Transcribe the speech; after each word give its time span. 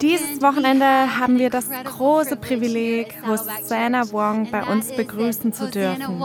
Dieses 0.00 0.42
Wochenende 0.42 0.84
haben 1.18 1.38
wir 1.38 1.50
das 1.50 1.68
große 1.84 2.36
Privileg, 2.36 3.14
Hosanna 3.26 4.10
Wong 4.12 4.50
bei 4.50 4.64
uns 4.64 4.92
begrüßen 4.92 5.52
zu 5.52 5.70
dürfen. 5.70 6.18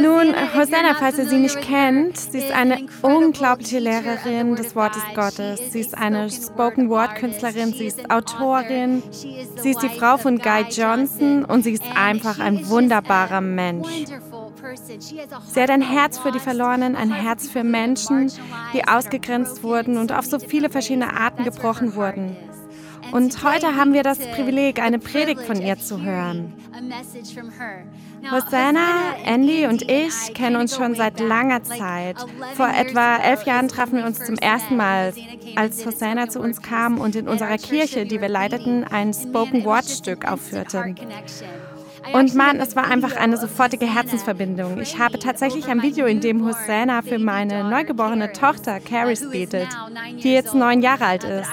Nun, 0.00 0.34
Hosanna, 0.54 0.94
falls 0.94 1.18
ihr 1.18 1.26
sie 1.26 1.38
nicht 1.38 1.60
kennt, 1.60 2.16
sie 2.16 2.38
ist 2.38 2.50
eine 2.50 2.86
unglaubliche 3.02 3.78
Lehrerin 3.78 4.56
des 4.56 4.74
Wortes 4.74 5.02
Gottes. 5.14 5.72
Sie 5.72 5.80
ist 5.80 5.96
eine 5.96 6.28
Spoken 6.28 6.90
Word 6.90 7.14
Künstlerin, 7.14 7.72
sie 7.72 7.86
ist 7.86 8.10
Autorin, 8.10 9.04
sie 9.10 9.70
ist 9.70 9.82
die 9.82 9.88
Frau 9.88 10.16
von 10.16 10.38
Guy 10.38 10.64
Johnson 10.70 11.44
und 11.44 11.62
sie 11.62 11.72
ist 11.72 11.84
einfach 11.94 12.40
ein 12.40 12.68
wunderbarer 12.68 13.40
Mensch. 13.40 13.86
Sie 15.46 15.60
hat 15.60 15.70
ein 15.70 15.82
Herz 15.82 16.18
für 16.18 16.32
die 16.32 16.40
Verlorenen, 16.40 16.96
ein 16.96 17.12
Herz 17.12 17.48
für 17.48 17.64
Menschen, 17.64 18.32
die 18.72 18.86
ausgegrenzt 18.86 19.62
wurden 19.62 19.96
und 19.96 20.12
auf 20.12 20.24
so 20.26 20.38
viele 20.38 20.70
verschiedene 20.70 21.16
Arten 21.16 21.44
gebrochen 21.44 21.94
wurden. 21.94 22.36
Und 23.12 23.44
heute 23.44 23.76
haben 23.76 23.92
wir 23.92 24.02
das 24.02 24.18
Privileg, 24.18 24.80
eine 24.80 24.98
Predigt 24.98 25.42
von 25.42 25.60
ihr 25.60 25.78
zu 25.78 26.02
hören. 26.02 26.52
Hosanna, 28.30 29.14
Andy 29.24 29.66
und 29.66 29.82
ich 29.82 30.34
kennen 30.34 30.56
uns 30.56 30.74
schon 30.74 30.94
seit 30.94 31.20
langer 31.20 31.62
Zeit. 31.62 32.16
Vor 32.54 32.68
etwa 32.68 33.16
elf 33.18 33.44
Jahren 33.44 33.68
trafen 33.68 33.98
wir 33.98 34.06
uns 34.06 34.24
zum 34.24 34.36
ersten 34.36 34.76
Mal, 34.76 35.12
als 35.56 35.84
Hosanna 35.84 36.28
zu 36.28 36.40
uns 36.40 36.62
kam 36.62 36.98
und 36.98 37.14
in 37.14 37.28
unserer 37.28 37.58
Kirche, 37.58 38.06
die 38.06 38.20
wir 38.20 38.28
leiteten, 38.28 38.84
ein 38.84 39.12
Spoken 39.12 39.64
Word 39.64 39.84
Stück 39.84 40.26
aufführte. 40.30 40.94
Und 42.12 42.34
Mann, 42.34 42.60
es 42.60 42.76
war 42.76 42.84
einfach 42.90 43.16
eine 43.16 43.36
sofortige 43.36 43.92
Herzensverbindung. 43.92 44.80
Ich 44.80 44.98
habe 44.98 45.18
tatsächlich 45.18 45.66
ein 45.68 45.82
Video, 45.82 46.06
in 46.06 46.20
dem 46.20 46.44
Hosanna 46.46 47.02
für 47.02 47.18
meine 47.18 47.64
neugeborene 47.64 48.32
Tochter 48.32 48.80
Caris 48.80 49.28
betet, 49.30 49.68
die 50.22 50.32
jetzt 50.32 50.54
neun 50.54 50.82
Jahre 50.82 51.06
alt 51.06 51.24
ist. 51.24 51.48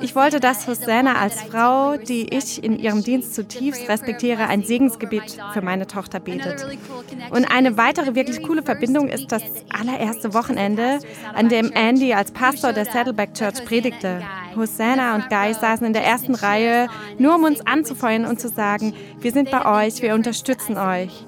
Ich 0.00 0.14
wollte, 0.14 0.40
dass 0.40 0.66
Hosanna 0.66 1.14
als 1.14 1.42
Frau, 1.42 1.96
die 1.96 2.34
ich 2.34 2.62
in 2.62 2.78
ihrem 2.78 3.02
Dienst 3.02 3.34
zutiefst 3.34 3.88
respektiere, 3.88 4.46
ein 4.46 4.62
Segensgebet 4.62 5.36
für 5.52 5.62
meine 5.62 5.86
Tochter 5.86 6.20
betet. 6.20 6.66
Und 7.30 7.50
eine 7.50 7.76
weitere 7.76 8.14
wirklich 8.14 8.42
coole 8.42 8.62
Verbindung 8.62 9.08
ist 9.08 9.32
das 9.32 9.42
allererste 9.70 10.34
Wochenende, 10.34 10.98
an 11.34 11.48
dem 11.48 11.72
Andy 11.72 12.14
als 12.14 12.30
Pastor 12.30 12.72
der 12.72 12.84
Saddleback 12.84 13.34
Church 13.34 13.64
predigte. 13.64 14.22
Hosanna 14.56 15.14
und 15.14 15.28
Guy 15.28 15.54
saßen 15.54 15.86
in 15.86 15.92
der 15.92 16.04
ersten 16.04 16.34
Reihe, 16.34 16.88
nur 17.18 17.34
um 17.36 17.44
uns 17.44 17.66
anzufeuern 17.66 18.24
und 18.24 18.40
zu 18.40 18.48
sagen, 18.48 18.94
wir 19.20 19.32
sind 19.32 19.50
bei 19.50 19.86
euch, 19.86 20.02
wir 20.02 20.14
unterstützen 20.14 20.76
euch. 20.76 21.26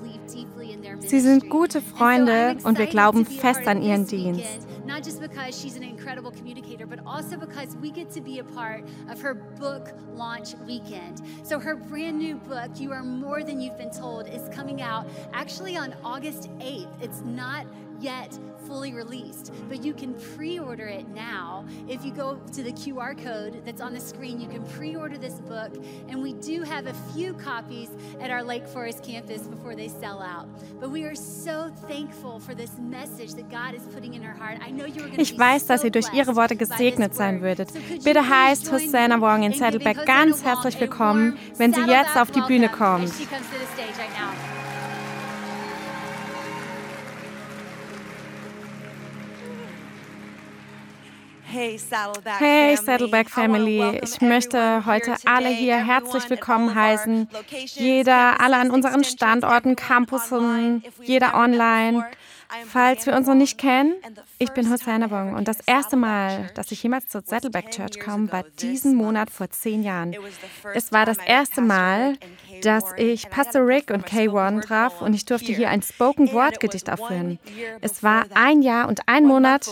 Sie 0.98 1.20
sind 1.20 1.50
gute 1.50 1.80
Freunde 1.80 2.56
und 2.64 2.78
wir 2.78 2.86
glauben 2.86 3.24
fest 3.24 3.66
an 3.66 3.82
ihren 3.82 4.06
Dienst. 4.06 4.66
not 4.96 5.02
just 5.02 5.20
because 5.20 5.60
she's 5.60 5.76
an 5.76 5.82
incredible 5.82 6.30
communicator, 6.30 6.86
but 6.86 7.00
also 7.04 7.36
because 7.36 7.76
we 7.76 7.90
get 7.90 8.10
to 8.10 8.20
be 8.20 8.38
a 8.38 8.44
part 8.44 8.82
of 9.10 9.20
her 9.20 9.34
book 9.34 9.88
launch 10.14 10.54
weekend. 10.66 11.20
So, 11.42 11.58
her 11.58 11.76
brand 11.76 12.18
new 12.18 12.36
book, 12.36 12.70
You 12.76 12.92
Are 12.92 13.02
More 13.02 13.42
Than 13.42 13.60
You've 13.60 13.76
Been 13.76 13.90
Told, 13.90 14.26
is 14.26 14.48
coming 14.54 14.80
out 14.80 15.06
actually 15.34 15.76
on 15.76 15.94
August 16.02 16.48
8th. 16.60 17.02
It's 17.02 17.20
not 17.22 17.66
yet 18.00 18.38
fully 18.66 18.92
released, 18.92 19.52
but 19.68 19.84
you 19.84 19.94
can 19.94 20.14
pre 20.36 20.58
order 20.58 20.86
it 20.86 21.08
now. 21.08 21.64
If 21.88 22.04
you 22.04 22.12
go 22.12 22.38
to 22.52 22.62
the 22.62 22.72
QR 22.72 23.16
code 23.22 23.62
that's 23.64 23.80
on 23.80 23.92
the 23.94 24.00
screen, 24.00 24.40
you 24.40 24.48
can 24.48 24.64
pre 24.64 24.96
order 24.96 25.16
this 25.18 25.34
book. 25.34 25.72
And 26.08 26.22
we 26.22 26.32
do 26.34 26.62
have 26.62 26.86
a 26.86 26.94
few 27.14 27.34
copies 27.34 27.90
at 28.20 28.30
our 28.30 28.42
Lake 28.42 28.66
Forest 28.66 29.02
campus 29.02 29.42
before 29.42 29.74
they 29.74 29.88
sell 29.88 30.20
out. 30.20 30.48
But 30.80 30.90
we 30.90 31.04
are 31.04 31.14
so 31.14 31.70
thankful 31.88 32.40
for 32.40 32.54
this 32.54 32.72
message 32.78 33.34
that 33.34 33.48
God 33.50 33.74
is 33.74 33.82
putting 33.94 34.14
in 34.14 34.22
her 34.22 34.34
heart. 34.34 34.58
I 34.60 34.70
know 34.70 34.86
you 34.86 35.02
are 35.02 35.08
going 35.08 35.20
Ich 35.20 35.38
weiß, 35.38 35.66
dass 35.66 35.84
ihr 35.84 35.90
durch 35.90 36.12
ihre 36.12 36.36
Worte 36.36 36.56
gesegnet 36.56 37.14
sein 37.14 37.40
würdet. 37.40 37.72
Bitte 38.02 38.28
heißt 38.28 38.70
Hosanna 38.72 39.20
Wong 39.20 39.44
in 39.44 39.52
Saddleback 39.52 40.04
ganz 40.06 40.44
herzlich 40.44 40.78
willkommen, 40.80 41.38
wenn 41.56 41.72
sie 41.72 41.82
jetzt 41.82 42.16
auf 42.16 42.30
die 42.30 42.40
Bühne 42.42 42.68
kommt. 42.68 43.12
Hey 51.56 52.76
Saddleback 52.76 53.30
Family, 53.30 53.98
ich 54.02 54.20
möchte 54.20 54.84
heute 54.84 55.14
alle 55.24 55.48
hier 55.48 55.76
herzlich 55.76 56.28
willkommen 56.28 56.74
heißen. 56.74 57.28
Jeder, 57.74 58.40
alle 58.40 58.58
an 58.58 58.70
unseren 58.70 59.04
Standorten, 59.04 59.74
Campussen, 59.74 60.84
jeder 61.02 61.34
online. 61.34 62.04
Falls 62.66 63.06
wir 63.06 63.14
uns 63.14 63.26
noch 63.26 63.34
nicht 63.34 63.58
kennen, 63.58 63.94
ich 64.38 64.50
bin 64.50 64.70
Hosanna 64.70 65.10
Wong 65.10 65.34
und 65.34 65.48
das 65.48 65.58
erste 65.66 65.96
Mal, 65.96 66.50
dass 66.54 66.70
ich 66.70 66.82
jemals 66.82 67.08
zur 67.08 67.22
Saddleback 67.22 67.70
Church 67.70 67.98
kam, 67.98 68.30
war 68.30 68.44
diesen 68.60 68.94
Monat 68.94 69.30
vor 69.30 69.50
zehn 69.50 69.82
Jahren. 69.82 70.16
Es 70.74 70.92
war 70.92 71.06
das 71.06 71.18
erste 71.18 71.60
Mal, 71.60 72.16
dass 72.62 72.84
ich 72.96 73.28
Pastor 73.30 73.66
Rick 73.66 73.90
und 73.90 74.06
Kay 74.06 74.32
Warren 74.32 74.60
traf 74.60 75.02
und 75.02 75.14
ich 75.14 75.24
durfte 75.24 75.52
hier 75.52 75.70
ein 75.70 75.82
Spoken 75.82 76.32
Word 76.32 76.60
Gedicht 76.60 76.90
aufführen. 76.90 77.38
Es 77.80 78.02
war 78.02 78.24
ein 78.34 78.62
Jahr 78.62 78.88
und 78.88 79.00
ein 79.06 79.24
Monat 79.24 79.68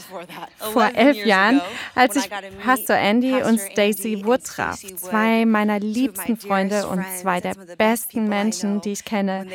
vor 0.58 0.90
elf 0.94 1.24
Jahren, 1.24 1.60
als 1.94 2.16
ich 2.16 2.28
Pastor 2.64 2.96
Andy 2.96 3.42
und 3.42 3.60
Stacy 3.60 4.24
Wood 4.24 4.44
traf, 4.44 4.80
zwei 4.96 5.46
meiner 5.46 5.78
liebsten 5.78 6.36
Freunde 6.36 6.88
und 6.88 7.04
zwei 7.20 7.40
der 7.40 7.54
besten 7.78 8.28
Menschen, 8.28 8.80
die 8.80 8.92
ich 8.92 9.04
kenne. 9.04 9.46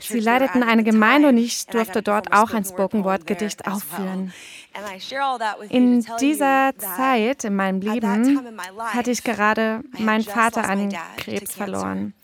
Sie 0.00 0.20
leiteten 0.20 0.62
eine 0.62 0.84
Gemeinde 0.84 1.28
und 1.28 1.38
ich 1.38 1.66
durfte 1.66 2.02
dort 2.02 2.33
auch 2.34 2.52
ein 2.52 2.64
Spoken 2.64 3.04
Word 3.04 3.26
Gedicht 3.26 3.66
aufführen. 3.66 4.32
In 5.68 6.04
dieser 6.20 6.72
Zeit 6.76 7.44
in 7.44 7.54
meinem 7.54 7.80
Leben 7.80 8.58
hatte 8.78 9.10
ich 9.10 9.22
gerade 9.22 9.82
meinen 9.98 10.24
Vater 10.24 10.68
an 10.68 10.92
Krebs 11.16 11.54
verloren. 11.54 12.14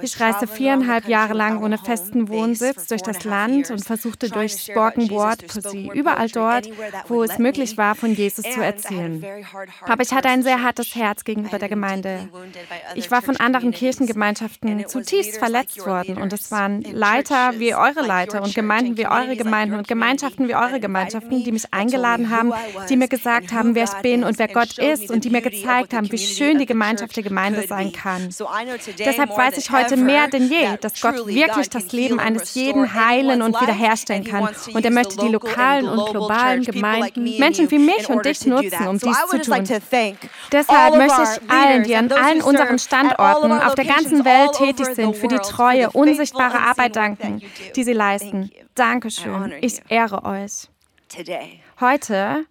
Ich 0.00 0.20
reiste 0.20 0.46
viereinhalb 0.46 1.08
Jahre 1.08 1.34
lang 1.34 1.62
ohne 1.62 1.78
festen 1.78 2.28
Wohnsitz 2.28 2.86
durch 2.86 3.02
das 3.02 3.24
Land 3.24 3.70
und 3.70 3.84
versuchte 3.84 4.28
durch 4.28 4.52
Spoken 4.52 5.10
Word 5.10 5.46
Poesie 5.46 5.90
überall 5.92 6.28
dort, 6.28 6.68
wo 7.08 7.22
es 7.22 7.38
möglich 7.38 7.76
war, 7.76 7.94
von 7.94 8.14
Jesus 8.14 8.44
zu 8.44 8.60
erzählen. 8.60 9.24
Aber 9.82 10.02
ich 10.02 10.12
hatte 10.12 10.28
ein 10.28 10.42
sehr 10.42 10.62
hartes 10.62 10.94
Herz 10.94 11.24
gegenüber 11.24 11.58
der 11.58 11.68
Gemeinde. 11.68 12.28
Ich 12.94 13.10
war 13.10 13.22
von 13.22 13.36
anderen 13.36 13.72
Kirchengemeinschaften 13.72 14.86
zutiefst 14.86 15.38
verletzt 15.38 15.86
worden 15.86 16.16
und 16.16 16.32
es 16.32 16.50
waren 16.50 16.82
Leiter 16.82 17.58
wie 17.58 17.74
eure 17.74 18.06
Leiter 18.06 18.42
und 18.42 18.54
Gemeinden 18.54 18.96
wie 18.96 19.06
eure 19.06 19.36
Gemeinden 19.36 19.76
und 19.76 19.88
Gemeinschaften 19.88 20.48
wie 20.48 20.54
eure 20.54 20.80
Gemeinschaften, 20.80 21.44
die 21.44 21.52
mich 21.52 21.72
eingeladen 21.72 22.30
haben, 22.30 22.52
die 22.88 22.96
mir 22.96 23.08
gesagt 23.08 23.52
haben, 23.52 23.74
wer 23.74 23.84
ich 23.84 24.02
bin 24.02 24.24
und 24.24 24.38
wer 24.38 24.48
Gott 24.48 24.78
ist 24.78 25.10
und 25.10 25.24
die 25.24 25.30
mir 25.30 25.42
gezeigt 25.42 25.94
haben, 25.94 26.10
wie 26.10 26.18
schön 26.18 26.58
die 26.58 26.66
Gemeinschaft 26.66 27.16
der 27.16 27.22
Gemeinde 27.22 27.66
sein 27.66 27.92
kann. 27.92 28.28
Deshalb 28.98 29.36
weiß 29.36 29.58
ich 29.58 29.70
heute 29.70 29.81
mehr 29.96 30.28
denn 30.28 30.48
je, 30.48 30.76
dass 30.80 31.00
Gott 31.00 31.26
wirklich 31.26 31.70
das 31.70 31.92
Leben 31.92 32.18
eines 32.18 32.54
jeden 32.54 32.92
heilen 32.94 33.42
und 33.42 33.60
wiederherstellen 33.60 34.24
kann. 34.24 34.48
Und 34.72 34.84
er 34.84 34.90
möchte 34.90 35.16
die 35.16 35.28
lokalen 35.28 35.88
und 35.88 36.10
globalen 36.10 36.62
Gemeinden, 36.62 37.38
Menschen 37.38 37.70
wie 37.70 37.78
mich 37.78 38.08
und 38.08 38.24
dich 38.24 38.46
nutzen, 38.46 38.88
um 38.88 38.98
dies 38.98 39.16
zu 39.30 39.40
tun. 39.40 39.64
Deshalb 40.52 40.96
möchte 40.96 41.22
ich 41.22 41.50
allen, 41.50 41.84
die 41.84 41.96
an 41.96 42.10
allen 42.12 42.42
unseren 42.42 42.78
Standorten 42.78 43.52
auf 43.52 43.74
der 43.74 43.84
ganzen 43.84 44.24
Welt 44.24 44.52
tätig 44.52 44.86
sind, 44.94 45.16
für 45.16 45.28
die 45.28 45.38
treue, 45.38 45.90
unsichtbare 45.90 46.58
Arbeit 46.58 46.96
danken, 46.96 47.42
die 47.74 47.84
sie 47.84 47.92
leisten. 47.92 48.50
Dankeschön. 48.74 49.52
Ich 49.60 49.80
ehre 49.88 50.24
euch. 50.24 50.68
Heute 51.80 52.46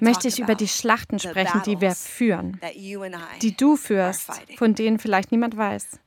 möchte 0.00 0.28
ich 0.28 0.38
über 0.38 0.54
die 0.54 0.68
Schlachten 0.68 1.18
sprechen, 1.18 1.62
die 1.64 1.80
wir 1.80 1.94
führen, 1.94 2.60
die 3.42 3.56
du 3.56 3.76
führst, 3.76 4.30
von 4.56 4.74
denen 4.74 4.98
vielleicht 4.98 5.32
niemand 5.32 5.56
weiß. 5.56 5.98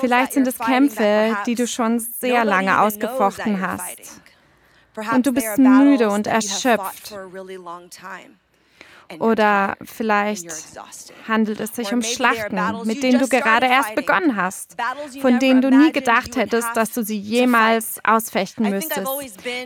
Vielleicht 0.00 0.32
sind 0.32 0.46
es 0.46 0.58
Kämpfe, 0.58 1.36
die 1.46 1.54
du 1.54 1.66
schon 1.66 1.98
sehr 2.00 2.44
lange 2.44 2.80
ausgefochten 2.80 3.60
hast. 3.60 4.20
Und 5.12 5.26
du 5.26 5.32
bist 5.32 5.58
müde 5.58 6.10
und 6.10 6.26
erschöpft. 6.26 7.14
Oder 9.18 9.76
vielleicht 9.82 10.46
handelt 11.28 11.60
es 11.60 11.74
sich 11.74 11.92
um 11.92 12.02
Schlachten, 12.02 12.60
mit 12.84 13.02
denen 13.02 13.18
du 13.18 13.28
gerade 13.28 13.66
erst 13.66 13.94
begonnen 13.94 14.36
hast, 14.36 14.76
von 15.20 15.38
denen 15.38 15.60
du 15.60 15.70
nie 15.70 15.92
gedacht 15.92 16.36
hättest, 16.36 16.68
dass 16.74 16.92
du 16.92 17.02
sie 17.02 17.18
jemals 17.18 18.00
ausfechten 18.04 18.70
müsstest. 18.70 19.08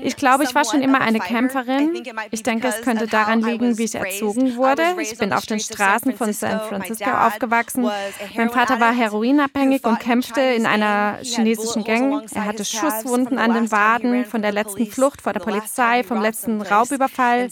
Ich 0.02 0.16
glaube, 0.16 0.44
ich 0.44 0.54
war 0.54 0.64
schon 0.64 0.82
immer 0.82 1.00
eine 1.00 1.18
Kämpferin. 1.20 2.02
Ich 2.30 2.42
denke, 2.42 2.68
es 2.68 2.82
könnte 2.82 3.06
daran 3.06 3.42
liegen, 3.42 3.78
wie 3.78 3.84
ich 3.84 3.94
erzogen 3.94 4.56
wurde. 4.56 4.82
Ich 5.00 5.18
bin 5.18 5.32
auf 5.32 5.46
den 5.46 5.60
Straßen 5.60 6.14
von 6.14 6.32
San 6.32 6.60
Francisco 6.60 7.10
aufgewachsen. 7.10 7.90
Mein 8.36 8.50
Vater 8.50 8.80
war 8.80 8.92
heroinabhängig 8.92 9.84
und 9.84 10.00
kämpfte 10.00 10.40
in 10.40 10.66
einer 10.66 11.18
chinesischen 11.22 11.84
Gang. 11.84 12.26
Er 12.34 12.44
hatte 12.44 12.64
Schusswunden 12.64 13.38
an 13.38 13.54
den 13.54 13.70
Waden 13.70 14.24
von 14.24 14.42
der 14.42 14.52
letzten 14.52 14.86
Flucht 14.86 15.22
vor 15.22 15.32
der 15.32 15.40
Polizei, 15.40 16.02
vom 16.04 16.20
letzten 16.20 16.62
Raubüberfall. 16.62 17.48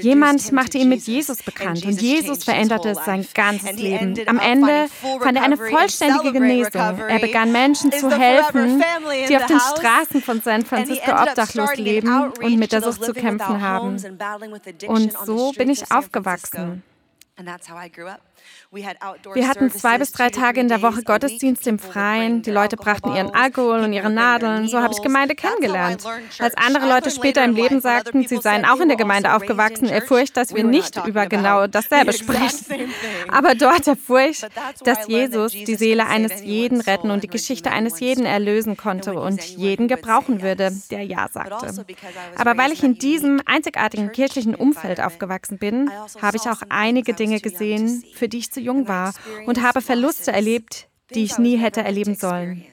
Jemand 0.00 0.52
machte 0.52 0.78
ihn 0.78 0.88
mit 0.88 0.97
mit 0.98 1.06
Jesus 1.06 1.42
bekannt 1.42 1.84
und 1.84 2.00
Jesus 2.00 2.44
veränderte 2.44 2.94
sein 2.94 3.26
ganzes 3.34 3.72
Leben. 3.74 4.16
Am 4.26 4.38
Ende 4.38 4.88
fand 5.20 5.36
er 5.36 5.44
eine 5.44 5.56
vollständige 5.56 6.32
Genesung. 6.32 6.98
Er 7.08 7.18
begann 7.18 7.52
Menschen 7.52 7.92
zu 7.92 8.10
helfen, 8.10 8.82
die 9.28 9.36
auf 9.36 9.46
den 9.46 9.60
Straßen 9.60 10.22
von 10.22 10.40
San 10.42 10.64
Francisco 10.64 11.12
obdachlos 11.12 11.76
leben 11.76 12.32
und 12.42 12.58
mit 12.58 12.72
der 12.72 12.82
Sucht 12.82 13.04
zu 13.04 13.12
kämpfen 13.12 13.60
haben. 13.60 13.96
Und 14.88 15.12
so 15.24 15.52
bin 15.52 15.70
ich 15.70 15.90
aufgewachsen. 15.90 16.82
Wir 18.70 19.48
hatten 19.48 19.70
zwei 19.70 19.96
bis 19.96 20.12
drei 20.12 20.28
Tage 20.28 20.60
in 20.60 20.68
der 20.68 20.82
Woche 20.82 21.02
Gottesdienst 21.02 21.66
im 21.66 21.78
Freien. 21.78 22.42
Die 22.42 22.50
Leute 22.50 22.76
brachten 22.76 23.14
ihren 23.16 23.30
Alkohol 23.30 23.80
und 23.80 23.94
ihre 23.94 24.10
Nadeln. 24.10 24.68
So 24.68 24.82
habe 24.82 24.92
ich 24.92 25.00
Gemeinde 25.00 25.34
kennengelernt. 25.34 26.04
Als 26.38 26.54
andere 26.54 26.86
Leute 26.86 27.10
später 27.10 27.42
im 27.44 27.54
Leben 27.54 27.80
sagten, 27.80 28.28
sie 28.28 28.36
seien 28.36 28.66
auch 28.66 28.78
in 28.80 28.88
der 28.88 28.98
Gemeinde 28.98 29.34
aufgewachsen, 29.34 29.88
erfuhr 29.88 30.20
ich, 30.20 30.34
dass 30.34 30.54
wir 30.54 30.64
nicht 30.64 31.00
über 31.06 31.26
genau 31.26 31.66
dasselbe 31.66 32.12
sprechen. 32.14 32.92
Aber 33.28 33.54
dort 33.54 33.86
erfuhr 33.86 34.20
ich, 34.20 34.42
dass 34.84 35.08
Jesus 35.08 35.52
die 35.52 35.76
Seele 35.76 36.06
eines 36.06 36.42
jeden 36.42 36.82
retten 36.82 37.10
und 37.10 37.22
die 37.22 37.28
Geschichte 37.28 37.70
eines 37.70 38.00
jeden 38.00 38.26
erlösen 38.26 38.76
konnte 38.76 39.18
und 39.18 39.42
jeden 39.42 39.88
gebrauchen 39.88 40.42
würde, 40.42 40.72
der 40.90 41.04
Ja 41.04 41.28
sagte. 41.32 41.66
Also 41.66 41.84
Aber 42.36 42.58
weil 42.58 42.72
ich 42.72 42.82
in 42.82 42.98
diesem 42.98 43.40
einzigartigen 43.46 44.12
kirchlichen 44.12 44.54
Umfeld 44.54 45.00
aufgewachsen 45.00 45.56
bin, 45.56 45.88
also 45.88 46.20
habe 46.20 46.36
ich 46.36 46.42
auch 46.42 46.60
einige 46.68 47.14
Dinge 47.14 47.40
gesehen, 47.40 48.04
für 48.12 48.28
die 48.28 48.38
ich 48.38 48.52
zu 48.52 48.57
jung 48.60 48.88
war 48.88 49.12
und 49.46 49.62
habe 49.62 49.80
Verluste 49.80 50.32
erlebt, 50.32 50.88
die 51.14 51.24
ich 51.24 51.38
nie 51.38 51.56
hätte 51.56 51.82
erleben 51.82 52.14
sollen. 52.14 52.64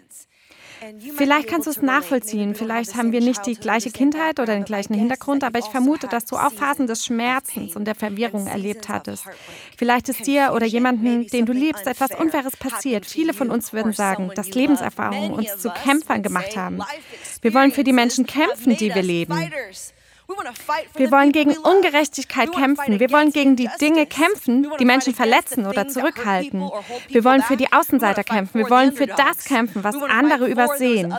Vielleicht 1.16 1.48
kannst 1.48 1.68
du 1.68 1.72
es 1.72 1.82
nachvollziehen. 1.82 2.54
Vielleicht 2.54 2.96
haben 2.96 3.12
wir 3.12 3.22
nicht 3.22 3.46
die 3.46 3.56
gleiche 3.56 3.92
Kindheit 3.92 4.40
oder 4.40 4.54
den 4.54 4.66
gleichen 4.66 4.94
Hintergrund, 4.94 5.44
aber 5.44 5.60
ich 5.60 5.66
vermute, 5.66 6.08
dass 6.08 6.26
du 6.26 6.36
auch 6.36 6.52
Phasen 6.52 6.88
des 6.88 7.06
Schmerzens 7.06 7.76
und 7.76 7.86
der 7.86 7.96
Verwirrung 7.96 8.48
erlebt 8.48 8.90
hattest. 8.90 9.26
Vielleicht 9.78 10.10
ist 10.10 10.28
dir 10.28 10.52
oder 10.54 10.66
jemandem, 10.66 11.28
den 11.28 11.46
du 11.46 11.54
liebst, 11.54 11.88
etwas 11.88 12.12
Unfaires 12.12 12.58
passiert. 12.58 13.06
Viele 13.06 13.34
von 13.34 13.50
uns 13.50 13.74
würden 13.74 13.94
sagen, 13.94 14.32
dass 14.36 14.50
Lebenserfahrungen 14.50 15.32
uns 15.32 15.58
zu 15.58 15.70
Kämpfern 15.70 16.22
gemacht 16.22 16.56
haben. 16.56 16.80
Wir 17.42 17.54
wollen 17.54 17.72
für 17.72 17.84
die 17.84 17.94
Menschen 17.94 18.26
kämpfen, 18.26 18.76
die 18.76 18.94
wir 18.94 19.04
leben. 19.04 19.52
Wir 20.96 21.12
wollen 21.12 21.32
gegen 21.32 21.56
Ungerechtigkeit 21.58 22.52
kämpfen. 22.52 23.00
Wir 23.00 23.12
wollen 23.12 23.32
gegen 23.32 23.56
die 23.56 23.70
Dinge 23.80 24.06
kämpfen, 24.06 24.68
die 24.80 24.86
Menschen 24.86 25.14
verletzen 25.14 25.66
oder 25.68 25.88
zurückhalten. 25.88 26.70
Wir 27.10 27.24
wollen 27.24 27.44
für 27.44 27.58
die 27.58 27.72
Außenseiter 27.72 28.24
kämpfen. 28.24 28.60
Wir 28.60 28.70
wollen 28.70 28.94
für 28.94 29.08
das 29.08 29.46
kämpfen, 29.46 29.84
was 29.84 29.96
andere 29.96 30.48
übersehen. 30.48 31.16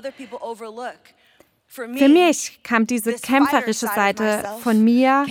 Für 1.77 2.09
mich 2.09 2.59
kam 2.63 2.87
diese 2.87 3.13
kämpferische 3.13 3.87
Seite 3.87 4.43
von 4.63 4.83
mir 4.83 5.27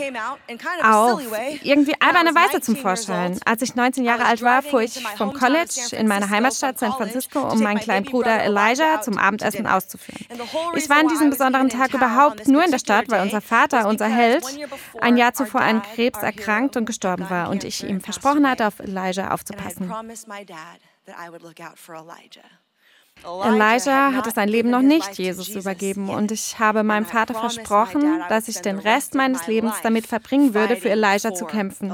auf 0.84 1.20
irgendwie 1.64 1.96
alberne 2.00 2.36
Weise 2.36 2.62
zum 2.62 2.76
Vorschein. 2.76 3.40
Als 3.46 3.64
ich 3.64 3.74
19 3.74 4.04
Jahre 4.04 4.26
alt 4.26 4.44
war, 4.44 4.62
fuhr 4.62 4.84
ich 4.84 5.04
vom 5.18 5.34
College 5.34 5.96
in 5.98 6.08
meine 6.08 6.30
Heimatstadt 6.30 6.78
San 6.78 6.92
Francisco, 6.92 7.40
um 7.40 7.62
meinen 7.62 7.80
kleinen 7.80 8.06
Bruder 8.06 8.44
Elijah 8.44 9.02
zum 9.02 9.18
Abendessen 9.18 9.66
auszuführen. 9.66 10.26
Ich 10.76 10.88
war 10.88 10.98
an 10.98 11.08
diesem 11.08 11.32
besonderen 11.32 11.70
Tag 11.70 11.94
überhaupt 11.96 12.48
nur 12.48 12.64
in 12.64 12.70
der 12.70 12.80
Stadt, 12.80 13.10
weil 13.10 13.24
unser 13.24 13.42
Vater, 13.42 13.88
unser 13.88 14.08
Held, 14.08 14.46
ein 15.02 15.18
Jahr 15.18 15.34
zuvor 15.34 15.62
an 15.62 15.82
Krebs 15.82 16.22
erkrankt 16.22 16.78
und 16.78 16.86
gestorben 16.86 17.28
war 17.30 17.50
und 17.50 17.64
ich 17.64 17.84
ihm 17.84 18.02
versprochen 18.02 18.48
hatte, 18.48 18.68
auf 18.68 18.80
Elijah 18.80 19.32
aufzupassen. 19.32 19.92
Elijah 23.44 24.14
hatte 24.14 24.32
sein 24.32 24.50
Leben 24.50 24.70
noch 24.70 24.82
nicht 24.82 25.18
Jesus 25.18 25.50
übergeben 25.50 26.10
und 26.10 26.32
ich 26.32 26.60
habe 26.60 26.84
meinem 26.84 27.06
Vater 27.06 27.34
versprochen, 27.34 28.24
dass 28.30 28.48
ich 28.48 28.60
den 28.62 28.80
Rest 28.80 29.16
meines 29.16 29.48
Lebens 29.48 29.76
damit 29.84 30.08
verbringen 30.08 30.54
würde, 30.54 30.76
für 30.76 30.90
Elijah 30.90 31.34
zu 31.34 31.46
kämpfen. 31.46 31.94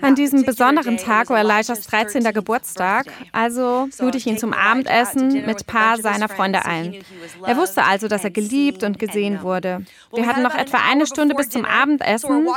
An 0.00 0.16
diesem 0.16 0.44
besonderen 0.44 0.96
Tag 0.96 1.30
war 1.30 1.38
Elijahs 1.38 1.82
13. 1.82 2.24
Geburtstag, 2.32 3.06
also 3.30 3.88
lud 4.00 4.16
ich 4.16 4.26
ihn 4.26 4.36
zum 4.36 4.52
Abendessen 4.52 5.46
mit 5.46 5.60
ein 5.60 5.66
paar 5.66 5.98
seiner 5.98 6.28
Freunde 6.28 6.64
ein. 6.64 7.04
Er 7.46 7.56
wusste 7.56 7.84
also, 7.84 8.08
dass 8.08 8.24
er 8.24 8.30
geliebt 8.30 8.82
und 8.82 8.98
gesehen 8.98 9.42
wurde. 9.42 9.84
Wir 10.12 10.26
hatten 10.26 10.42
noch 10.42 10.56
etwa 10.56 10.78
eine 10.90 11.06
Stunde 11.06 11.36
bis 11.36 11.50
zum 11.50 11.64
Abendessen, 11.64 12.48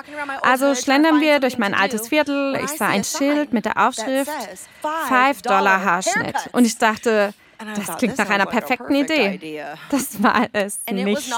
also 0.41 0.73
schlendern 0.73 1.21
wir 1.21 1.39
durch 1.39 1.59
mein 1.59 1.75
altes 1.75 2.07
Viertel. 2.07 2.59
Ich 2.63 2.71
sah 2.71 2.88
ein 2.88 3.03
Schild 3.03 3.53
mit 3.53 3.65
der 3.65 3.88
Aufschrift 3.88 4.31
5 5.07 5.44
Dollar 5.44 5.83
Haarschnitt 5.83 6.50
und 6.53 6.65
ich 6.65 6.79
dachte, 6.79 7.35
das 7.59 7.97
klingt 7.97 8.17
nach 8.17 8.29
einer 8.31 8.47
perfekten 8.47 8.95
Idee. 8.95 9.62
Das 9.91 10.24
war 10.24 10.47
es 10.53 10.79
nicht. 10.89 11.31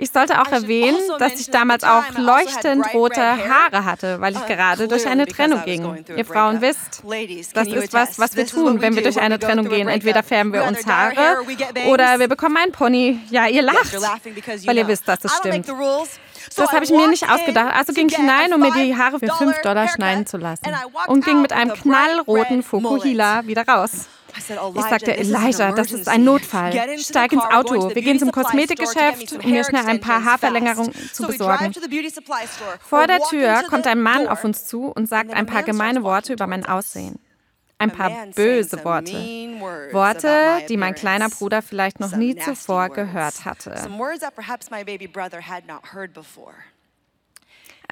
Ich 0.00 0.10
sollte 0.12 0.40
auch 0.40 0.50
erwähnen, 0.50 0.98
dass 1.18 1.38
ich 1.38 1.50
damals 1.50 1.84
auch 1.84 2.04
leuchtend 2.16 2.92
rote 2.94 3.20
Haare 3.20 3.84
hatte, 3.84 4.20
weil 4.20 4.32
ich 4.32 4.40
uh, 4.40 4.46
gerade 4.46 4.88
durch 4.88 5.06
eine 5.06 5.26
Trennung 5.26 5.62
ging. 5.64 6.04
Ihr 6.16 6.24
Frauen 6.24 6.60
wisst, 6.62 7.02
das 7.54 7.68
ist 7.68 7.92
was, 7.92 8.18
was 8.18 8.34
wir 8.34 8.46
tun, 8.46 8.80
wenn 8.80 8.94
wir 8.96 9.02
durch 9.02 9.20
eine 9.20 9.38
Trennung 9.38 9.68
gehen. 9.68 9.88
Entweder 9.88 10.22
färben 10.22 10.52
wir 10.52 10.64
uns 10.64 10.86
Haare 10.86 11.38
oder 11.88 12.18
wir 12.18 12.28
bekommen 12.28 12.56
einen 12.56 12.72
Pony. 12.72 13.20
Ja, 13.30 13.46
ihr 13.46 13.62
lacht, 13.62 13.94
weil 14.66 14.76
ihr 14.78 14.88
wisst, 14.88 15.06
dass 15.06 15.22
es 15.24 15.36
stimmt. 15.36 15.68
Das 16.56 16.72
habe 16.72 16.84
ich 16.84 16.90
mir 16.90 17.08
nicht 17.08 17.30
ausgedacht. 17.30 17.74
Also 17.74 17.92
ging 17.92 18.08
ich 18.08 18.16
hinein, 18.16 18.52
um 18.54 18.60
mir 18.60 18.72
die 18.72 18.96
Haare 18.96 19.18
für 19.18 19.28
5 19.28 19.60
Dollar 19.60 19.88
schneiden 19.88 20.26
zu 20.26 20.38
lassen. 20.38 20.64
Und 21.06 21.24
ging 21.24 21.42
mit 21.42 21.52
einem 21.52 21.74
knallroten 21.74 22.62
Fukuhila 22.62 23.46
wieder 23.46 23.66
raus. 23.66 24.08
Ich 24.36 24.82
sagte, 24.82 25.16
Elijah, 25.16 25.72
das 25.72 25.92
ist 25.92 26.08
ein 26.08 26.24
Notfall. 26.24 26.72
Steig 26.98 27.32
ins 27.32 27.44
Auto. 27.44 27.94
Wir 27.94 28.02
gehen 28.02 28.18
zum 28.18 28.32
Kosmetikgeschäft, 28.32 29.32
um 29.44 29.50
mir 29.50 29.64
schnell 29.64 29.86
ein 29.86 30.00
paar 30.00 30.24
Haarverlängerungen 30.24 30.92
zu 31.12 31.26
besorgen. 31.26 31.72
Vor 32.80 33.06
der 33.06 33.20
Tür 33.20 33.62
kommt 33.68 33.86
ein 33.86 34.00
Mann 34.00 34.26
auf 34.26 34.44
uns 34.44 34.66
zu 34.66 34.86
und 34.86 35.08
sagt 35.08 35.32
ein 35.32 35.46
paar 35.46 35.62
gemeine 35.62 36.02
Worte 36.02 36.32
über 36.32 36.46
mein 36.46 36.66
Aussehen. 36.66 37.18
Ein 37.78 37.90
paar 37.90 38.10
böse 38.34 38.84
Worte. 38.84 39.12
Worte, 39.92 40.66
die 40.68 40.76
mein 40.76 40.94
kleiner 40.94 41.30
Bruder 41.30 41.62
vielleicht 41.62 41.98
noch 41.98 42.14
nie 42.14 42.36
zuvor 42.36 42.90
gehört 42.90 43.46
hatte. 43.46 43.74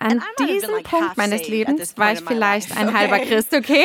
An 0.00 0.23
diesem 0.39 0.83
Punkt 0.83 1.17
meines 1.17 1.49
Lebens 1.49 1.97
war 1.97 2.12
ich 2.12 2.21
vielleicht 2.21 2.77
ein 2.77 2.97
halber 2.97 3.19
Christ, 3.19 3.55
okay? 3.55 3.85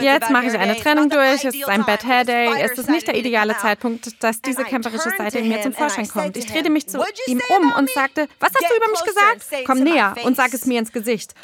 Jetzt 0.00 0.30
mache 0.30 0.46
ich 0.46 0.58
eine 0.58 0.76
Trennung 0.76 1.10
durch, 1.10 1.44
es 1.44 1.54
ist 1.54 1.68
ein 1.68 1.84
Bad 1.84 2.04
Hair 2.04 2.24
Day, 2.24 2.50
es 2.60 2.78
ist 2.78 2.88
nicht 2.88 3.06
der 3.06 3.16
ideale 3.16 3.56
Zeitpunkt, 3.56 4.22
dass 4.22 4.40
diese 4.40 4.64
kämpferische 4.64 5.10
Seite 5.16 5.38
in 5.38 5.48
mir 5.48 5.62
zum 5.62 5.72
Vorschein 5.72 6.08
kommt. 6.08 6.36
Ich 6.36 6.46
drehte 6.46 6.70
mich 6.70 6.86
zu 6.86 6.98
ihm 7.26 7.40
um 7.56 7.72
und 7.72 7.90
sagte, 7.90 8.28
was 8.40 8.50
hast 8.54 8.70
du 8.70 8.76
über 8.76 8.90
mich 8.90 9.04
gesagt? 9.04 9.66
Komm 9.66 9.80
näher. 9.80 10.14
Und 10.24 10.36
sag 10.36 10.52
es 10.54 10.66
mir 10.66 10.78
ins 10.78 10.92
Gesicht. 10.92 11.34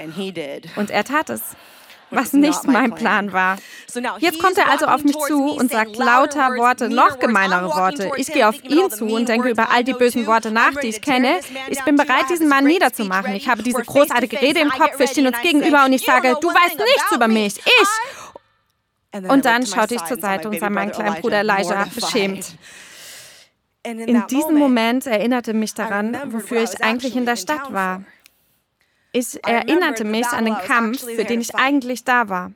Und 0.77 0.91
er 0.91 1.05
tat 1.05 1.31
es 1.31 1.43
was 2.11 2.33
nicht 2.33 2.67
mein 2.67 2.95
Plan 2.95 3.33
war. 3.33 3.57
Jetzt 4.19 4.43
kommt 4.43 4.59
er 4.59 4.71
also 4.71 4.87
auf 4.87 5.05
mich 5.05 5.17
zu 5.19 5.53
und 5.53 5.71
sagt 5.71 5.97
lauter 5.97 6.57
Worte, 6.57 6.89
noch 6.89 7.19
gemeinere 7.19 7.69
Worte. 7.69 8.11
Ich 8.17 8.33
gehe 8.33 8.49
auf 8.49 8.63
ihn 8.65 8.91
zu 8.91 9.07
und 9.07 9.29
denke 9.29 9.49
über 9.49 9.71
all 9.71 9.85
die 9.85 9.93
bösen 9.93 10.27
Worte 10.27 10.51
nach, 10.51 10.75
die 10.83 10.89
ich 10.89 11.03
kenne. 11.03 11.41
Ich 11.69 11.83
bin 11.83 11.97
bereit, 11.97 12.25
diesen 12.31 12.49
Mann 12.49 12.65
niederzumachen. 12.65 13.35
Ich 13.35 13.49
habe 13.49 13.63
diese 13.63 13.83
großartige 13.83 14.41
Rede 14.41 14.61
im 14.61 14.71
Kopf, 14.71 14.99
wir 14.99 15.07
stehen 15.07 15.27
uns 15.27 15.41
gegenüber 15.43 15.85
und 15.85 15.93
ich 15.93 16.03
sage, 16.03 16.37
du 16.41 16.49
weißt 16.49 16.79
nichts 16.79 17.13
über 17.13 17.29
mich. 17.29 17.59
Ich! 17.59 19.29
Und 19.29 19.45
dann 19.45 19.67
schaute 19.67 19.97
ich 19.97 20.05
zur 20.05 20.19
Seite 20.21 20.49
und 20.49 20.61
sah 20.61 20.71
meinen 20.71 20.93
kleinen 20.93 21.21
Bruder 21.21 21.41
Elijah 21.41 21.87
beschämt. 21.95 22.55
In 23.83 24.27
diesem 24.27 24.57
Moment 24.57 25.07
erinnerte 25.07 25.55
mich 25.55 25.75
daran, 25.75 26.17
wofür 26.27 26.63
ich 26.63 26.83
eigentlich 26.85 27.17
in 27.17 27.25
der 27.25 27.37
Stadt 27.37 27.73
war. 27.73 28.05
Ich 29.13 29.43
erinnerte 29.45 30.05
mich 30.05 30.27
an 30.29 30.45
den 30.45 30.55
Kampf, 30.55 31.01
für 31.03 31.25
den 31.25 31.41
ich 31.41 31.55
eigentlich 31.55 32.05
da 32.05 32.29
war. 32.29 32.53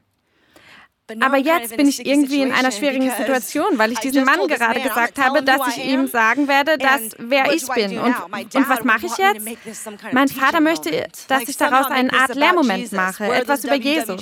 Aber 1.20 1.36
jetzt 1.36 1.76
bin 1.76 1.86
ich 1.86 2.06
irgendwie 2.06 2.40
in 2.40 2.50
einer 2.50 2.72
schwierigen 2.72 3.10
Situation, 3.10 3.76
weil 3.78 3.92
ich 3.92 3.98
diesem 3.98 4.24
Mann 4.24 4.48
gerade 4.48 4.80
gesagt 4.80 5.18
habe, 5.18 5.42
dass 5.42 5.76
ich 5.76 5.84
ihm 5.84 6.06
sagen 6.06 6.48
werde, 6.48 6.78
dass 6.78 7.10
wer 7.18 7.52
ich 7.52 7.66
bin. 7.66 7.98
Und, 7.98 8.14
und 8.54 8.68
was 8.70 8.84
mache 8.84 9.04
ich 9.04 9.16
jetzt? 9.18 9.46
Mein 10.12 10.28
Vater 10.28 10.60
möchte, 10.60 11.06
dass 11.28 11.42
ich 11.46 11.58
daraus 11.58 11.90
eine 11.90 12.10
Art 12.10 12.34
Lehrmoment 12.34 12.90
mache, 12.92 13.26
etwas 13.26 13.64
über 13.64 13.74
Jesus. 13.74 14.18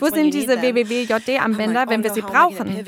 Wo 0.00 0.08
sind 0.10 0.34
diese 0.34 0.60
WWWJD-Anwender, 0.60 1.88
wenn 1.88 2.04
wir 2.04 2.12
sie 2.12 2.20
brauchen? 2.20 2.86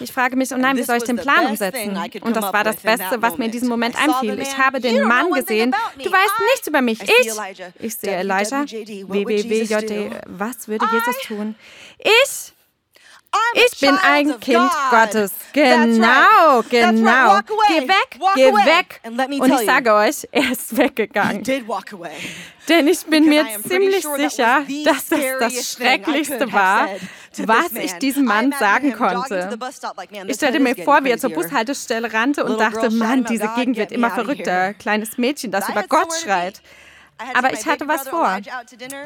Ich 0.00 0.12
frage 0.12 0.34
mich, 0.34 0.52
oh 0.52 0.56
nein, 0.56 0.76
wie 0.76 0.82
soll 0.82 0.96
ich 0.96 1.04
den 1.04 1.18
Plan 1.18 1.46
umsetzen? 1.46 1.96
Und 2.22 2.34
das 2.34 2.52
war 2.52 2.64
das 2.64 2.76
Beste, 2.76 3.22
was 3.22 3.38
mir 3.38 3.44
in 3.44 3.52
diesem 3.52 3.68
Moment 3.68 3.94
einfiel. 3.96 4.40
Ich 4.40 4.58
habe 4.58 4.80
den 4.80 5.04
Mann 5.04 5.30
gesehen. 5.30 5.72
Du 5.98 6.10
weißt 6.10 6.34
nichts 6.52 6.66
über 6.66 6.82
mich. 6.82 7.00
Ich? 7.00 7.30
Ich 7.78 7.94
sehe 7.94 8.16
Elijah. 8.16 8.64
WWWJD. 8.64 10.22
Was 10.26 10.66
würde 10.66 10.86
Jesus 10.92 11.16
tun? 11.28 11.54
Ich 12.02 12.52
ich 13.54 13.80
bin 13.80 13.96
ein 13.96 14.40
Kind 14.40 14.70
Gottes. 14.90 15.32
Genau, 15.52 16.62
genau. 16.68 17.40
Geh 17.68 17.88
weg, 17.88 18.18
geh 18.34 18.52
weg. 18.52 19.00
Und 19.40 19.52
ich 19.52 19.66
sage 19.66 19.92
euch, 19.92 20.28
er 20.32 20.50
ist 20.52 20.76
weggegangen. 20.76 21.42
Denn 22.68 22.88
ich 22.88 23.04
bin 23.06 23.26
mir 23.26 23.46
ziemlich 23.66 24.04
sicher, 24.16 24.64
dass 24.84 25.08
das 25.08 25.20
das 25.38 25.72
Schrecklichste 25.72 26.52
war, 26.52 26.88
was 27.38 27.72
ich 27.72 27.92
diesem 27.94 28.24
Mann 28.24 28.52
sagen 28.58 28.92
konnte. 28.92 29.58
Ich 30.26 30.36
stellte 30.36 30.60
mir 30.60 30.76
vor, 30.76 31.04
wie 31.04 31.10
er 31.10 31.18
zur 31.18 31.30
Bushaltestelle 31.30 32.12
rannte 32.12 32.44
und 32.44 32.58
dachte, 32.60 32.90
Mann, 32.90 33.24
diese 33.24 33.48
Gegend 33.54 33.76
wird 33.76 33.92
immer 33.92 34.10
verrückter. 34.10 34.74
Kleines 34.74 35.18
Mädchen, 35.18 35.50
das 35.50 35.68
über 35.68 35.84
Gott 35.84 36.12
schreit. 36.22 36.62
Aber 37.34 37.52
ich 37.52 37.66
hatte 37.66 37.86
was 37.88 38.08
vor. 38.08 38.40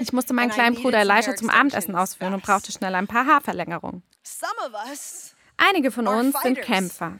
Ich 0.00 0.12
musste 0.12 0.34
meinen 0.34 0.50
kleinen 0.50 0.76
Bruder 0.76 1.00
Elijah 1.00 1.34
zum 1.34 1.50
Abendessen 1.50 1.96
ausführen 1.96 2.34
und 2.34 2.42
brauchte 2.42 2.72
schnell 2.72 2.94
ein 2.94 3.06
paar 3.06 3.26
Haarverlängerungen. 3.26 4.02
Einige 5.56 5.90
von 5.90 6.08
uns 6.08 6.34
sind 6.42 6.60
Kämpfer. 6.60 7.18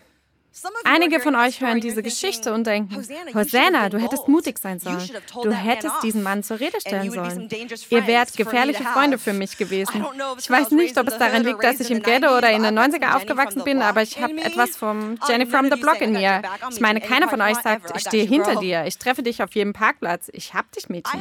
Einige 0.85 1.21
von 1.21 1.35
euch 1.35 1.61
hören 1.61 1.81
diese 1.81 2.03
Geschichte 2.03 2.53
und 2.53 2.67
denken, 2.67 2.97
Hosanna, 3.35 3.89
du 3.89 3.99
hättest 3.99 4.29
mutig 4.29 4.59
sein 4.59 4.79
sollen. 4.79 5.11
Du 5.43 5.51
hättest 5.51 5.95
diesen 6.03 6.23
Mann 6.23 6.43
zur 6.43 6.61
Rede 6.61 6.81
stellen 6.81 7.11
sollen. 7.11 7.49
Ihr 7.91 8.07
wärt 8.07 8.37
gefährliche 8.37 8.85
Freunde 8.85 9.19
für 9.19 9.33
mich 9.33 9.57
gewesen. 9.57 10.05
Ich 10.39 10.49
weiß 10.49 10.71
nicht, 10.71 10.97
ob 10.99 11.09
es 11.09 11.19
daran 11.19 11.43
liegt, 11.43 11.63
dass 11.65 11.81
ich 11.81 11.91
im 11.91 12.03
Ghetto 12.03 12.37
oder 12.37 12.51
in 12.51 12.63
den 12.63 12.79
90er 12.79 13.17
aufgewachsen 13.17 13.65
bin, 13.65 13.83
aber 13.83 14.03
ich 14.03 14.21
habe 14.21 14.41
etwas 14.41 14.77
vom 14.77 15.19
Jenny 15.29 15.47
from 15.47 15.71
the 15.71 15.77
Block 15.77 16.01
in 16.01 16.13
mir. 16.13 16.43
Ich 16.71 16.81
meine, 16.81 17.01
keiner 17.01 17.29
von 17.29 17.41
euch 17.41 17.57
sagt, 17.57 17.97
ich 17.97 18.03
stehe 18.03 18.25
hinter 18.25 18.57
dir, 18.57 18.85
ich 18.87 18.99
treffe 18.99 19.23
dich 19.23 19.43
auf 19.43 19.55
jedem 19.55 19.73
Parkplatz. 19.73 20.31
Ich 20.33 20.55
hab 20.55 20.71
dich, 20.73 20.89
Mädchen. 20.89 21.21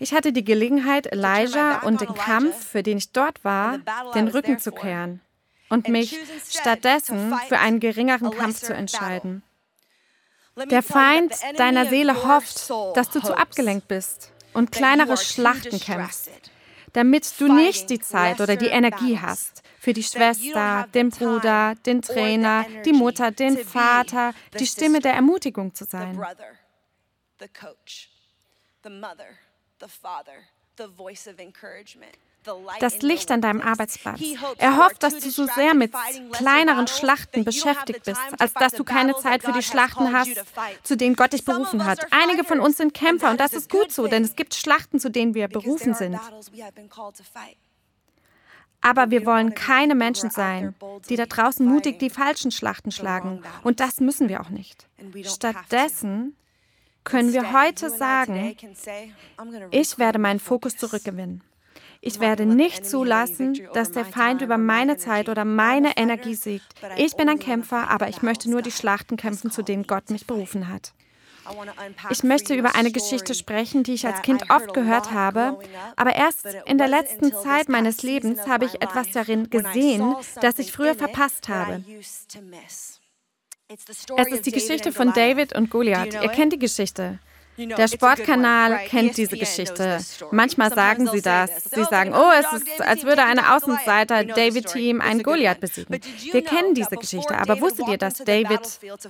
Ich 0.00 0.12
hatte 0.12 0.32
die 0.32 0.44
Gelegenheit, 0.44 1.06
Elijah 1.06 1.80
und 1.80 2.00
den 2.00 2.14
Kampf, 2.14 2.70
für 2.70 2.82
den 2.82 2.98
ich 2.98 3.12
dort 3.12 3.44
war, 3.44 3.78
den 4.14 4.28
Rücken 4.28 4.58
zu 4.58 4.72
kehren 4.72 5.20
und 5.68 5.88
mich 5.88 6.18
stattdessen 6.48 7.34
für 7.48 7.58
einen 7.58 7.80
geringeren 7.80 8.30
Kampf 8.30 8.60
zu 8.60 8.74
entscheiden. 8.74 9.42
Der 10.70 10.82
Feind 10.82 11.32
deiner 11.56 11.86
Seele 11.86 12.24
hofft, 12.24 12.70
dass 12.94 13.10
du 13.10 13.20
zu 13.20 13.36
abgelenkt 13.36 13.86
bist 13.86 14.32
und 14.54 14.72
kleinere 14.72 15.16
Schlachten 15.16 15.78
kämpfst, 15.78 16.30
damit 16.92 17.32
du 17.38 17.52
nicht 17.52 17.90
die 17.90 18.00
Zeit 18.00 18.40
oder 18.40 18.56
die 18.56 18.66
Energie 18.66 19.18
hast 19.20 19.62
für 19.78 19.92
die 19.92 20.02
Schwester, 20.02 20.88
den 20.92 21.10
Bruder, 21.10 21.74
den 21.86 22.02
Trainer, 22.02 22.66
die 22.84 22.92
Mutter, 22.92 23.30
den 23.30 23.56
Vater, 23.56 24.34
die 24.58 24.66
Stimme 24.66 24.98
der 25.00 25.14
Ermutigung 25.14 25.74
zu 25.74 25.84
sein. 25.84 26.20
Das 32.80 33.02
Licht 33.02 33.30
an 33.30 33.40
deinem 33.40 33.60
Arbeitsplatz. 33.60 34.20
Er 34.58 34.76
hofft, 34.76 35.02
dass 35.02 35.18
du 35.18 35.30
so 35.30 35.46
sehr 35.46 35.74
mit 35.74 35.92
kleineren 36.32 36.86
Schlachten 36.86 37.44
beschäftigt 37.44 38.04
bist, 38.04 38.20
als 38.38 38.54
dass 38.54 38.72
du 38.72 38.84
keine 38.84 39.14
Zeit 39.16 39.42
für 39.42 39.52
die 39.52 39.62
Schlachten 39.62 40.12
hast, 40.12 40.44
zu 40.82 40.96
denen 40.96 41.16
Gott 41.16 41.32
dich 41.32 41.44
berufen 41.44 41.84
hat. 41.84 42.00
Einige 42.10 42.44
von 42.44 42.60
uns 42.60 42.76
sind 42.76 42.94
Kämpfer 42.94 43.30
und 43.30 43.40
das 43.40 43.52
ist 43.52 43.70
gut 43.70 43.92
so, 43.92 44.06
denn 44.06 44.24
es 44.24 44.36
gibt 44.36 44.54
Schlachten, 44.54 45.00
zu 45.00 45.10
denen 45.10 45.34
wir 45.34 45.48
berufen 45.48 45.94
sind. 45.94 46.18
Aber 48.80 49.10
wir 49.10 49.26
wollen 49.26 49.54
keine 49.54 49.94
Menschen 49.94 50.30
sein, 50.30 50.74
die 51.08 51.16
da 51.16 51.26
draußen 51.26 51.66
mutig 51.66 51.98
die 51.98 52.10
falschen 52.10 52.52
Schlachten 52.52 52.92
schlagen. 52.92 53.42
Und 53.64 53.80
das 53.80 54.00
müssen 54.00 54.28
wir 54.28 54.40
auch 54.40 54.50
nicht. 54.50 54.86
Stattdessen 55.24 56.36
können 57.02 57.32
wir 57.32 57.52
heute 57.52 57.90
sagen, 57.90 58.56
ich 59.70 59.98
werde 59.98 60.18
meinen 60.18 60.40
Fokus 60.40 60.76
zurückgewinnen. 60.76 61.42
Ich 62.00 62.20
werde 62.20 62.46
nicht 62.46 62.86
zulassen, 62.86 63.60
dass 63.74 63.90
der 63.90 64.04
Feind 64.04 64.42
über 64.42 64.56
meine 64.56 64.96
Zeit 64.96 65.28
oder 65.28 65.44
meine 65.44 65.96
Energie 65.96 66.34
siegt. 66.34 66.66
Ich 66.96 67.16
bin 67.16 67.28
ein 67.28 67.38
Kämpfer, 67.38 67.90
aber 67.90 68.08
ich 68.08 68.22
möchte 68.22 68.50
nur 68.50 68.62
die 68.62 68.70
Schlachten 68.70 69.16
kämpfen, 69.16 69.50
zu 69.50 69.62
denen 69.62 69.86
Gott 69.86 70.10
mich 70.10 70.26
berufen 70.26 70.68
hat. 70.68 70.92
Ich 72.10 72.22
möchte 72.22 72.54
über 72.54 72.74
eine 72.74 72.92
Geschichte 72.92 73.34
sprechen, 73.34 73.82
die 73.82 73.94
ich 73.94 74.06
als 74.06 74.22
Kind 74.22 74.50
oft 74.50 74.74
gehört 74.74 75.12
habe, 75.12 75.58
aber 75.96 76.14
erst 76.14 76.46
in 76.66 76.78
der 76.78 76.88
letzten 76.88 77.32
Zeit 77.32 77.68
meines 77.68 78.02
Lebens 78.02 78.46
habe 78.46 78.66
ich 78.66 78.82
etwas 78.82 79.10
darin 79.12 79.48
gesehen, 79.48 80.14
das 80.40 80.58
ich 80.58 80.72
früher 80.72 80.94
verpasst 80.94 81.48
habe. 81.48 81.82
Es 83.68 84.32
ist 84.32 84.46
die 84.46 84.52
Geschichte 84.52 84.92
von 84.92 85.12
David 85.12 85.54
und 85.54 85.70
Goliath. 85.70 86.14
Ihr 86.14 86.28
kennt 86.28 86.52
die 86.52 86.58
Geschichte. 86.58 87.18
Der 87.58 87.88
Sportkanal 87.88 88.78
kennt 88.86 89.16
diese 89.16 89.36
Geschichte. 89.36 89.98
Manchmal 90.30 90.72
sagen 90.72 91.08
sie 91.08 91.20
das. 91.20 91.50
Sie 91.64 91.84
sagen, 91.84 92.14
oh, 92.14 92.30
es 92.38 92.62
ist, 92.62 92.80
als 92.80 93.02
würde 93.04 93.24
eine 93.24 93.54
Außenseiter 93.54 94.24
David-Team 94.24 95.00
einen 95.00 95.24
Goliath 95.24 95.60
besiegen. 95.60 96.00
Wir 96.30 96.44
kennen 96.44 96.74
diese 96.74 96.96
Geschichte, 96.96 97.36
aber 97.36 97.60
wusstet 97.60 97.88
ihr, 97.88 97.98
dass 97.98 98.18
David, 98.18 98.60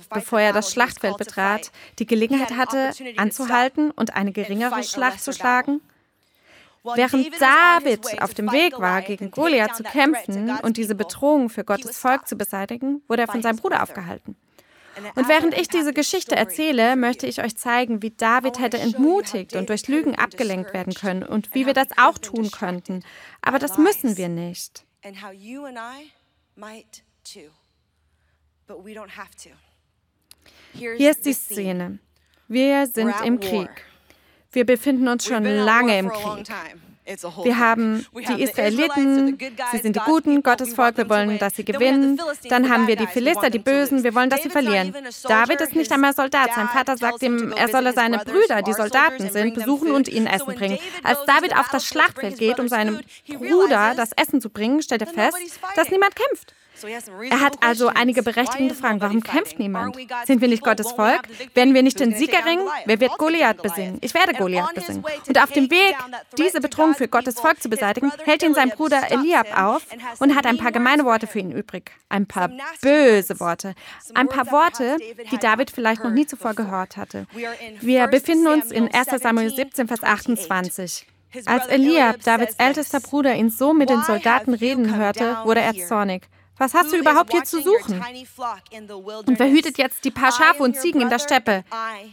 bevor 0.09 0.41
er 0.41 0.53
das 0.53 0.71
Schlachtfeld 0.71 1.17
betrat, 1.17 1.71
die 1.99 2.07
Gelegenheit 2.07 2.57
hatte, 2.57 2.91
anzuhalten 3.17 3.91
und 3.91 4.15
eine 4.15 4.31
geringere 4.31 4.83
Schlacht 4.83 5.23
zu 5.23 5.31
schlagen? 5.31 5.81
Während 6.83 7.29
David 7.39 8.21
auf 8.21 8.33
dem 8.33 8.51
Weg 8.51 8.79
war, 8.79 9.01
gegen 9.01 9.29
Goliath 9.31 9.75
zu 9.75 9.83
kämpfen 9.83 10.57
und 10.63 10.77
diese 10.77 10.95
Bedrohung 10.95 11.49
für 11.49 11.63
Gottes 11.63 11.97
Volk 11.97 12.27
zu 12.27 12.35
beseitigen, 12.35 13.03
wurde 13.07 13.23
er 13.23 13.27
von 13.27 13.41
seinem 13.41 13.57
Bruder 13.57 13.83
aufgehalten. 13.83 14.35
Und 15.15 15.27
während 15.27 15.53
ich 15.57 15.67
diese 15.67 15.93
Geschichte 15.93 16.35
erzähle, 16.35 16.95
möchte 16.95 17.27
ich 17.27 17.41
euch 17.41 17.55
zeigen, 17.55 18.01
wie 18.01 18.11
David 18.11 18.59
hätte 18.59 18.77
entmutigt 18.77 19.55
und 19.55 19.69
durch 19.69 19.87
Lügen 19.87 20.15
abgelenkt 20.15 20.73
werden 20.73 20.93
können 20.93 21.23
und 21.23 21.53
wie 21.53 21.65
wir 21.65 21.73
das 21.73 21.87
auch 21.97 22.17
tun 22.17 22.51
könnten. 22.51 23.03
Aber 23.41 23.59
das 23.59 23.77
müssen 23.77 24.17
wir 24.17 24.29
nicht. 24.29 24.85
Hier 30.73 31.11
ist 31.11 31.25
die 31.25 31.33
Szene. 31.33 31.99
Wir 32.47 32.87
sind 32.87 33.13
im 33.23 33.39
Krieg. 33.39 33.69
Wir 34.51 34.65
befinden 34.65 35.07
uns 35.07 35.25
schon 35.25 35.43
lange 35.43 35.97
im 35.97 36.09
Krieg. 36.09 36.49
Wir 37.43 37.57
haben 37.57 38.05
die 38.13 38.43
Israeliten, 38.43 39.37
sie 39.71 39.77
sind 39.79 39.95
die 39.95 39.99
Guten, 39.99 40.43
Gottes 40.43 40.73
Volk, 40.73 40.97
wir 40.97 41.09
wollen, 41.09 41.39
dass 41.39 41.55
sie 41.55 41.65
gewinnen. 41.65 42.21
Dann 42.49 42.69
haben 42.69 42.87
wir 42.87 42.95
die 42.95 43.07
Philister, 43.07 43.49
die 43.49 43.59
Bösen, 43.59 44.03
wir 44.03 44.13
wollen, 44.13 44.29
dass 44.29 44.43
sie 44.43 44.49
verlieren. 44.49 44.93
David 45.23 45.61
ist 45.61 45.75
nicht 45.75 45.91
einmal 45.91 46.13
Soldat. 46.13 46.53
Sein 46.53 46.67
Vater 46.67 46.97
sagt 46.97 47.23
ihm, 47.23 47.51
er 47.51 47.67
solle 47.69 47.93
seine 47.93 48.19
Brüder, 48.19 48.61
die 48.61 48.73
Soldaten 48.73 49.29
sind, 49.29 49.55
besuchen 49.55 49.91
und 49.91 50.07
ihnen 50.07 50.27
Essen 50.27 50.53
bringen. 50.53 50.77
Als 51.03 51.19
David 51.25 51.57
auf 51.57 51.69
das 51.69 51.85
Schlachtfeld 51.85 52.37
geht, 52.37 52.59
um 52.59 52.67
seinem 52.67 52.99
Bruder 53.27 53.93
das 53.95 54.11
Essen 54.13 54.41
zu 54.41 54.49
bringen, 54.49 54.81
stellt 54.81 55.01
er 55.01 55.07
fest, 55.07 55.37
dass 55.75 55.89
niemand 55.89 56.15
kämpft. 56.15 56.53
Er 57.29 57.39
hat 57.41 57.57
also 57.61 57.87
einige 57.87 58.23
berechtigende 58.23 58.75
Fragen. 58.75 59.01
Warum 59.01 59.21
kämpft 59.21 59.59
niemand? 59.59 59.97
Sind 60.25 60.41
wir 60.41 60.47
nicht 60.47 60.63
Gottes 60.63 60.91
Volk? 60.91 61.21
Werden 61.53 61.73
wir 61.73 61.83
nicht 61.83 61.99
den 61.99 62.15
Sieg 62.15 62.33
erringen? 62.33 62.67
Wer 62.85 62.99
wird 62.99 63.17
Goliath 63.17 63.61
besingen? 63.61 63.97
Ich 64.01 64.13
werde 64.13 64.33
Goliath 64.33 64.73
besingen. 64.73 65.03
Und 65.27 65.41
auf 65.41 65.51
dem 65.51 65.69
Weg, 65.69 65.95
diese 66.37 66.61
Bedrohung 66.61 66.95
für 66.95 67.07
Gottes 67.07 67.39
Volk 67.39 67.61
zu 67.61 67.69
beseitigen, 67.69 68.11
hält 68.25 68.43
ihn 68.43 68.53
sein 68.53 68.69
Bruder 68.69 69.11
Eliab 69.11 69.47
auf 69.57 69.85
und 70.19 70.35
hat 70.35 70.45
ein 70.45 70.57
paar 70.57 70.71
gemeine 70.71 71.05
Worte 71.05 71.27
für 71.27 71.39
ihn 71.39 71.51
übrig. 71.51 71.91
Ein 72.09 72.25
paar 72.25 72.49
böse 72.81 73.39
Worte. 73.39 73.75
Ein 74.13 74.27
paar 74.27 74.51
Worte, 74.51 74.97
die 75.31 75.37
David 75.37 75.71
vielleicht 75.71 76.03
noch 76.03 76.11
nie 76.11 76.25
zuvor 76.25 76.53
gehört 76.53 76.97
hatte. 76.97 77.27
Wir 77.81 78.07
befinden 78.07 78.47
uns 78.47 78.71
in 78.71 78.93
1 78.93 79.21
Samuel 79.21 79.53
17, 79.53 79.87
Vers 79.87 80.03
28. 80.03 81.05
Als 81.45 81.67
Eliab, 81.67 82.23
Davids 82.23 82.55
ältester 82.57 82.99
Bruder, 82.99 83.35
ihn 83.35 83.49
so 83.51 83.73
mit 83.73 83.89
den 83.89 84.01
Soldaten 84.01 84.53
reden 84.53 84.95
hörte, 84.95 85.37
wurde 85.43 85.61
er 85.61 85.75
zornig. 85.75 86.23
Was 86.59 86.73
hast 86.73 86.91
du 86.91 86.97
überhaupt 86.97 87.31
hier 87.31 87.45
zu 87.45 87.61
suchen? 87.61 88.03
Und 89.25 89.39
wer 89.39 89.49
hütet 89.49 89.77
jetzt 89.77 90.03
die 90.03 90.11
paar 90.11 90.31
Schafe 90.31 90.61
und 90.61 90.75
Ziegen 90.75 91.01
in 91.01 91.09
der 91.09 91.19
Steppe? 91.19 91.63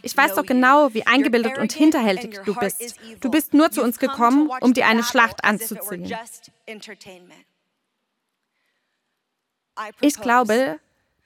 Ich 0.02 0.16
weiß 0.16 0.34
doch 0.34 0.46
genau, 0.46 0.94
wie 0.94 1.06
eingebildet 1.06 1.58
und 1.58 1.72
hinterhältig 1.72 2.40
du 2.44 2.54
bist. 2.54 2.96
Du 3.20 3.30
bist 3.30 3.52
nur 3.52 3.70
zu 3.70 3.82
uns 3.82 3.98
gekommen, 3.98 4.48
um 4.60 4.72
dir 4.72 4.86
eine 4.86 5.02
Schlacht 5.02 5.44
anzuziehen. 5.44 6.14
Ich 10.00 10.20
glaube, 10.20 10.78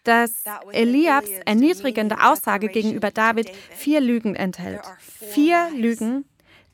dass 0.04 0.44
Eliabs 0.72 1.28
erniedrigende 1.44 2.22
Aussage 2.22 2.68
gegenüber 2.68 3.10
David 3.10 3.50
vier 3.76 4.00
Lügen 4.00 4.34
enthält. 4.34 4.80
Vier 4.98 5.70
Lügen, 5.74 6.24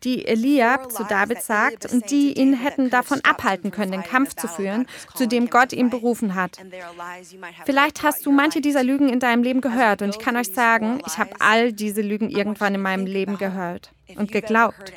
die 0.05 0.27
Eliab 0.27 0.93
zu 0.93 1.05
David 1.05 1.43
sagt 1.43 1.93
und 1.93 2.11
die 2.11 2.39
ihn 2.39 2.55
hätten 2.55 2.91
davon 2.91 3.21
abhalten 3.23 3.71
können, 3.71 3.93
den 3.93 4.03
Kampf 4.03 4.35
zu 4.35 4.49
führen, 4.49 4.87
zu 5.15 5.27
dem 5.27 5.49
Gott 5.49 5.73
ihn 5.73 5.91
berufen 5.91 6.35
hat. 6.35 6.59
Vielleicht 7.65 8.03
hast 8.03 8.27
du 8.27 8.33
manche 8.33 8.61
dieser 8.61 8.85
Lügen 8.85 9.09
in 9.09 9.21
deinem 9.21 9.43
Leben 9.43 9.61
gehört 9.61 10.03
und 10.03 10.11
ich 10.11 10.19
kann 10.19 10.37
euch 10.37 10.53
sagen, 10.53 11.01
ich 11.07 11.19
habe 11.19 11.31
all 11.41 11.73
diese 11.73 12.03
Lügen 12.03 12.31
irgendwann 12.31 12.75
in 12.75 12.83
meinem 12.83 13.07
Leben 13.07 13.39
gehört 13.39 13.93
und 14.17 14.33
geglaubt. 14.33 14.93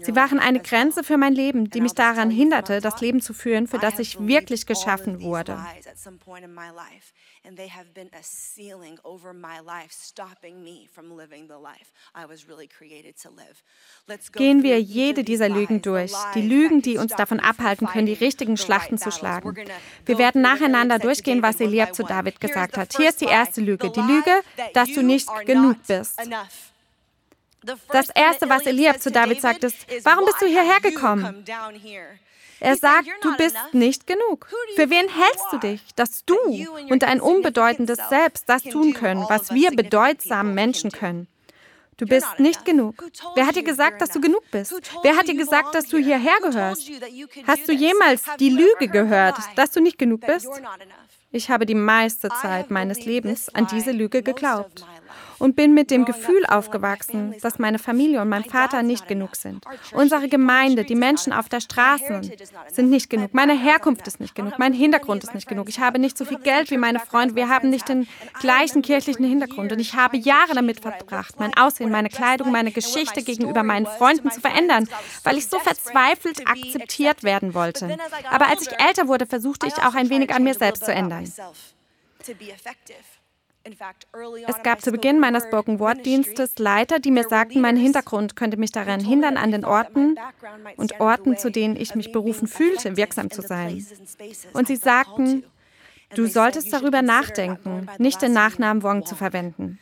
Sie 0.00 0.14
waren 0.14 0.38
eine 0.38 0.60
Grenze 0.60 1.02
für 1.04 1.16
mein 1.16 1.34
Leben, 1.34 1.70
die 1.70 1.80
mich 1.80 1.92
daran 1.92 2.30
hinderte, 2.30 2.80
das 2.80 3.00
Leben 3.00 3.20
zu 3.20 3.34
führen, 3.34 3.66
für 3.66 3.78
das 3.78 3.98
ich 3.98 4.18
wirklich 4.26 4.66
geschaffen 4.66 5.22
wurde 5.22 5.58
and 7.44 7.56
they 7.56 7.68
have 7.68 7.92
been 7.94 8.08
a 8.12 8.22
ceiling 8.22 8.98
over 9.04 9.32
my 9.32 9.60
life, 9.60 9.90
stopping 9.90 10.62
me 10.62 10.88
from 10.92 11.16
living 11.16 11.48
the 11.48 11.58
life 11.58 11.92
I 12.14 12.26
was 12.26 12.48
really 12.48 12.68
created 12.68 13.16
to 13.22 13.30
live. 13.30 13.62
Gehen 14.32 14.62
wir 14.62 14.80
jede 14.80 15.24
dieser 15.24 15.48
Lügen 15.48 15.82
durch, 15.82 16.12
die 16.34 16.42
Lügen, 16.42 16.82
die 16.82 16.98
uns 16.98 17.12
davon 17.14 17.40
abhalten 17.40 17.86
können, 17.86 18.06
die 18.06 18.12
richtigen 18.14 18.56
Schlachten 18.56 18.98
zu 18.98 19.10
schlagen. 19.10 19.54
Wir 20.06 20.18
werden 20.18 20.42
nacheinander 20.42 20.98
durchgehen, 20.98 21.42
was 21.42 21.60
Eliab 21.60 21.94
zu 21.94 22.02
David 22.02 22.40
gesagt 22.40 22.76
hat. 22.76 22.96
Hier 22.96 23.08
ist 23.08 23.20
die 23.20 23.26
erste 23.26 23.60
Lüge, 23.60 23.90
die 23.90 24.00
Lüge, 24.00 24.42
dass 24.74 24.92
du 24.92 25.02
nicht 25.02 25.28
genug 25.46 25.76
bist. 25.86 26.20
Das 27.88 28.08
erste, 28.10 28.48
was 28.48 28.66
Eliab 28.66 29.00
zu 29.00 29.10
David 29.10 29.40
sagt, 29.40 29.64
ist, 29.64 29.86
warum 30.04 30.24
bist 30.24 30.40
du 30.40 30.46
hierher 30.46 30.80
gekommen? 30.80 31.44
Er 32.62 32.76
sagt, 32.76 33.08
du 33.22 33.36
bist 33.36 33.56
nicht 33.72 34.06
genug. 34.06 34.48
Für 34.76 34.88
wen 34.88 35.08
hältst 35.08 35.46
du 35.50 35.58
dich, 35.58 35.80
dass 35.96 36.24
du 36.24 36.36
und 36.88 37.02
dein 37.02 37.20
unbedeutendes 37.20 37.98
Selbst 38.08 38.48
das 38.48 38.62
tun 38.62 38.94
können, 38.94 39.24
was 39.28 39.52
wir 39.52 39.72
bedeutsamen 39.72 40.54
Menschen 40.54 40.92
können? 40.92 41.26
Du 41.96 42.06
bist 42.06 42.38
nicht 42.38 42.64
genug. 42.64 43.04
Wer 43.34 43.48
hat 43.48 43.56
dir 43.56 43.64
gesagt, 43.64 44.00
dass 44.00 44.10
du 44.10 44.20
genug 44.20 44.48
bist? 44.52 44.72
Wer 45.02 45.16
hat 45.16 45.26
dir 45.26 45.34
gesagt, 45.34 45.74
dass 45.74 45.86
du 45.88 45.98
hierher 45.98 46.38
gehörst? 46.40 46.88
Hast 47.48 47.68
du 47.68 47.72
jemals 47.72 48.22
die 48.38 48.50
Lüge 48.50 48.86
gehört, 48.86 49.36
dass 49.56 49.72
du 49.72 49.80
nicht 49.80 49.98
genug 49.98 50.20
bist? 50.20 50.48
Ich 51.32 51.50
habe 51.50 51.66
die 51.66 51.74
meiste 51.74 52.28
Zeit 52.28 52.70
meines 52.70 53.04
Lebens 53.04 53.52
an 53.52 53.66
diese 53.66 53.90
Lüge 53.90 54.22
geglaubt 54.22 54.86
und 55.42 55.56
bin 55.56 55.74
mit 55.74 55.90
dem 55.90 56.04
Gefühl 56.04 56.46
aufgewachsen, 56.46 57.34
dass 57.42 57.58
meine 57.58 57.80
Familie 57.80 58.22
und 58.22 58.28
mein 58.28 58.44
Vater 58.44 58.84
nicht 58.84 59.08
genug 59.08 59.34
sind. 59.34 59.64
Unsere 59.90 60.28
Gemeinde, 60.28 60.84
die 60.84 60.94
Menschen 60.94 61.32
auf 61.32 61.48
der 61.48 61.60
Straße 61.60 62.20
sind 62.70 62.90
nicht 62.90 63.10
genug. 63.10 63.34
Meine 63.34 63.58
Herkunft 63.58 64.06
ist 64.06 64.20
nicht 64.20 64.36
genug. 64.36 64.60
Mein 64.60 64.72
Hintergrund 64.72 65.24
ist 65.24 65.34
nicht 65.34 65.48
genug. 65.48 65.68
Ich 65.68 65.80
habe 65.80 65.98
nicht 65.98 66.16
so 66.16 66.24
viel 66.24 66.38
Geld 66.38 66.70
wie 66.70 66.76
meine 66.76 67.00
Freunde. 67.00 67.34
Wir 67.34 67.48
haben 67.48 67.70
nicht 67.70 67.88
den 67.88 68.06
gleichen 68.38 68.82
kirchlichen 68.82 69.24
Hintergrund. 69.24 69.72
Und 69.72 69.80
ich 69.80 69.94
habe 69.94 70.16
Jahre 70.16 70.54
damit 70.54 70.78
verbracht, 70.78 71.40
mein 71.40 71.56
Aussehen, 71.56 71.90
meine 71.90 72.08
Kleidung, 72.08 72.52
meine 72.52 72.70
Geschichte 72.70 73.24
gegenüber 73.24 73.64
meinen 73.64 73.86
Freunden 73.86 74.30
zu 74.30 74.40
verändern, 74.40 74.88
weil 75.24 75.38
ich 75.38 75.48
so 75.48 75.58
verzweifelt 75.58 76.46
akzeptiert 76.46 77.24
werden 77.24 77.52
wollte. 77.52 77.98
Aber 78.30 78.46
als 78.46 78.62
ich 78.62 78.80
älter 78.80 79.08
wurde, 79.08 79.26
versuchte 79.26 79.66
ich 79.66 79.74
auch 79.82 79.96
ein 79.96 80.08
wenig 80.08 80.32
an 80.32 80.44
mir 80.44 80.54
selbst 80.54 80.84
zu 80.84 80.92
ändern. 80.92 81.28
Es 83.64 84.62
gab 84.62 84.82
zu 84.82 84.90
Beginn 84.90 85.20
meines 85.20 85.44
Spoken 85.44 85.78
Word 85.78 86.04
Dienstes 86.04 86.58
Leiter, 86.58 86.98
die 86.98 87.10
mir 87.10 87.24
sagten, 87.24 87.60
mein 87.60 87.76
Hintergrund 87.76 88.34
könnte 88.34 88.56
mich 88.56 88.72
daran 88.72 89.00
hindern, 89.00 89.36
an 89.36 89.52
den 89.52 89.64
Orten 89.64 90.16
und 90.76 91.00
Orten, 91.00 91.36
zu 91.36 91.50
denen 91.50 91.76
ich 91.76 91.94
mich 91.94 92.12
berufen 92.12 92.48
fühlte, 92.48 92.96
wirksam 92.96 93.30
zu 93.30 93.42
sein. 93.42 93.86
Und 94.52 94.66
sie 94.66 94.76
sagten, 94.76 95.44
du 96.14 96.26
solltest 96.26 96.72
darüber 96.72 97.02
nachdenken, 97.02 97.88
nicht 97.98 98.20
den 98.20 98.32
Nachnamen 98.32 98.82
Wong 98.82 99.06
zu 99.06 99.14
verwenden. 99.14 99.78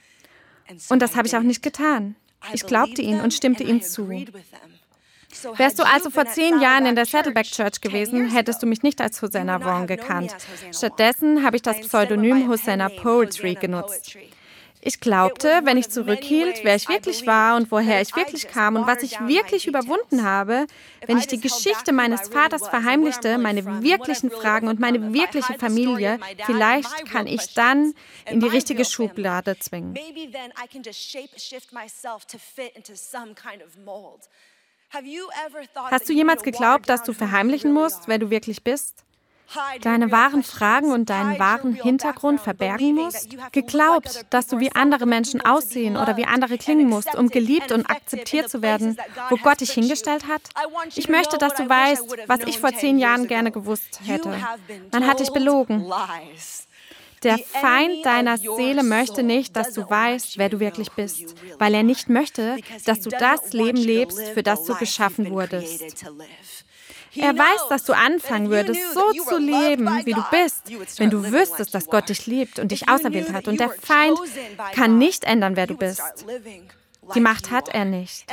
Und 0.88 1.00
das 1.00 1.16
habe 1.16 1.26
ich 1.26 1.36
auch 1.36 1.42
nicht 1.42 1.62
getan. 1.62 2.16
Ich 2.52 2.66
glaubte 2.66 3.02
ihnen 3.02 3.20
und 3.20 3.34
stimmte 3.34 3.64
ihnen 3.64 3.82
zu. 3.82 4.10
Wärst 5.56 5.78
du 5.78 5.84
also 5.84 6.10
vor 6.10 6.26
zehn 6.26 6.60
Jahren 6.60 6.86
in 6.86 6.94
der 6.94 7.06
Saddleback 7.06 7.46
Church 7.46 7.80
gewesen, 7.80 8.30
hättest 8.30 8.62
du 8.62 8.66
mich 8.66 8.82
nicht 8.82 9.00
als 9.00 9.20
Hosanna 9.22 9.60
Vaughn 9.60 9.86
gekannt. 9.86 10.34
Stattdessen 10.74 11.44
habe 11.44 11.56
ich 11.56 11.62
das 11.62 11.80
Pseudonym 11.80 12.48
Hosanna 12.48 12.88
Poetry 12.88 13.54
genutzt. 13.54 14.16
Ich 14.82 14.98
glaubte, 14.98 15.60
wenn 15.64 15.76
ich 15.76 15.90
zurückhielt, 15.90 16.60
wer 16.62 16.74
ich 16.74 16.88
wirklich 16.88 17.26
war 17.26 17.56
und 17.56 17.70
woher 17.70 18.00
ich 18.00 18.16
wirklich 18.16 18.48
kam 18.48 18.76
und 18.76 18.86
was 18.86 19.02
ich 19.02 19.20
wirklich 19.20 19.66
überwunden 19.66 20.24
habe, 20.24 20.66
wenn 21.06 21.18
ich 21.18 21.26
die 21.26 21.38
Geschichte 21.40 21.92
meines 21.92 22.28
Vaters 22.28 22.66
verheimlichte, 22.66 23.36
meine 23.36 23.82
wirklichen 23.82 24.30
Fragen 24.30 24.68
und 24.68 24.80
meine 24.80 25.12
wirkliche 25.12 25.52
Familie, 25.58 26.18
vielleicht 26.46 27.04
kann 27.10 27.26
ich 27.26 27.52
dann 27.52 27.92
in 28.24 28.40
die 28.40 28.48
richtige 28.48 28.86
Schublade 28.86 29.58
zwingen. 29.58 29.94
Hast 35.90 36.08
du 36.08 36.12
jemals 36.12 36.42
geglaubt, 36.42 36.88
dass 36.88 37.02
du 37.02 37.12
verheimlichen 37.12 37.72
musst, 37.72 38.08
wer 38.08 38.18
du 38.18 38.30
wirklich 38.30 38.62
bist? 38.64 39.04
Deine 39.82 40.12
wahren 40.12 40.44
Fragen 40.44 40.92
und 40.92 41.10
deinen 41.10 41.38
wahren 41.40 41.74
Hintergrund 41.74 42.40
verbergen 42.40 42.94
musst? 42.94 43.36
Geglaubt, 43.50 44.26
dass 44.30 44.46
du 44.46 44.60
wie 44.60 44.72
andere 44.72 45.06
Menschen 45.06 45.40
aussehen 45.44 45.96
oder 45.96 46.16
wie 46.16 46.24
andere 46.24 46.56
klingen 46.56 46.88
musst, 46.88 47.16
um 47.16 47.28
geliebt 47.28 47.72
und 47.72 47.90
akzeptiert 47.90 48.48
zu 48.48 48.62
werden, 48.62 48.96
wo 49.28 49.36
Gott 49.36 49.60
dich 49.60 49.72
hingestellt 49.72 50.28
hat? 50.28 50.42
Ich 50.94 51.08
möchte, 51.08 51.36
dass 51.38 51.54
du 51.54 51.68
weißt, 51.68 52.28
was 52.28 52.40
ich 52.46 52.60
vor 52.60 52.72
zehn 52.74 52.98
Jahren 52.98 53.26
gerne 53.26 53.50
gewusst 53.50 54.00
hätte. 54.04 54.36
Man 54.92 55.06
hat 55.06 55.18
dich 55.18 55.30
belogen. 55.30 55.84
Der 57.22 57.38
Feind 57.38 58.04
deiner 58.04 58.38
Seele 58.38 58.82
möchte 58.82 59.22
nicht, 59.22 59.54
dass 59.54 59.74
du 59.74 59.88
weißt, 59.88 60.38
wer 60.38 60.48
du 60.48 60.58
wirklich 60.60 60.90
bist, 60.92 61.34
weil 61.58 61.74
er 61.74 61.82
nicht 61.82 62.08
möchte, 62.08 62.56
dass 62.86 63.00
du 63.00 63.10
das 63.10 63.52
Leben 63.52 63.76
lebst, 63.76 64.20
für 64.28 64.42
das 64.42 64.64
du 64.64 64.74
geschaffen 64.76 65.30
wurdest. 65.30 66.06
Er 67.14 67.36
weiß, 67.36 67.68
dass 67.68 67.84
du 67.84 67.92
anfangen 67.92 68.50
würdest, 68.50 68.80
so 68.94 69.12
zu 69.12 69.38
leben, 69.38 69.86
wie 70.04 70.12
du 70.12 70.24
bist, 70.30 70.70
wenn 70.98 71.10
du 71.10 71.30
wüsstest, 71.30 71.74
dass 71.74 71.86
Gott 71.86 72.08
dich 72.08 72.26
liebt 72.26 72.58
und 72.58 72.70
dich 72.70 72.88
auserwählt 72.88 73.32
hat. 73.32 73.48
Und 73.48 73.58
der 73.58 73.70
Feind 73.70 74.18
kann 74.72 74.98
nicht 74.98 75.24
ändern, 75.24 75.56
wer 75.56 75.66
du 75.66 75.76
bist. 75.76 76.02
Die 77.14 77.20
Macht 77.20 77.50
hat 77.50 77.68
er 77.68 77.84
nicht. 77.84 78.26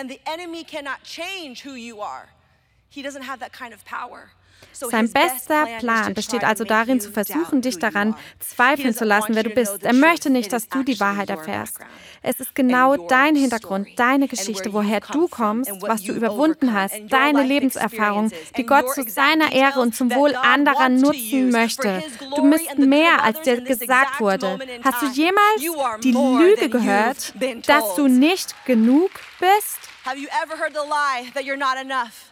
He 2.89 3.03
doesn't 3.03 3.27
have 3.27 3.39
that 3.39 3.51
kind 3.51 3.73
of 3.75 3.83
power. 3.83 4.31
Sein 4.73 5.11
bester 5.11 5.65
Plan 5.79 6.13
besteht 6.13 6.43
also 6.43 6.63
darin, 6.63 6.99
zu 6.99 7.11
versuchen, 7.11 7.61
dich 7.61 7.79
daran 7.79 8.15
zweifeln 8.39 8.93
zu 8.93 9.05
lassen, 9.05 9.33
wer 9.33 9.43
du 9.43 9.49
bist. 9.49 9.83
Er 9.83 9.93
möchte 9.93 10.29
nicht, 10.29 10.53
dass 10.53 10.69
du 10.69 10.83
die 10.83 10.99
Wahrheit 10.99 11.29
erfährst. 11.29 11.79
Es 12.21 12.39
ist 12.39 12.53
genau 12.53 13.07
dein 13.07 13.35
Hintergrund, 13.35 13.87
deine 13.97 14.27
Geschichte, 14.27 14.73
woher 14.73 14.99
du 14.99 15.27
kommst, 15.27 15.71
was 15.81 16.03
du 16.03 16.13
überwunden 16.13 16.73
hast, 16.73 16.95
deine 17.09 17.43
Lebenserfahrung, 17.43 18.31
die 18.55 18.65
Gott 18.65 18.93
zu 18.93 19.03
seiner 19.03 19.51
Ehre 19.51 19.79
und 19.79 19.95
zum 19.95 20.13
Wohl 20.13 20.35
anderer 20.35 20.89
nutzen 20.89 21.49
möchte. 21.49 22.03
Du 22.35 22.49
bist 22.49 22.77
mehr, 22.77 23.23
als 23.23 23.41
dir 23.41 23.61
gesagt 23.61 24.19
wurde. 24.19 24.59
Hast 24.83 25.01
du 25.01 25.07
jemals 25.07 26.01
die 26.03 26.11
Lüge 26.11 26.69
gehört, 26.69 27.33
dass 27.67 27.95
du 27.95 28.07
nicht 28.07 28.53
genug 28.65 29.09
bist? 29.39 29.79
Have 30.05 30.17
you 30.17 30.27
ever 30.43 30.57
heard 30.57 30.73
the 30.73 30.87
lie 30.87 31.29
that 31.33 31.43
you're 31.43 31.57
not 31.57 31.75
enough? 31.77 32.26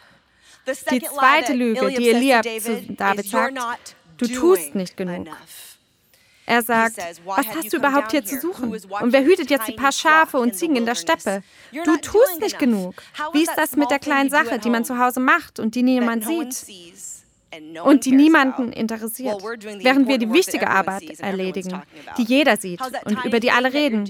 Die 0.90 1.00
zweite 1.00 1.52
Lüge, 1.52 1.90
die 1.92 2.10
Eliab 2.10 2.44
zu 2.44 2.82
David 2.88 3.28
sagt, 3.28 3.58
du 4.18 4.26
tust 4.26 4.74
nicht 4.74 4.96
genug. 4.96 5.28
Er 6.48 6.62
sagt, 6.62 6.96
was 7.24 7.46
hast 7.48 7.72
du 7.72 7.76
überhaupt 7.78 8.12
hier 8.12 8.24
zu 8.24 8.38
suchen? 8.40 8.70
Und 8.70 9.12
wer 9.12 9.24
hütet 9.24 9.50
jetzt 9.50 9.66
die 9.66 9.72
paar 9.72 9.90
Schafe 9.90 10.38
und 10.38 10.54
Ziegen 10.54 10.76
in 10.76 10.86
der 10.86 10.94
Steppe? 10.94 11.42
Du 11.72 11.96
tust 11.96 12.40
nicht 12.40 12.58
genug. 12.58 12.94
Wie 13.32 13.42
ist 13.42 13.56
das 13.56 13.74
mit 13.74 13.90
der 13.90 13.98
kleinen 13.98 14.30
Sache, 14.30 14.58
die 14.60 14.70
man 14.70 14.84
zu 14.84 14.98
Hause 14.98 15.18
macht 15.20 15.58
und 15.58 15.74
die 15.74 15.82
niemand 15.82 16.24
sieht? 16.24 16.64
Und 17.84 18.04
die 18.04 18.12
niemanden 18.12 18.72
interessiert, 18.72 19.42
während 19.42 20.08
wir 20.08 20.18
die 20.18 20.32
wichtige 20.32 20.68
Arbeit 20.68 21.18
erledigen, 21.20 21.82
die 22.18 22.24
jeder 22.24 22.56
sieht 22.56 22.80
und 23.04 23.24
über 23.24 23.40
die 23.40 23.50
alle 23.50 23.72
reden. 23.72 24.04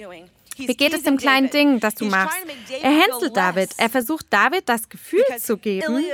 Wie 0.56 0.74
geht 0.74 0.94
es 0.94 1.02
dem 1.02 1.16
kleinen 1.16 1.50
Ding, 1.50 1.80
das 1.80 1.94
du 1.94 2.06
machst? 2.06 2.38
Er 2.82 2.90
hänselt 2.90 3.36
David. 3.36 3.70
Er 3.76 3.90
versucht 3.90 4.26
David 4.30 4.68
das 4.68 4.88
Gefühl 4.88 5.24
zu 5.38 5.56
geben, 5.56 6.04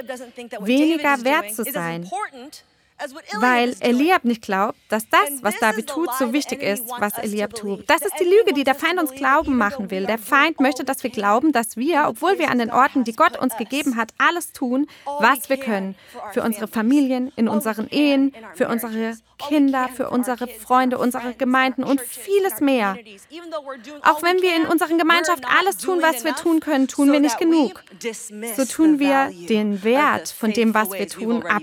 weniger 0.60 1.24
wert 1.24 1.54
zu 1.54 1.64
sein 1.64 2.08
weil 3.40 3.74
Eliab 3.80 4.24
nicht 4.24 4.42
glaubt, 4.42 4.78
dass 4.88 5.08
das, 5.08 5.42
was 5.42 5.58
David 5.58 5.88
tut, 5.88 6.08
so 6.18 6.32
wichtig 6.32 6.62
ist, 6.62 6.84
was 6.98 7.18
Eliab 7.18 7.54
tut. 7.54 7.88
Das 7.88 8.02
ist 8.02 8.14
die 8.20 8.24
Lüge, 8.24 8.52
die 8.54 8.64
der 8.64 8.74
Feind 8.74 9.00
uns 9.00 9.12
glauben 9.12 9.56
machen 9.56 9.90
will. 9.90 10.06
Der 10.06 10.18
Feind 10.18 10.60
möchte, 10.60 10.84
dass 10.84 11.02
wir 11.02 11.10
glauben, 11.10 11.52
dass 11.52 11.76
wir, 11.76 12.06
obwohl 12.08 12.38
wir 12.38 12.50
an 12.50 12.58
den 12.58 12.70
Orten, 12.70 13.04
die 13.04 13.14
Gott 13.14 13.38
uns 13.38 13.56
gegeben 13.56 13.96
hat, 13.96 14.12
alles 14.18 14.52
tun, 14.52 14.86
was 15.18 15.48
wir 15.48 15.56
können. 15.56 15.94
Für 16.32 16.42
unsere 16.42 16.68
Familien, 16.68 17.32
in 17.36 17.48
unseren 17.48 17.88
Ehen, 17.88 18.34
für 18.54 18.68
unsere 18.68 19.16
Kinder, 19.48 19.88
für 19.88 20.10
unsere 20.10 20.46
Freunde, 20.46 20.98
unsere 20.98 21.34
Gemeinden 21.34 21.84
und 21.84 22.00
vieles 22.00 22.60
mehr. 22.60 22.96
Auch 24.02 24.22
wenn 24.22 24.40
wir 24.40 24.56
in 24.56 24.66
unseren 24.66 24.98
Gemeinschaft 24.98 25.44
alles 25.58 25.78
tun, 25.78 26.00
was 26.00 26.24
wir 26.24 26.34
tun 26.34 26.60
können, 26.60 26.88
tun 26.88 27.12
wir 27.12 27.20
nicht 27.20 27.38
genug. 27.38 27.82
So 28.56 28.64
tun 28.64 28.98
wir 28.98 29.30
den 29.48 29.82
Wert 29.82 30.28
von 30.28 30.52
dem, 30.52 30.74
was 30.74 30.92
wir 30.92 31.08
tun, 31.08 31.44
ab. 31.44 31.62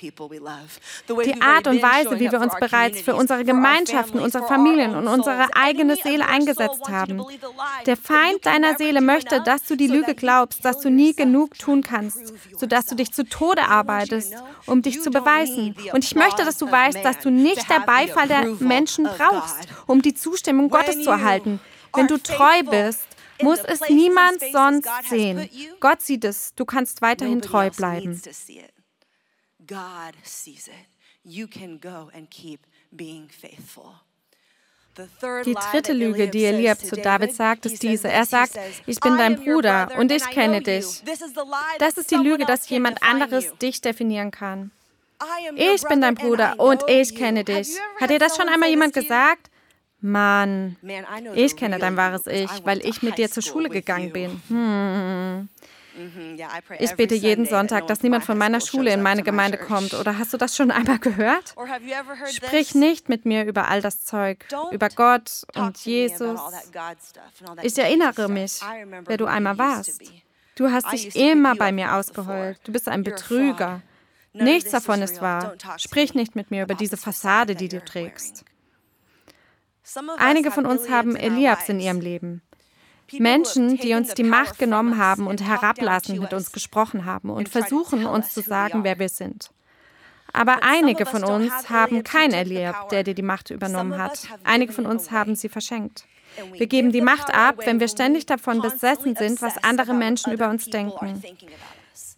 Die 0.00 1.42
Art 1.42 1.66
und 1.66 1.82
Weise, 1.82 2.18
wie 2.18 2.30
wir 2.30 2.40
uns 2.40 2.54
bereits 2.58 3.00
für 3.00 3.14
unsere 3.14 3.44
Gemeinschaften, 3.44 4.20
unsere 4.20 4.46
Familien 4.46 4.94
und 4.94 5.08
unsere 5.08 5.54
eigene 5.54 5.96
Seele 5.96 6.26
eingesetzt 6.26 6.88
haben. 6.88 7.22
Der 7.86 7.96
Feind 7.96 8.44
deiner 8.44 8.76
Seele 8.76 9.00
möchte, 9.00 9.40
dass 9.42 9.64
du 9.64 9.76
die 9.76 9.86
Lüge 9.86 10.14
glaubst, 10.14 10.64
dass 10.64 10.80
du 10.80 10.90
nie 10.90 11.14
genug 11.14 11.58
tun 11.58 11.82
kannst, 11.82 12.34
sodass 12.56 12.86
du 12.86 12.94
dich 12.94 13.12
zu 13.12 13.24
Tode 13.24 13.62
arbeitest, 13.62 14.34
um 14.66 14.82
dich 14.82 15.00
zu 15.00 15.10
beweisen. 15.10 15.74
Und 15.92 16.04
ich 16.04 16.14
möchte, 16.14 16.44
dass 16.44 16.58
du 16.58 16.70
weißt, 16.70 17.04
dass 17.04 17.18
du 17.18 17.30
nicht 17.30 17.68
der 17.70 17.80
Beifall 17.80 18.28
der 18.28 18.46
Menschen 18.60 19.04
brauchst, 19.04 19.68
um 19.86 20.02
die 20.02 20.14
Zustimmung 20.14 20.68
Gottes 20.68 21.02
zu 21.02 21.10
erhalten. 21.10 21.60
Wenn 21.94 22.08
du 22.08 22.18
treu 22.18 22.62
bist, 22.68 23.02
muss 23.42 23.60
es 23.60 23.80
niemand 23.88 24.40
sonst 24.52 24.88
sehen. 25.08 25.48
Gott 25.80 26.02
sieht 26.02 26.24
es. 26.24 26.54
Du 26.54 26.64
kannst 26.64 27.02
weiterhin 27.02 27.40
treu 27.42 27.70
bleiben. 27.70 28.20
God 29.66 30.14
sees 30.22 30.68
it. 30.68 30.88
You 31.24 31.46
can 31.46 31.78
go 31.78 32.10
and 32.14 32.30
keep 32.30 32.60
being 32.94 33.28
faithful. 33.28 33.94
Die 35.44 35.54
dritte 35.72 35.92
Lüge, 35.92 36.28
die 36.28 36.44
Eliab 36.44 36.78
zu 36.78 36.94
David 36.94 37.34
sagt, 37.34 37.66
ist 37.66 37.82
diese. 37.82 38.08
Er 38.08 38.24
sagt, 38.26 38.56
ich 38.86 39.00
bin 39.00 39.16
dein 39.16 39.42
Bruder 39.42 39.90
und 39.98 40.12
ich 40.12 40.24
kenne 40.30 40.62
dich. 40.62 41.02
Das 41.78 41.98
ist 41.98 42.10
die 42.10 42.16
Lüge, 42.16 42.44
dass 42.44 42.68
jemand 42.68 43.02
anderes 43.02 43.52
dich 43.58 43.80
definieren 43.80 44.30
kann. 44.30 44.70
Ich 45.56 45.82
bin 45.82 46.00
dein 46.00 46.14
Bruder 46.14 46.60
und 46.60 46.82
ich 46.88 47.14
kenne 47.14 47.44
dich. 47.44 47.76
Hat 48.00 48.10
dir 48.10 48.18
das 48.18 48.36
schon 48.36 48.48
einmal 48.48 48.68
jemand 48.68 48.92
gesagt? 48.92 49.50
Mann, 50.00 50.76
ich 51.34 51.56
kenne 51.56 51.78
dein 51.78 51.96
wahres 51.96 52.26
Ich, 52.26 52.50
weil 52.64 52.84
ich 52.86 53.02
mit 53.02 53.16
dir 53.16 53.30
zur 53.30 53.42
Schule 53.42 53.70
gegangen 53.70 54.12
bin. 54.12 54.42
Hm. 54.48 55.48
Ich 56.78 56.92
bete 56.94 57.14
jeden 57.14 57.46
Sonntag, 57.46 57.86
dass 57.86 58.02
niemand 58.02 58.24
von 58.24 58.36
meiner 58.36 58.60
Schule 58.60 58.92
in 58.92 59.02
meine 59.02 59.22
Gemeinde 59.22 59.58
kommt. 59.58 59.94
Oder 59.94 60.18
hast 60.18 60.32
du 60.32 60.36
das 60.36 60.56
schon 60.56 60.70
einmal 60.70 60.98
gehört? 60.98 61.54
Sprich 62.32 62.74
nicht 62.74 63.08
mit 63.08 63.24
mir 63.24 63.44
über 63.44 63.68
all 63.68 63.80
das 63.80 64.04
Zeug, 64.04 64.44
über 64.72 64.88
Gott 64.88 65.42
und 65.54 65.78
Jesus. 65.78 66.40
Ich 67.62 67.78
erinnere 67.78 68.28
mich, 68.28 68.60
wer 69.06 69.16
du 69.16 69.26
einmal 69.26 69.58
warst. 69.58 70.00
Du 70.56 70.70
hast 70.70 70.92
dich 70.92 71.16
immer 71.16 71.56
bei 71.56 71.72
mir 71.72 71.94
ausgeheult. 71.94 72.60
Du 72.64 72.72
bist 72.72 72.88
ein 72.88 73.02
Betrüger. 73.02 73.82
Nichts 74.32 74.70
davon 74.70 75.02
ist 75.02 75.20
wahr. 75.22 75.54
Sprich 75.78 76.14
nicht 76.14 76.34
mit 76.34 76.50
mir 76.50 76.64
über 76.64 76.74
diese 76.74 76.96
Fassade, 76.96 77.54
die 77.54 77.68
du 77.68 77.84
trägst. 77.84 78.44
Einige 80.18 80.50
von 80.50 80.66
uns 80.66 80.88
haben 80.88 81.14
Eliabs 81.14 81.68
in 81.68 81.78
ihrem 81.78 82.00
Leben. 82.00 82.42
Menschen, 83.12 83.76
die 83.76 83.94
uns 83.94 84.14
die 84.14 84.24
Macht 84.24 84.58
genommen 84.58 84.98
haben 84.98 85.26
und 85.26 85.42
herablassend 85.42 86.20
mit 86.20 86.32
uns 86.32 86.52
gesprochen 86.52 87.04
haben 87.04 87.30
und 87.30 87.48
versuchen, 87.48 88.06
uns 88.06 88.32
zu 88.32 88.40
sagen, 88.40 88.84
wer 88.84 88.98
wir 88.98 89.08
sind. 89.08 89.50
Aber 90.32 90.64
einige 90.64 91.06
von 91.06 91.22
uns 91.22 91.70
haben 91.70 92.02
keinen 92.02 92.34
Eliab, 92.34 92.88
der 92.88 93.04
dir 93.04 93.14
die 93.14 93.22
Macht 93.22 93.50
übernommen 93.50 93.96
hat. 93.96 94.26
Einige 94.42 94.72
von 94.72 94.84
uns 94.84 95.12
haben 95.12 95.36
sie 95.36 95.48
verschenkt. 95.48 96.06
Wir 96.52 96.66
geben 96.66 96.90
die 96.90 97.00
Macht 97.00 97.32
ab, 97.32 97.58
wenn 97.64 97.78
wir 97.78 97.86
ständig 97.86 98.26
davon 98.26 98.60
besessen 98.60 99.14
sind, 99.14 99.40
was 99.40 99.62
andere 99.62 99.94
Menschen 99.94 100.32
über 100.32 100.48
uns 100.48 100.64
denken. 100.66 101.22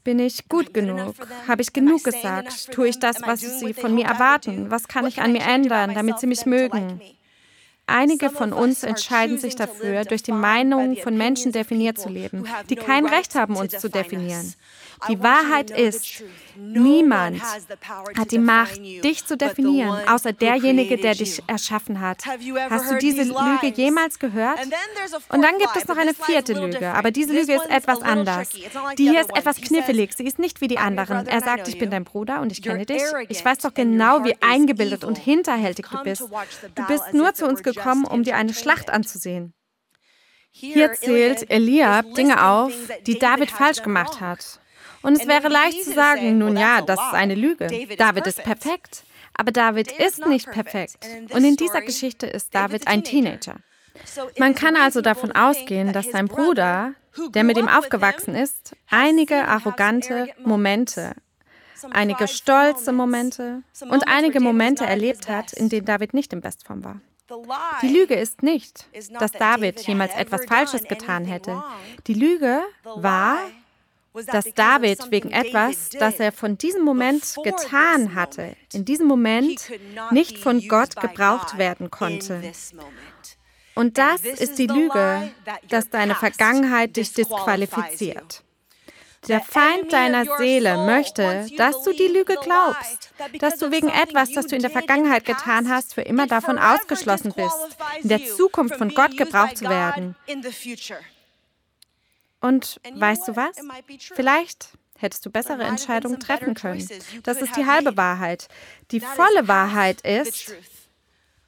Bin 0.03 0.19
ich 0.19 0.49
gut 0.49 0.73
genug? 0.73 1.15
Habe 1.47 1.63
ich 1.63 1.73
genug 1.73 2.05
gesagt? 2.05 2.73
Tue 2.73 2.89
ich 2.89 2.99
das, 2.99 3.21
was 3.23 3.41
sie 3.41 3.75
von 3.75 3.95
mir 3.95 4.07
erwarten? 4.07 4.71
Was 4.71 4.89
kann 4.89 5.07
ich 5.07 5.21
an 5.21 5.33
mir 5.33 5.43
ändern, 5.43 5.95
damit 5.95 6.19
sie 6.19 6.27
mich 6.27 6.47
mögen? 6.47 7.01
Einige 7.87 8.31
von 8.31 8.53
uns 8.53 8.83
entscheiden 8.83 9.39
sich 9.39 9.55
dafür, 9.55 10.05
durch 10.05 10.23
die 10.23 10.33
Meinungen 10.33 10.97
von 10.97 11.17
Menschen 11.17 11.53
definiert 11.53 11.99
zu 11.99 12.09
leben, 12.09 12.45
die 12.69 12.77
kein 12.77 13.07
Recht 13.07 13.37
haben, 13.37 13.55
uns 13.57 13.79
zu 13.79 13.89
definieren. 13.89 14.55
Die 15.09 15.23
Wahrheit 15.23 15.71
ist, 15.71 16.23
niemand 16.57 17.43
hat 18.17 18.31
die 18.31 18.39
Macht, 18.39 18.77
dich 18.79 19.25
zu 19.25 19.37
definieren, 19.37 20.09
außer 20.09 20.33
derjenige, 20.33 20.97
der 20.97 21.15
dich 21.15 21.43
erschaffen 21.47 22.01
hat. 22.01 22.25
Hast 22.71 22.91
du 22.91 22.97
diese 22.99 23.23
Lüge 23.23 23.73
jemals 23.75 24.19
gehört? 24.19 24.59
Und 25.29 25.43
dann 25.43 25.59
gibt 25.59 25.77
es 25.77 25.87
noch 25.87 25.97
eine 25.97 26.15
vierte 26.15 26.55
Lüge, 26.55 26.93
aber 26.93 27.11
diese 27.11 27.33
Lüge 27.33 27.55
ist 27.55 27.71
etwas 27.71 28.03
anders. 28.03 28.51
Die 28.99 29.11
hier 29.11 29.21
ist 29.21 29.37
etwas 29.37 29.61
knifflig, 29.61 30.15
sie 30.15 30.25
ist 30.25 30.39
nicht 30.39 30.61
wie 30.61 30.69
die 30.69 30.79
anderen. 30.79 31.27
Er 31.27 31.41
sagt, 31.41 31.69
ich 31.69 31.79
bin 31.79 31.91
dein 31.91 32.05
Bruder 32.05 32.41
und 32.41 32.53
ich 32.53 32.63
kenne 32.63 32.87
dich. 32.87 33.03
Ich 33.29 33.45
weiß 33.45 33.59
doch 33.59 33.75
genau, 33.75 34.25
wie 34.25 34.35
eingebildet 34.41 35.05
und 35.05 35.19
hinterhältig 35.19 35.87
du 35.91 36.03
bist. 36.03 36.23
Du 36.75 36.87
bist 36.87 37.13
nur 37.13 37.35
zu 37.35 37.47
uns 37.47 37.63
gekommen, 37.63 38.05
um 38.05 38.23
dir 38.23 38.37
eine 38.37 38.55
Schlacht 38.55 38.91
anzusehen. 38.91 39.53
Hier 40.59 40.95
zählt 40.95 41.51
Eliab 41.51 42.15
Dinge 42.15 42.43
auf, 42.43 42.73
die 43.07 43.19
David 43.19 43.51
falsch 43.51 43.83
gemacht 43.83 44.21
hat. 44.21 44.59
Und 45.07 45.21
es 45.21 45.29
wäre 45.29 45.47
leicht 45.49 45.85
zu 45.85 45.93
sagen, 45.93 46.39
nun 46.39 46.57
ja, 46.57 46.83
das 46.83 46.99
ist 46.99 47.15
eine 47.15 47.37
Lüge. 47.37 47.69
David 47.97 48.27
ist 48.27 48.43
perfekt. 48.43 49.05
Aber 49.35 49.53
David 49.53 49.93
ist 49.93 50.27
nicht 50.27 50.51
perfekt. 50.51 51.07
Und 51.31 51.45
in 51.45 51.55
dieser 51.55 51.81
Geschichte 51.81 52.27
ist 52.27 52.53
David 52.53 52.89
ein 52.89 53.05
Teenager. 53.05 53.57
Man 54.37 54.57
kann 54.57 54.75
also 54.75 55.03
davon 55.03 55.31
ausgehen, 55.31 55.93
dass 55.93 56.11
sein 56.11 56.27
Bruder, 56.27 56.95
der 57.29 57.45
mit 57.45 57.57
ihm 57.57 57.69
aufgewachsen 57.69 58.35
ist, 58.35 58.75
einige 58.91 59.47
arrogante 59.47 60.29
Momente, 60.45 61.15
einige 61.93 62.27
stolze 62.27 62.93
Momente 62.93 63.63
und 63.89 64.09
einige 64.09 64.41
Momente 64.41 64.85
erlebt 64.87 65.29
hat, 65.29 65.53
in 65.53 65.69
denen 65.69 65.87
David 65.87 66.15
nicht 66.15 66.33
in 66.33 66.41
Bestform 66.41 66.83
war. 66.83 67.01
Die 67.83 67.89
Lüge 67.89 68.15
ist 68.15 68.43
nicht, 68.43 68.87
dass 69.21 69.31
David 69.31 69.81
jemals 69.87 70.15
etwas 70.17 70.47
Falsches 70.47 70.83
getan 70.83 71.25
hätte. 71.25 71.63
Die 72.07 72.15
Lüge 72.15 72.63
war, 72.83 73.39
dass 74.27 74.55
David 74.55 75.11
wegen 75.11 75.31
etwas, 75.31 75.91
das 75.91 76.21
er 76.21 76.33
von 76.33 76.57
diesem 76.59 76.83
Moment 76.83 77.37
getan 77.43 78.15
hatte, 78.15 78.57
in 78.73 78.85
diesem 78.85 79.07
Moment 79.07 79.71
nicht 80.11 80.39
von 80.39 80.67
Gott 80.69 80.97
gebraucht 80.97 81.59
werden 81.59 81.91
konnte. 81.91 82.43
Und 83.75 83.99
das 83.99 84.23
ist 84.23 84.59
die 84.59 84.67
Lüge, 84.67 85.31
dass 85.69 85.91
deine 85.91 86.15
Vergangenheit 86.15 86.97
dich 86.97 87.13
disqualifiziert. 87.13 88.43
Der 89.29 89.41
Feind 89.41 89.93
deiner 89.93 90.25
Seele 90.39 90.79
möchte, 90.87 91.47
dass 91.57 91.83
du 91.83 91.93
die 91.93 92.07
Lüge 92.07 92.37
glaubst, 92.41 93.11
dass 93.41 93.59
du 93.59 93.73
wegen 93.73 93.89
etwas, 93.89 94.31
das 94.33 94.47
du 94.47 94.55
in 94.55 94.63
der 94.63 94.71
Vergangenheit 94.71 95.25
getan 95.25 95.69
hast, 95.69 95.95
für 95.95 96.03
immer 96.03 96.27
davon 96.27 96.59
ausgeschlossen 96.59 97.33
bist, 97.35 97.77
in 98.03 98.09
der 98.09 98.25
Zukunft 98.25 98.77
von 98.77 98.91
Gott 98.91 99.17
gebraucht 99.17 99.59
zu 99.59 99.69
werden. 99.69 100.15
Und 102.41 102.81
weißt 102.95 103.29
du 103.29 103.37
was? 103.37 103.57
Vielleicht 104.15 104.71
hättest 104.99 105.25
du 105.27 105.31
bessere 105.31 105.65
Entscheidungen 105.65 106.21
treffen 106.21 106.55
können. 106.55 106.87
Das 107.23 107.41
ist 107.41 107.57
die 107.57 107.67
halbe 107.67 107.97
Wahrheit. 107.97 108.49
Die 108.91 109.01
volle 109.01 109.49
Wahrheit 109.49 110.01
ist, 110.03 110.55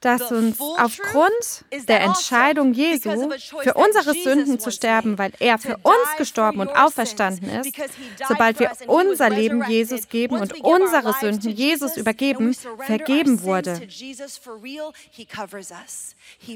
dass 0.01 0.31
uns 0.31 0.61
aufgrund 0.61 1.65
der 1.89 2.03
Entscheidung 2.03 2.73
Jesu 2.73 3.31
für 3.63 3.75
unsere 3.75 4.15
Sünden 4.15 4.61
zu 4.61 4.71
sterben, 4.71 5.19
weil 5.19 5.33
er 5.41 5.59
für 5.59 5.77
uns 5.79 6.17
gestorben 6.17 6.61
und 6.61 6.71
auferstanden 6.71 7.51
ist, 7.51 7.75
sobald 8.29 8.61
wir 8.61 8.71
unser 8.87 9.29
Leben 9.29 9.65
Jesus 9.69 10.09
geben 10.09 10.39
und 10.39 10.61
unsere 10.61 11.15
Sünden 11.15 11.51
Jesus 11.51 11.97
übergeben, 11.97 12.55
vergeben 12.87 13.43
wurde. 13.43 13.81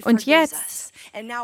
Und 0.04 0.26
jetzt 0.26 0.92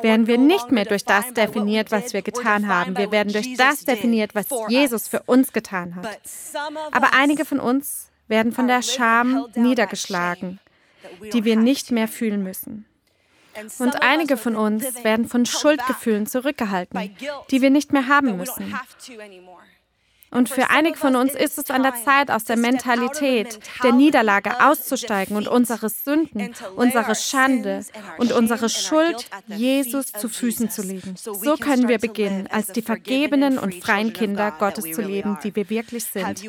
werden 0.02 0.26
wir 0.26 0.38
nicht 0.38 0.70
mehr 0.70 0.84
durch 0.84 1.04
das 1.04 1.32
definiert, 1.34 1.90
was 1.90 2.12
wir 2.12 2.22
getan 2.22 2.68
haben. 2.68 2.96
Wir 2.96 3.10
werden 3.10 3.32
durch 3.32 3.56
das 3.56 3.84
definiert, 3.84 4.34
was 4.34 4.46
Jesus 4.68 5.08
für 5.08 5.22
uns 5.24 5.52
getan 5.52 5.96
hat. 5.96 6.20
Aber 6.92 7.12
einige 7.14 7.44
von 7.44 7.58
uns 7.58 8.10
werden 8.28 8.52
von 8.52 8.68
der 8.68 8.82
Scham 8.82 9.46
niedergeschlagen 9.54 10.60
die 11.32 11.44
wir 11.44 11.56
nicht 11.56 11.90
mehr 11.90 12.08
fühlen 12.08 12.42
müssen. 12.42 12.84
Und 13.78 14.02
einige 14.02 14.36
von 14.36 14.54
uns 14.54 15.04
werden 15.04 15.26
von 15.26 15.44
Schuldgefühlen 15.44 16.26
zurückgehalten, 16.26 17.16
die 17.50 17.62
wir 17.62 17.70
nicht 17.70 17.92
mehr 17.92 18.06
haben 18.06 18.36
müssen. 18.36 18.74
Und 20.30 20.48
für 20.48 20.70
einige 20.70 20.96
von 20.96 21.16
uns 21.16 21.34
ist 21.34 21.58
es 21.58 21.70
an 21.70 21.82
der 21.82 21.94
Zeit, 22.04 22.30
aus 22.30 22.44
der 22.44 22.56
Mentalität 22.56 23.58
der 23.82 23.92
Niederlage 23.92 24.60
auszusteigen 24.64 25.36
und 25.36 25.48
unsere 25.48 25.88
Sünden, 25.88 26.54
unsere 26.76 27.14
Schande 27.14 27.84
und 28.18 28.32
unsere 28.32 28.68
Schuld 28.68 29.28
Jesus 29.46 30.12
zu 30.12 30.28
Füßen 30.28 30.70
zu 30.70 30.82
legen. 30.82 31.14
So 31.16 31.56
können 31.56 31.88
wir 31.88 31.98
beginnen, 31.98 32.46
als 32.50 32.72
die 32.72 32.82
vergebenen 32.82 33.58
und 33.58 33.74
freien 33.82 34.12
Kinder 34.12 34.52
Gottes 34.58 34.92
zu 34.92 35.02
leben, 35.02 35.38
die 35.42 35.54
wir 35.56 35.70
wirklich 35.70 36.04
sind. 36.04 36.42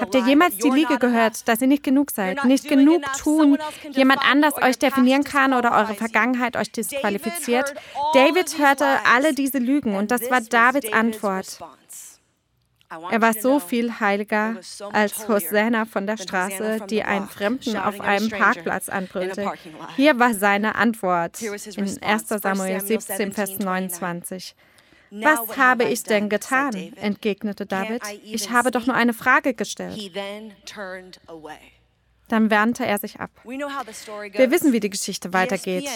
Habt 0.00 0.14
ihr 0.14 0.26
jemals 0.26 0.56
die 0.58 0.70
Liege 0.70 0.98
gehört, 0.98 1.48
dass 1.48 1.60
ihr 1.60 1.66
nicht 1.66 1.82
genug 1.82 2.10
seid, 2.10 2.44
nicht 2.44 2.68
genug 2.68 3.02
tun, 3.18 3.58
jemand 3.90 4.20
anders 4.28 4.54
euch 4.62 4.78
definieren 4.78 5.24
kann 5.24 5.52
oder 5.52 5.72
eure 5.72 5.94
Vergangenheit 5.94 6.56
euch 6.56 6.70
disqualifiziert? 6.70 7.74
David 8.14 8.58
hörte 8.58 8.86
alle 9.12 9.34
diese 9.34 9.58
Lügen 9.58 9.96
und 9.96 10.10
das 10.10 10.30
war 10.30 10.40
Davids 10.40 10.92
Antwort. 10.92 11.58
Er 12.88 13.20
war 13.20 13.32
so 13.32 13.58
viel 13.58 13.98
heiliger 14.00 14.56
als 14.92 15.28
Hosanna 15.28 15.84
von 15.86 16.06
der 16.06 16.16
Straße, 16.16 16.86
die 16.88 17.02
einen 17.02 17.28
Fremden 17.28 17.76
auf 17.76 18.00
einem 18.00 18.30
Parkplatz 18.30 18.88
anbrüllte. 18.88 19.52
Hier 19.96 20.18
war 20.18 20.34
seine 20.34 20.76
Antwort 20.76 21.40
in 21.42 22.02
1 22.02 22.28
Samuel 22.28 22.80
17, 22.80 23.32
Vers 23.32 23.58
29. 23.58 24.54
Was 25.10 25.56
habe 25.56 25.84
ich 25.84 26.02
denn 26.02 26.28
getan? 26.28 26.74
entgegnete 26.96 27.66
David. 27.66 28.02
Ich 28.24 28.50
habe 28.50 28.70
doch 28.70 28.86
nur 28.86 28.96
eine 28.96 29.12
Frage 29.12 29.54
gestellt. 29.54 29.96
Dann 32.28 32.50
wandte 32.50 32.84
er 32.84 32.98
sich 32.98 33.20
ab. 33.20 33.30
Wir 33.44 34.50
wissen, 34.50 34.72
wie 34.72 34.80
die 34.80 34.90
Geschichte 34.90 35.32
weitergeht. 35.32 35.88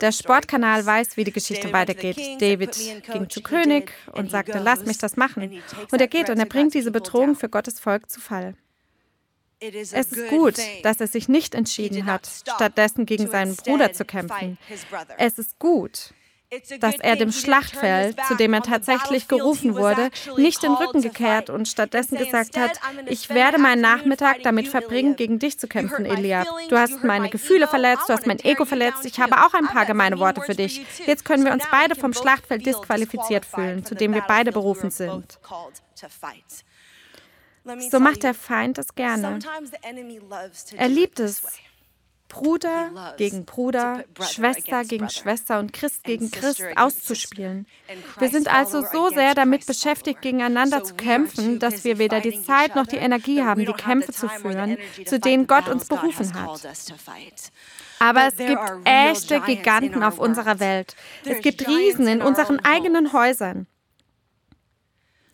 Der 0.00 0.12
Sportkanal 0.12 0.84
weiß, 0.84 1.16
wie 1.16 1.24
die 1.24 1.32
Geschichte 1.32 1.72
weitergeht. 1.72 2.18
David 2.40 2.76
ging 3.10 3.30
zu 3.30 3.42
König 3.42 3.92
und 4.12 4.30
sagte, 4.30 4.58
lass 4.58 4.84
mich 4.84 4.98
das 4.98 5.16
machen. 5.16 5.62
Und 5.90 6.00
er 6.00 6.08
geht 6.08 6.28
und 6.30 6.38
er 6.38 6.46
bringt 6.46 6.74
diese 6.74 6.90
Bedrohung 6.90 7.36
für 7.36 7.48
Gottes 7.48 7.80
Volk 7.80 8.10
zu 8.10 8.20
Fall. 8.20 8.54
Es 9.60 9.92
ist 9.92 10.28
gut, 10.28 10.54
dass 10.82 11.00
er 11.00 11.08
sich 11.08 11.28
nicht 11.28 11.54
entschieden 11.54 12.06
hat, 12.06 12.26
stattdessen 12.26 13.06
gegen 13.06 13.28
seinen 13.28 13.56
Bruder 13.56 13.92
zu 13.92 14.04
kämpfen. 14.04 14.56
Es 15.16 15.38
ist 15.38 15.58
gut, 15.58 16.12
dass 16.80 16.96
er 16.96 17.16
dem 17.16 17.30
Schlachtfeld, 17.30 18.16
zu 18.26 18.34
dem 18.34 18.54
er 18.54 18.62
tatsächlich 18.62 19.28
gerufen 19.28 19.76
wurde, 19.76 20.10
nicht 20.36 20.62
den 20.62 20.72
Rücken 20.72 21.02
gekehrt 21.02 21.50
und 21.50 21.68
stattdessen 21.68 22.16
gesagt 22.16 22.56
hat, 22.56 22.80
ich 23.06 23.28
werde 23.28 23.58
meinen 23.58 23.82
Nachmittag 23.82 24.42
damit 24.42 24.68
verbringen, 24.68 25.16
gegen 25.16 25.38
dich 25.38 25.58
zu 25.58 25.68
kämpfen, 25.68 26.06
Eliab. 26.06 26.46
Du 26.68 26.78
hast 26.78 27.04
meine 27.04 27.28
Gefühle 27.28 27.68
verletzt, 27.68 28.08
du 28.08 28.14
hast 28.14 28.26
mein 28.26 28.38
Ego 28.38 28.64
verletzt, 28.64 29.04
ich 29.04 29.20
habe 29.20 29.44
auch 29.44 29.52
ein 29.52 29.66
paar 29.66 29.84
gemeine 29.84 30.18
Worte 30.18 30.40
für 30.40 30.54
dich. 30.54 30.84
Jetzt 31.06 31.24
können 31.24 31.44
wir 31.44 31.52
uns 31.52 31.64
beide 31.70 31.94
vom 31.94 32.14
Schlachtfeld 32.14 32.64
disqualifiziert 32.64 33.44
fühlen, 33.44 33.84
zu 33.84 33.94
dem 33.94 34.14
wir 34.14 34.22
beide 34.22 34.50
berufen 34.50 34.90
sind. 34.90 35.38
So 37.90 38.00
macht 38.00 38.22
der 38.22 38.32
Feind 38.32 38.78
es 38.78 38.94
gerne. 38.94 39.40
Er 40.76 40.88
liebt 40.88 41.20
es, 41.20 41.42
Bruder 42.28 43.14
gegen 43.16 43.46
Bruder, 43.46 44.04
Schwester 44.20 44.84
gegen 44.84 45.08
Schwester 45.08 45.58
und 45.58 45.72
Christ 45.72 46.04
gegen 46.04 46.30
Christ 46.30 46.62
auszuspielen. 46.76 47.66
Wir 48.18 48.28
sind 48.28 48.52
also 48.52 48.82
so 48.92 49.08
sehr 49.08 49.34
damit 49.34 49.66
beschäftigt, 49.66 50.20
gegeneinander 50.20 50.84
zu 50.84 50.94
kämpfen, 50.94 51.58
dass 51.58 51.84
wir 51.84 51.98
weder 51.98 52.20
die 52.20 52.42
Zeit 52.42 52.76
noch 52.76 52.86
die 52.86 52.96
Energie 52.96 53.42
haben, 53.42 53.64
die 53.64 53.72
Kämpfe 53.72 54.12
zu 54.12 54.28
führen, 54.28 54.76
zu 55.06 55.18
denen 55.18 55.46
Gott 55.46 55.68
uns 55.68 55.86
berufen 55.86 56.34
hat. 56.34 56.68
Aber 57.98 58.28
es 58.28 58.36
gibt 58.36 58.62
echte 58.84 59.40
Giganten 59.40 60.02
auf 60.02 60.18
unserer 60.18 60.60
Welt. 60.60 60.94
Es 61.24 61.40
gibt 61.40 61.66
Riesen 61.66 62.06
in 62.06 62.22
unseren 62.22 62.60
eigenen 62.60 63.12
Häusern. 63.12 63.66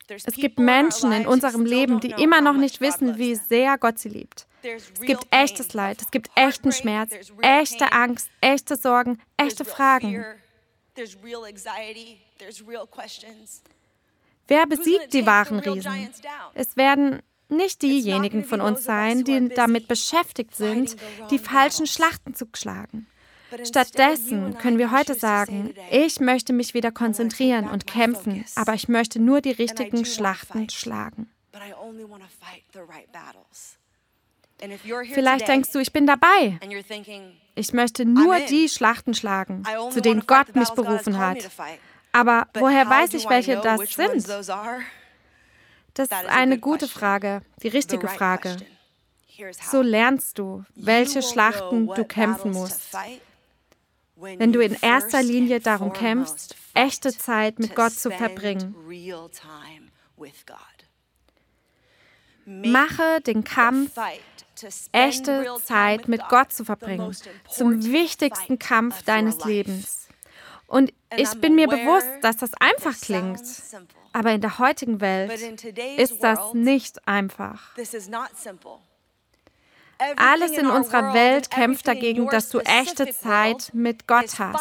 Es 0.09 0.35
gibt 0.35 0.59
Menschen 0.59 1.13
in 1.13 1.27
unserem 1.27 1.65
Leben, 1.65 2.01
die 2.01 2.11
immer 2.11 2.41
noch 2.41 2.57
nicht 2.57 2.81
wissen, 2.81 3.19
wie 3.19 3.35
sehr 3.35 3.79
Gott 3.79 3.99
sie 3.99 4.11
liebt. 4.11 4.47
Es 4.65 5.01
gibt 5.01 5.27
echtes 5.31 5.73
Leid, 5.75 6.01
es 6.01 6.11
gibt 6.11 6.31
echten 6.35 6.73
Schmerz, 6.73 7.13
echte 7.43 7.93
Angst, 7.93 8.31
echte 8.41 8.77
Sorgen, 8.77 9.21
echte 9.37 9.65
Fragen. 9.65 10.25
Wer 14.47 14.67
besiegt 14.67 15.13
die 15.13 15.27
wahren 15.27 15.59
Riesen? 15.59 16.09
Es 16.55 16.77
werden 16.77 17.23
nicht 17.49 17.83
diejenigen 17.83 18.45
von 18.45 18.61
uns 18.61 18.85
sein, 18.85 19.25
die 19.25 19.49
damit 19.49 19.89
beschäftigt 19.89 20.57
sind, 20.57 20.97
die 21.31 21.39
falschen 21.39 21.87
Schlachten 21.87 22.35
zu 22.35 22.47
schlagen. 22.55 23.07
Stattdessen 23.65 24.59
können 24.59 24.79
wir 24.79 24.91
heute 24.91 25.15
sagen, 25.15 25.75
ich 25.91 26.21
möchte 26.21 26.53
mich 26.53 26.75
wieder 26.75 26.91
konzentrieren 26.91 27.69
und 27.69 27.87
kämpfen, 27.87 28.45
aber 28.57 28.75
ich 28.75 28.89
möchte 28.89 29.21
nur 29.21 29.41
die 29.41 29.53
richtigen 29.53 30.05
Schlachten 30.05 30.71
schlagen. 30.71 31.31
Vielleicht 35.13 35.49
denkst 35.49 35.73
du, 35.73 35.79
ich 35.79 35.93
bin 35.93 36.07
dabei. 36.07 36.59
Ich 37.55 37.73
möchte 37.73 38.05
nur 38.05 38.41
die 38.41 38.69
Schlachten 38.69 39.15
schlagen, 39.15 39.63
zu 39.91 40.01
denen 40.01 40.27
Gott 40.27 40.55
mich 40.55 40.71
berufen 40.71 41.19
hat. 41.19 41.51
Aber 42.13 42.47
woher 42.55 42.89
weiß 42.89 43.15
ich, 43.15 43.29
welche 43.29 43.57
das 43.57 43.95
sind? 43.95 44.29
Das 45.95 46.09
ist 46.09 46.13
eine 46.29 46.59
gute 46.59 46.89
Frage, 46.89 47.43
die 47.63 47.69
richtige 47.69 48.09
Frage. 48.09 48.57
So 49.63 49.83
lernst 49.83 50.39
du, 50.39 50.65
welche 50.75 51.23
Schlachten 51.23 51.87
du 51.87 52.05
kämpfen 52.05 52.53
musst. 52.53 52.97
Wenn 54.17 54.53
du 54.53 54.61
in 54.61 54.77
erster 54.81 55.23
Linie 55.23 55.61
darum 55.61 55.93
kämpfst, 55.93 56.55
echte 56.73 57.17
Zeit 57.17 57.59
mit 57.59 57.75
Gott 57.75 57.93
zu 57.93 58.11
verbringen. 58.11 58.75
Mache 62.47 63.21
den 63.23 63.43
Kampf, 63.43 63.93
echte 64.93 65.47
Zeit 65.63 66.09
mit 66.09 66.23
Gott 66.29 66.53
zu 66.53 66.65
verbringen, 66.65 67.17
zum 67.51 67.85
wichtigsten 67.85 68.59
Kampf 68.59 69.03
deines 69.03 69.45
Lebens. 69.45 70.09
Und 70.67 70.93
ich 71.17 71.31
bin 71.41 71.55
mir 71.55 71.69
bewusst, 71.69 72.09
dass 72.23 72.37
das 72.37 72.51
einfach 72.61 72.99
klingt. 73.01 73.43
Aber 74.13 74.33
in 74.33 74.41
der 74.41 74.59
heutigen 74.59 75.01
Welt 75.01 75.41
ist 75.97 76.23
das 76.23 76.55
nicht 76.55 77.07
einfach. 77.07 77.77
Alles 80.17 80.53
in 80.53 80.67
unserer 80.67 81.15
Welt 81.15 81.51
kämpft 81.51 81.87
dagegen, 81.87 82.29
dass 82.29 82.49
du 82.49 82.59
echte 82.61 83.11
Zeit 83.13 83.71
mit 83.73 84.07
Gott 84.07 84.39
hast. 84.39 84.61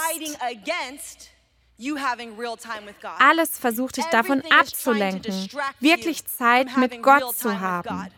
Alles 3.20 3.58
versucht 3.58 3.98
dich 3.98 4.06
davon 4.06 4.44
abzulenken, 4.52 5.50
wirklich 5.80 6.26
Zeit 6.26 6.78
mit 6.78 7.02
Gott 7.02 7.36
zu 7.36 7.60
haben. 7.60 8.12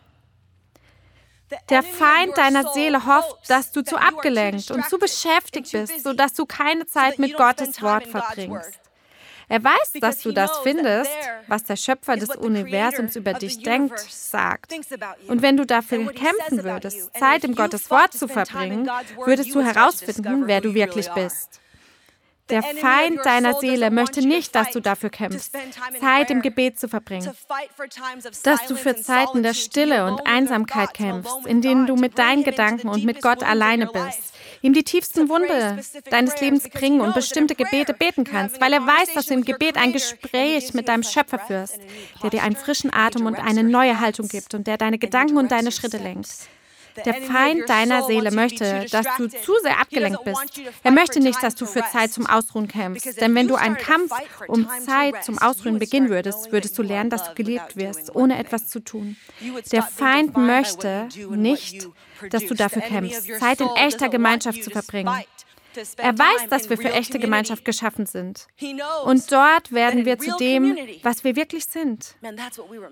Der 1.70 1.84
Feind 1.84 2.38
deiner 2.38 2.72
Seele 2.74 3.06
hofft, 3.06 3.50
dass 3.50 3.72
du 3.72 3.84
zu 3.84 3.98
abgelenkt 3.98 4.72
und 4.72 4.86
zu 4.90 4.98
beschäftigt 4.98 5.72
bist, 5.72 6.04
sodass 6.04 6.34
du 6.34 6.46
keine 6.46 6.86
Zeit 6.88 7.20
mit 7.20 7.38
Gottes 7.38 7.82
Wort 7.82 8.08
verbringst. 8.08 8.80
Er 9.48 9.64
weiß, 9.64 9.94
dass 10.02 10.22
du 10.22 10.32
das 10.32 10.58
findest, 10.64 11.12
was 11.48 11.64
der 11.64 11.76
Schöpfer 11.76 12.18
des 12.18 12.36
Universums 12.36 13.16
über 13.16 13.34
dich 13.34 13.62
denkt, 13.62 14.00
sagt. 14.00 14.74
Und 15.28 15.44
wenn 15.44 15.56
du 15.56 15.66
dafür 15.66 16.12
kämpfen 16.12 16.64
würdest, 16.64 17.16
Zeit 17.16 17.44
im 17.44 17.54
Gottes 17.54 17.92
Wort 17.92 18.14
zu 18.14 18.28
verbringen, 18.28 18.90
würdest 19.24 19.54
du 19.54 19.62
herausfinden, 19.62 20.48
wer 20.48 20.62
du 20.62 20.74
wirklich 20.74 21.10
bist. 21.12 21.62
Der 22.50 22.62
Feind 22.62 23.26
deiner 23.26 23.56
Seele 23.56 23.90
möchte 23.90 24.22
nicht, 24.22 24.54
dass 24.54 24.70
du 24.70 24.80
dafür 24.80 25.10
kämpfst, 25.10 25.52
Zeit 26.00 26.30
im 26.30 26.42
Gebet 26.42 26.80
zu 26.80 26.88
verbringen, 26.88 27.32
dass 28.44 28.68
du 28.68 28.76
für 28.76 28.96
Zeiten 28.96 29.42
der 29.42 29.56
Stille 29.56 30.06
und 30.06 30.28
Einsamkeit 30.28 30.94
kämpfst, 30.94 31.46
in 31.48 31.62
denen 31.62 31.88
du 31.88 31.96
mit 31.96 32.20
deinen 32.20 32.44
Gedanken 32.44 32.88
und 32.90 33.04
mit 33.04 33.22
Gott 33.24 33.42
alleine 33.42 33.88
bist, 33.88 34.36
ihm 34.62 34.74
die 34.74 34.84
tiefsten 34.84 35.28
Wunde 35.28 35.80
deines 36.12 36.40
Lebens 36.40 36.70
bringen 36.70 37.02
und 37.02 37.16
bestimmte 37.16 37.56
Gebete 37.56 37.94
beten 37.94 38.24
kannst, 38.24 38.62
weil 38.62 38.74
er 38.74 38.86
weiß, 38.86 39.14
dass 39.14 39.26
du 39.26 39.34
im 39.34 39.44
Gebet 39.44 39.78
ein 39.78 39.92
Gespräch 39.92 40.74
mit 40.76 40.88
deinem 40.88 41.04
Schöpfer 41.04 41.40
führst, 41.40 41.80
der 42.22 42.30
dir 42.30 42.44
einen 42.44 42.56
frischen 42.56 42.94
Atem 42.94 43.26
und 43.26 43.36
eine 43.36 43.64
neue 43.64 44.00
Haltung 44.00 44.28
gibt 44.28 44.54
und 44.54 44.68
der 44.68 44.78
deine 44.78 45.00
Gedanken 45.00 45.38
und 45.38 45.52
deine 45.52 45.72
Schritte 45.72 45.98
lenkt. 45.98 46.30
Der 47.04 47.16
Feind 47.16 47.68
deiner 47.68 48.04
Seele 48.04 48.32
möchte, 48.32 48.86
dass 48.92 49.06
du 49.18 49.28
zu 49.28 49.54
sehr 49.62 49.80
abgelenkt 49.80 50.24
bist. 50.24 50.62
Er 50.84 50.92
möchte 50.92 51.20
nicht, 51.20 51.42
dass 51.44 51.56
du 51.56 51.66
für 51.66 51.84
Zeit 51.92 52.14
zum 52.14 52.26
Ausruhen 52.26 52.68
kämpfst. 52.68 53.20
Denn 53.20 53.36
wenn 53.36 53.48
du 53.48 53.56
einen 53.56 53.78
Kampf 53.78 54.12
um 54.48 54.68
Zeit 54.86 55.24
zum 55.24 55.38
Ausruhen 55.40 55.80
beginnen 55.80 56.10
würdest, 56.10 56.52
würdest 56.52 56.78
du 56.78 56.84
lernen, 56.84 57.10
dass 57.10 57.30
du 57.30 57.36
geliebt 57.36 57.76
wirst, 57.76 58.16
ohne 58.16 58.38
etwas 58.38 58.68
zu 58.68 58.80
tun. 58.80 59.18
Der 59.72 59.84
Feind 59.84 60.38
möchte 60.38 61.10
nicht, 61.30 61.90
dass 62.30 62.46
du 62.46 62.54
dafür 62.54 62.82
kämpfst, 62.82 63.28
Zeit 63.40 63.62
in 63.62 63.70
echter 63.76 64.10
Gemeinschaft 64.10 64.64
zu 64.64 64.70
verbringen. 64.70 65.24
Er 65.98 66.18
weiß, 66.18 66.48
dass 66.50 66.70
wir 66.70 66.78
für 66.78 66.92
echte 66.92 67.20
Gemeinschaft 67.20 67.66
geschaffen 67.66 68.06
sind. 68.06 68.48
Und 69.04 69.32
dort 69.32 69.72
werden 69.72 70.06
wir 70.06 70.18
zu 70.18 70.36
dem, 70.38 70.78
was 71.04 71.24
wir 71.24 71.36
wirklich 71.36 71.66
sind. 71.66 72.16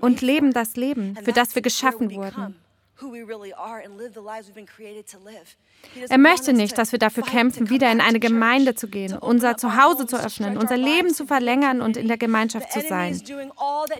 Und 0.01 0.21
leben 0.21 0.51
das 0.51 0.75
Leben, 0.75 1.17
für 1.23 1.31
das 1.31 1.55
wir 1.55 1.61
geschaffen 1.61 2.13
wurden. 2.13 2.55
Er 6.09 6.17
möchte 6.17 6.53
nicht, 6.53 6.77
dass 6.77 6.91
wir 6.91 6.99
dafür 6.99 7.23
kämpfen, 7.23 7.69
wieder 7.69 7.91
in 7.91 8.01
eine 8.01 8.19
Gemeinde 8.19 8.75
zu 8.75 8.87
gehen, 8.87 9.17
unser 9.17 9.57
Zuhause 9.57 10.05
zu 10.05 10.17
öffnen, 10.17 10.57
unser 10.57 10.77
Leben 10.77 11.13
zu 11.13 11.25
verlängern 11.25 11.81
und 11.81 11.97
in 11.97 12.07
der 12.07 12.17
Gemeinschaft 12.17 12.71
zu 12.71 12.81
sein. 12.81 13.21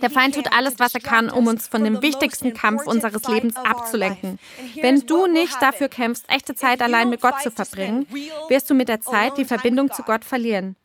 Der 0.02 0.10
Feind 0.10 0.36
tut 0.36 0.54
alles, 0.54 0.76
was 0.78 0.94
er 0.94 1.02
kann, 1.02 1.30
um 1.30 1.48
uns 1.48 1.68
von 1.68 1.84
dem 1.84 2.02
wichtigsten 2.02 2.54
Kampf 2.54 2.86
unseres 2.86 3.28
Lebens 3.28 3.56
abzulenken. 3.56 4.40
Wenn 4.80 5.02
du 5.02 5.28
nicht 5.28 5.62
dafür 5.62 5.90
kämpfst, 5.90 6.26
echte 6.30 6.56
Zeit 6.56 6.82
allein 6.82 7.10
mit 7.10 7.22
Gott 7.22 7.42
zu 7.42 7.52
verbringen, 7.52 8.08
wirst 8.48 8.70
du 8.70 8.74
mit 8.74 8.90
der 8.90 9.02
Zeit 9.02 9.38
die 9.38 9.46
Verbindung 9.46 9.92
zu 9.92 10.04
Gott 10.04 10.24
verlieren 10.24 10.76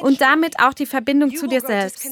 und 0.00 0.20
damit 0.20 0.60
auch 0.60 0.74
die 0.74 0.86
Verbindung 0.86 1.34
zu 1.34 1.46
dir 1.46 1.60
selbst. 1.60 2.06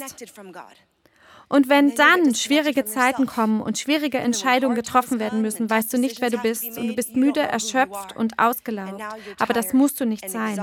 Und 1.52 1.68
wenn 1.68 1.94
dann 1.94 2.34
schwierige 2.34 2.86
Zeiten 2.86 3.26
kommen 3.26 3.60
und 3.60 3.76
schwierige 3.76 4.16
Entscheidungen 4.16 4.74
getroffen 4.74 5.20
werden 5.20 5.42
müssen, 5.42 5.68
weißt 5.68 5.92
du 5.92 5.98
nicht, 5.98 6.22
wer 6.22 6.30
du 6.30 6.38
bist 6.38 6.78
und 6.78 6.88
du 6.88 6.94
bist 6.94 7.14
müde, 7.14 7.40
erschöpft 7.40 8.16
und 8.16 8.38
ausgelaugt. 8.38 9.02
Aber 9.38 9.52
das 9.52 9.74
musst 9.74 10.00
du 10.00 10.06
nicht 10.06 10.30
sein. 10.30 10.58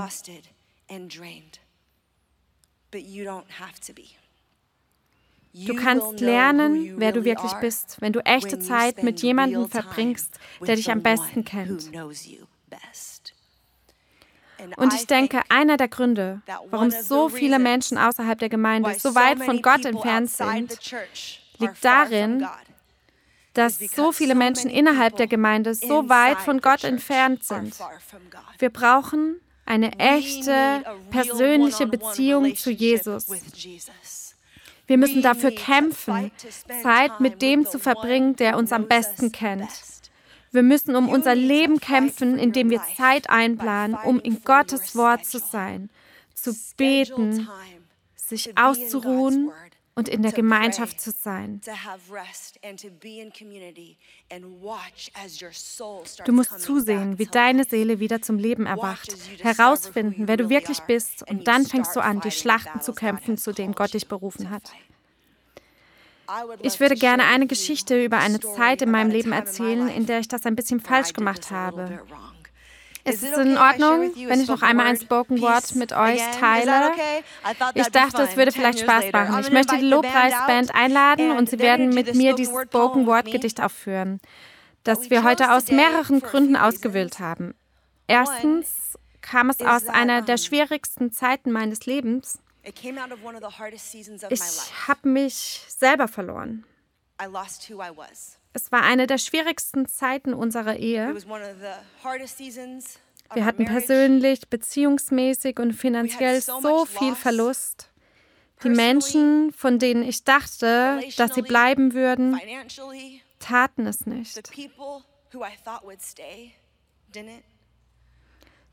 Du 5.52 5.74
kannst 5.76 6.20
lernen, 6.20 6.94
wer 6.96 7.12
du 7.12 7.24
wirklich 7.24 7.52
bist, 7.60 7.98
wenn 8.00 8.12
du 8.12 8.18
echte 8.24 8.58
Zeit 8.58 9.04
mit 9.04 9.22
jemandem 9.22 9.68
verbringst, 9.68 10.40
der 10.66 10.74
dich 10.74 10.90
am 10.90 11.02
besten 11.02 11.44
kennt. 11.44 11.88
Und 14.76 14.94
ich 14.94 15.06
denke, 15.06 15.40
einer 15.48 15.76
der 15.76 15.88
Gründe, 15.88 16.42
warum 16.70 16.90
so 16.90 17.28
viele 17.28 17.58
Menschen 17.58 17.98
außerhalb 17.98 18.38
der 18.38 18.48
Gemeinde 18.48 18.94
so 18.98 19.14
weit 19.14 19.42
von 19.42 19.62
Gott 19.62 19.84
entfernt 19.84 20.30
sind, 20.30 20.78
liegt 21.58 21.84
darin, 21.84 22.46
dass 23.54 23.78
so 23.78 24.12
viele 24.12 24.34
Menschen 24.34 24.70
innerhalb 24.70 25.16
der 25.16 25.26
Gemeinde 25.26 25.74
so 25.74 26.08
weit 26.08 26.38
von 26.38 26.60
Gott 26.60 26.84
entfernt 26.84 27.44
sind. 27.44 27.74
Wir 28.58 28.70
brauchen 28.70 29.40
eine 29.66 29.92
echte, 29.98 30.82
persönliche 31.10 31.86
Beziehung 31.86 32.56
zu 32.56 32.70
Jesus. 32.70 33.26
Wir 34.86 34.98
müssen 34.98 35.22
dafür 35.22 35.52
kämpfen, 35.52 36.32
Zeit 36.82 37.20
mit 37.20 37.42
dem 37.42 37.66
zu 37.66 37.78
verbringen, 37.78 38.34
der 38.34 38.56
uns 38.56 38.72
am 38.72 38.88
besten 38.88 39.30
kennt. 39.30 39.68
Wir 40.52 40.62
müssen 40.62 40.96
um 40.96 41.08
unser 41.08 41.34
Leben 41.34 41.78
kämpfen, 41.78 42.38
indem 42.38 42.70
wir 42.70 42.82
Zeit 42.96 43.30
einplanen, 43.30 43.96
um 44.04 44.18
in 44.20 44.42
Gottes 44.42 44.96
Wort 44.96 45.24
zu 45.24 45.38
sein, 45.38 45.90
zu 46.34 46.52
beten, 46.76 47.48
sich 48.16 48.58
auszuruhen 48.58 49.52
und 49.94 50.08
in 50.08 50.22
der 50.22 50.32
Gemeinschaft 50.32 51.00
zu 51.00 51.10
sein. 51.12 51.60
Du 56.24 56.32
musst 56.32 56.60
zusehen, 56.60 57.18
wie 57.18 57.26
deine 57.26 57.64
Seele 57.64 58.00
wieder 58.00 58.22
zum 58.22 58.38
Leben 58.38 58.66
erwacht, 58.66 59.14
herausfinden, 59.40 60.26
wer 60.26 60.36
du 60.36 60.48
wirklich 60.48 60.80
bist, 60.80 61.28
und 61.28 61.46
dann 61.46 61.66
fängst 61.66 61.94
du 61.94 62.00
an, 62.00 62.20
die 62.20 62.30
Schlachten 62.30 62.80
zu 62.80 62.92
kämpfen, 62.92 63.36
zu 63.36 63.52
denen 63.52 63.74
Gott 63.74 63.94
dich 63.94 64.08
berufen 64.08 64.50
hat. 64.50 64.72
Ich 66.62 66.80
würde 66.80 66.94
gerne 66.94 67.24
eine 67.24 67.46
Geschichte 67.46 68.04
über 68.04 68.18
eine 68.18 68.40
Zeit 68.40 68.82
in 68.82 68.90
meinem 68.90 69.10
Leben 69.10 69.32
erzählen, 69.32 69.88
in 69.88 70.06
der 70.06 70.20
ich 70.20 70.28
das 70.28 70.46
ein 70.46 70.56
bisschen 70.56 70.80
falsch 70.80 71.12
gemacht 71.12 71.50
habe. 71.50 72.00
Ist 73.04 73.22
es 73.22 73.36
in 73.38 73.56
Ordnung, 73.56 74.10
wenn 74.26 74.40
ich 74.40 74.48
noch 74.48 74.62
einmal 74.62 74.86
ein 74.86 74.96
Spoken 74.96 75.40
Word 75.40 75.74
mit 75.74 75.92
euch 75.92 76.20
teile? 76.38 76.92
Ich 77.74 77.88
dachte, 77.88 78.22
es 78.22 78.36
würde 78.36 78.52
vielleicht 78.52 78.80
Spaß 78.80 79.10
machen. 79.12 79.40
Ich 79.40 79.50
möchte 79.50 79.78
die 79.78 79.86
Lobpreisband 79.86 80.74
einladen 80.74 81.30
und 81.32 81.48
sie 81.48 81.58
werden 81.58 81.88
mit 81.90 82.14
mir 82.14 82.34
dieses 82.34 82.54
Spoken 82.62 83.06
Word 83.06 83.30
Gedicht 83.30 83.62
aufführen, 83.62 84.20
das 84.84 85.10
wir 85.10 85.24
heute 85.24 85.52
aus 85.52 85.70
mehreren 85.70 86.20
Gründen 86.20 86.56
ausgewählt 86.56 87.18
haben. 87.18 87.54
Erstens 88.06 88.98
kam 89.22 89.50
es 89.50 89.60
aus 89.62 89.88
einer 89.88 90.22
der 90.22 90.36
schwierigsten 90.36 91.10
Zeiten 91.12 91.52
meines 91.52 91.86
Lebens. 91.86 92.38
Ich 94.30 94.88
habe 94.88 95.08
mich 95.08 95.62
selber 95.68 96.08
verloren. 96.08 96.64
Es 98.52 98.72
war 98.72 98.82
eine 98.82 99.06
der 99.06 99.18
schwierigsten 99.18 99.86
Zeiten 99.86 100.34
unserer 100.34 100.76
Ehe. 100.76 101.14
Wir 103.32 103.44
hatten 103.44 103.64
persönlich, 103.64 104.48
beziehungsmäßig 104.48 105.58
und 105.60 105.72
finanziell 105.72 106.40
so 106.40 106.84
viel 106.84 107.14
Verlust. 107.14 107.90
Die 108.64 108.68
Menschen, 108.68 109.52
von 109.52 109.78
denen 109.78 110.02
ich 110.02 110.24
dachte, 110.24 111.00
dass 111.16 111.34
sie 111.34 111.42
bleiben 111.42 111.94
würden, 111.94 112.38
taten 113.38 113.86
es 113.86 114.06
nicht. 114.06 114.38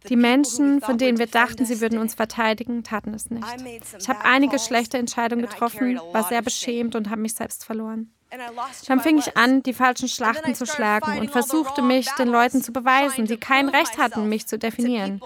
Die 0.10 0.15
Menschen, 0.15 0.79
von 0.79 0.97
denen 0.97 1.17
wir 1.17 1.27
dachten, 1.27 1.65
sie 1.65 1.81
würden 1.81 1.97
uns 1.99 2.13
verteidigen, 2.13 2.83
taten 2.83 3.13
es 3.13 3.29
nicht. 3.29 3.45
Ich 3.99 4.07
habe 4.07 4.23
einige 4.23 4.60
schlechte 4.60 4.97
Entscheidungen 4.97 5.41
getroffen, 5.45 5.99
war 6.12 6.23
sehr 6.23 6.41
beschämt 6.41 6.95
und 6.95 7.10
habe 7.10 7.21
mich 7.21 7.33
selbst 7.33 7.65
verloren. 7.65 8.13
Dann 8.88 8.99
fing 8.99 9.17
ich 9.17 9.38
an, 9.38 9.63
die 9.63 9.73
falschen 9.73 10.10
Schlachten 10.10 10.53
zu 10.53 10.65
schlagen 10.65 11.19
und 11.19 11.31
versuchte 11.31 11.81
mich 11.81 12.10
den 12.15 12.27
Leuten 12.27 12.62
zu 12.62 12.73
beweisen, 12.73 13.25
die 13.25 13.38
kein 13.38 13.69
Recht 13.69 13.97
hatten, 13.97 14.29
mich 14.29 14.47
zu 14.47 14.57
definieren. 14.57 15.21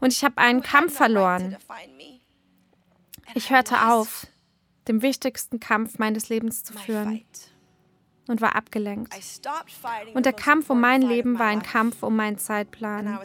Und 0.00 0.12
ich 0.12 0.24
habe 0.24 0.38
einen 0.38 0.62
Kampf 0.62 0.94
verloren. 0.96 1.56
Ich 3.34 3.50
hörte 3.50 3.88
auf, 3.88 4.26
den 4.88 5.00
wichtigsten 5.02 5.60
Kampf 5.60 5.98
meines 5.98 6.28
Lebens 6.28 6.64
zu 6.64 6.74
führen 6.74 7.24
und 8.28 8.40
war 8.40 8.54
abgelenkt. 8.56 9.14
Und 10.14 10.26
der 10.26 10.32
Kampf 10.32 10.70
um 10.70 10.80
mein 10.80 11.02
Leben 11.02 11.38
war 11.38 11.46
ein 11.46 11.62
Kampf 11.62 12.02
um 12.02 12.16
meinen 12.16 12.38
Zeitplan. 12.38 13.18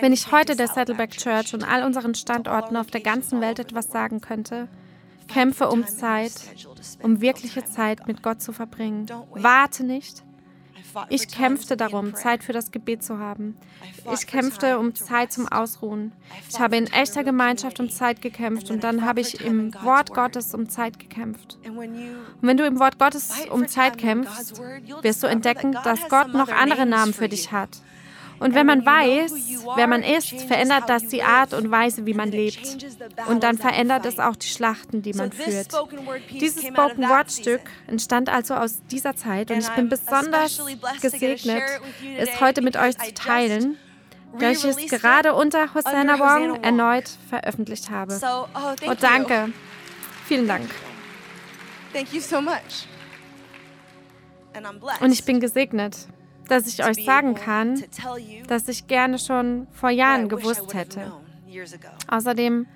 Wenn 0.00 0.12
ich 0.12 0.32
heute 0.32 0.56
der 0.56 0.68
Saddleback 0.68 1.10
Church 1.10 1.54
und 1.54 1.62
all 1.62 1.84
unseren 1.84 2.14
Standorten 2.14 2.76
auf 2.76 2.90
der 2.90 3.00
ganzen 3.00 3.40
Welt 3.40 3.58
etwas 3.58 3.90
sagen 3.90 4.20
könnte, 4.20 4.68
kämpfe 5.28 5.68
um 5.68 5.86
Zeit, 5.86 6.32
um 7.02 7.20
wirkliche 7.20 7.64
Zeit 7.64 8.06
mit 8.06 8.22
Gott 8.22 8.40
zu 8.40 8.52
verbringen. 8.52 9.06
Warte 9.32 9.84
nicht. 9.84 10.24
Ich 11.08 11.28
kämpfte 11.28 11.76
darum, 11.76 12.14
Zeit 12.14 12.42
für 12.44 12.52
das 12.52 12.70
Gebet 12.70 13.02
zu 13.02 13.18
haben. 13.18 13.56
Ich 14.12 14.26
kämpfte 14.26 14.78
um 14.78 14.94
Zeit 14.94 15.32
zum 15.32 15.48
Ausruhen. 15.48 16.12
Ich 16.48 16.58
habe 16.58 16.76
in 16.76 16.86
echter 16.86 17.24
Gemeinschaft 17.24 17.80
um 17.80 17.90
Zeit 17.90 18.22
gekämpft 18.22 18.70
und 18.70 18.84
dann 18.84 19.04
habe 19.04 19.20
ich 19.20 19.44
im 19.44 19.74
Wort 19.82 20.14
Gottes 20.14 20.54
um 20.54 20.68
Zeit 20.68 20.98
gekämpft. 20.98 21.58
Und 21.66 22.42
wenn 22.42 22.56
du 22.56 22.64
im 22.64 22.78
Wort 22.78 22.98
Gottes 22.98 23.30
um 23.50 23.66
Zeit 23.66 23.98
kämpfst, 23.98 24.60
wirst 25.02 25.22
du 25.22 25.26
entdecken, 25.26 25.72
dass 25.84 26.08
Gott 26.08 26.32
noch 26.32 26.48
andere 26.48 26.86
Namen 26.86 27.12
für 27.12 27.28
dich 27.28 27.52
hat. 27.52 27.82
Und 28.40 28.54
wenn 28.54 28.66
man 28.66 28.84
weiß, 28.84 29.32
wer 29.76 29.86
man 29.86 30.02
ist, 30.02 30.40
verändert 30.42 30.88
das 30.88 31.06
die 31.06 31.22
Art 31.22 31.54
und 31.54 31.70
Weise, 31.70 32.06
wie 32.06 32.14
man 32.14 32.30
lebt. 32.30 32.86
Und 33.28 33.42
dann 33.42 33.58
verändert 33.58 34.06
es 34.06 34.18
auch 34.18 34.36
die 34.36 34.48
Schlachten, 34.48 35.02
die 35.02 35.12
man 35.12 35.32
führt. 35.32 35.68
Dieses 36.30 36.64
Spoken 36.64 37.08
Word 37.08 37.30
Stück 37.32 37.62
entstand 37.86 38.28
also 38.28 38.54
aus 38.54 38.80
dieser 38.90 39.16
Zeit 39.16 39.50
und 39.50 39.58
ich 39.58 39.68
bin 39.70 39.88
besonders 39.88 40.60
gesegnet, 41.00 41.62
es 42.18 42.40
heute 42.40 42.62
mit 42.62 42.76
euch 42.76 42.96
zu 42.98 43.12
teilen, 43.14 43.76
da 44.38 44.50
ich 44.50 44.64
es 44.64 44.76
gerade 44.88 45.34
unter 45.34 45.74
Hosanna 45.74 46.18
Wong 46.18 46.62
erneut 46.62 47.10
veröffentlicht 47.28 47.90
habe. 47.90 48.18
Oh, 48.86 48.94
danke. 49.00 49.52
Vielen 50.26 50.46
Dank. 50.46 50.68
Und 55.00 55.12
ich 55.12 55.24
bin 55.24 55.40
gesegnet 55.40 55.96
dass 56.48 56.66
ich 56.66 56.84
euch 56.84 57.04
sagen 57.04 57.34
kann, 57.34 57.82
dass 58.48 58.68
ich 58.68 58.86
gerne 58.86 59.18
schon 59.18 59.66
vor 59.72 59.90
Jahren 59.90 60.28
gewusst 60.28 60.74
hätte. 60.74 61.12
Außerdem 62.08 62.66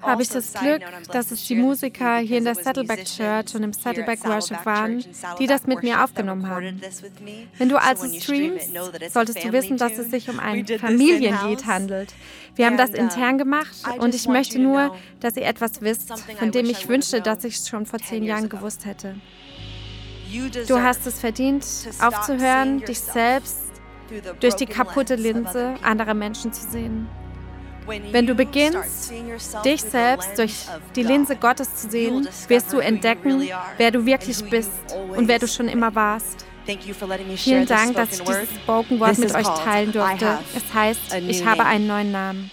habe 0.00 0.22
ich 0.22 0.28
das 0.28 0.52
Glück, 0.54 0.82
dass 1.12 1.30
es 1.30 1.46
die 1.46 1.54
Musiker 1.54 2.18
hier 2.18 2.38
in 2.38 2.44
der 2.44 2.54
Saddleback 2.54 3.04
Church 3.04 3.54
und 3.54 3.62
im 3.62 3.72
Saddleback 3.72 4.24
Worship 4.24 4.64
waren, 4.64 5.04
die 5.38 5.46
das 5.46 5.66
mit 5.66 5.82
mir 5.82 6.02
aufgenommen 6.02 6.48
haben. 6.48 6.80
Wenn 7.58 7.68
du 7.68 7.80
also 7.80 8.08
streamst, 8.08 8.70
solltest 9.10 9.44
du 9.44 9.52
wissen, 9.52 9.76
dass 9.76 9.98
es 9.98 10.10
sich 10.10 10.28
um 10.28 10.40
ein 10.40 10.66
Familienlied 10.66 11.66
handelt. 11.66 12.14
Wir 12.54 12.66
haben 12.66 12.78
das 12.78 12.90
intern 12.90 13.38
gemacht 13.38 13.76
und 13.98 14.14
ich 14.14 14.26
möchte 14.28 14.58
nur, 14.58 14.96
dass 15.20 15.36
ihr 15.36 15.44
etwas 15.44 15.82
wisst, 15.82 16.18
von 16.38 16.50
dem 16.50 16.66
ich 16.66 16.88
wünschte, 16.88 17.20
dass 17.20 17.44
ich 17.44 17.56
es 17.56 17.68
schon 17.68 17.86
vor 17.86 17.98
zehn 17.98 18.24
Jahren 18.24 18.48
gewusst 18.48 18.86
hätte. 18.86 19.16
Du 20.68 20.82
hast 20.82 21.06
es 21.06 21.18
verdient, 21.18 21.64
aufzuhören, 22.00 22.80
dich 22.80 23.00
selbst 23.00 23.62
durch 24.40 24.54
die 24.54 24.66
kaputte 24.66 25.14
Linse 25.14 25.74
anderer 25.82 26.14
Menschen 26.14 26.52
zu 26.52 26.68
sehen. 26.68 27.08
Wenn 28.10 28.26
du 28.26 28.34
beginnst, 28.34 29.12
dich 29.64 29.82
selbst 29.82 30.38
durch 30.38 30.66
die 30.96 31.02
Linse 31.02 31.36
Gottes 31.36 31.74
zu 31.76 31.90
sehen, 31.90 32.28
wirst 32.48 32.72
du 32.72 32.78
entdecken, 32.78 33.48
wer 33.76 33.90
du 33.90 34.04
wirklich 34.04 34.42
bist 34.50 34.70
und 35.16 35.28
wer 35.28 35.38
du 35.38 35.46
schon 35.46 35.68
immer 35.68 35.94
warst. 35.94 36.44
Vielen 37.36 37.66
Dank, 37.66 37.94
dass 37.94 38.18
ich 38.18 38.22
dieses 38.22 38.48
Spoken 38.56 38.98
Word 38.98 39.18
mit 39.18 39.34
euch 39.34 39.46
teilen 39.46 39.92
durfte. 39.92 40.38
Es 40.56 40.74
heißt, 40.74 41.14
ich 41.14 41.46
habe 41.46 41.64
einen 41.64 41.86
neuen 41.86 42.10
Namen. 42.10 42.50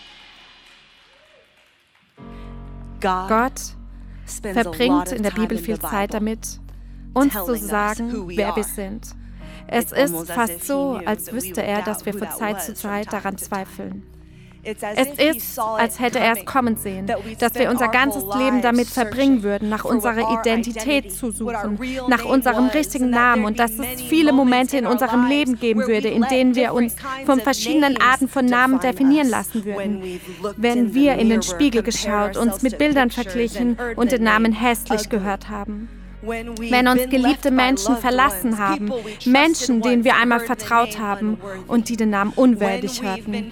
Gott 3.01 3.59
verbringt 4.53 5.11
in 5.11 5.23
der 5.23 5.31
Bibel 5.31 5.57
viel 5.57 5.79
Zeit 5.79 6.13
damit, 6.13 6.59
uns 7.13 7.33
zu 7.33 7.55
sagen, 7.55 8.27
wer 8.27 8.55
wir 8.55 8.63
sind. 8.63 9.15
Es 9.67 9.91
ist 9.91 10.31
fast 10.31 10.65
so, 10.65 10.99
als 11.05 11.31
wüsste 11.31 11.63
er, 11.63 11.81
dass 11.81 12.05
wir 12.05 12.13
von 12.13 12.29
Zeit 12.37 12.61
zu 12.61 12.73
Zeit 12.73 13.11
daran 13.11 13.37
zweifeln. 13.37 14.03
Es 14.65 15.19
ist, 15.19 15.59
als 15.59 15.99
hätte 15.99 16.19
er 16.19 16.37
es 16.37 16.45
kommen 16.45 16.77
sehen, 16.77 17.05
dass 17.39 17.55
wir 17.55 17.69
unser 17.69 17.89
ganzes 17.89 18.23
Leben 18.37 18.61
damit 18.61 18.87
verbringen 18.87 19.43
würden, 19.43 19.67
nach 19.67 19.83
unserer 19.83 20.39
Identität 20.39 21.11
zu 21.11 21.31
suchen, 21.31 21.77
nach 22.07 22.23
unserem 22.23 22.67
richtigen 22.67 23.09
Namen 23.09 23.43
und 23.43 23.59
dass 23.59 23.71
es 23.77 24.01
viele 24.01 24.31
Momente 24.31 24.77
in 24.77 24.87
unserem 24.87 25.27
Leben 25.27 25.59
geben 25.59 25.85
würde, 25.85 26.07
in 26.07 26.23
denen 26.23 26.55
wir 26.55 26.73
uns 26.73 26.95
von 27.25 27.41
verschiedenen 27.41 27.99
Arten 27.99 28.29
von 28.29 28.45
Namen 28.45 28.79
definieren 28.79 29.27
lassen 29.29 29.65
würden. 29.65 30.21
Wenn 30.55 30.93
wir 30.93 31.15
in 31.15 31.27
den 31.27 31.43
Spiegel 31.43 31.83
geschaut, 31.83 32.37
uns 32.37 32.61
mit 32.61 32.77
Bildern 32.77 33.09
verglichen 33.09 33.77
und 33.97 34.13
den 34.13 34.23
Namen 34.23 34.53
hässlich 34.53 35.09
gehört 35.09 35.49
haben 35.49 35.89
wenn 36.25 36.87
uns 36.87 37.09
geliebte 37.09 37.51
Menschen 37.51 37.97
verlassen 37.97 38.57
haben, 38.57 38.91
Menschen, 39.25 39.81
denen 39.81 40.03
wir 40.03 40.15
einmal 40.15 40.39
vertraut 40.39 40.99
haben 40.99 41.37
und 41.67 41.89
die 41.89 41.97
den 41.97 42.11
Namen 42.11 42.33
unwürdig 42.35 43.01
hörten, 43.03 43.51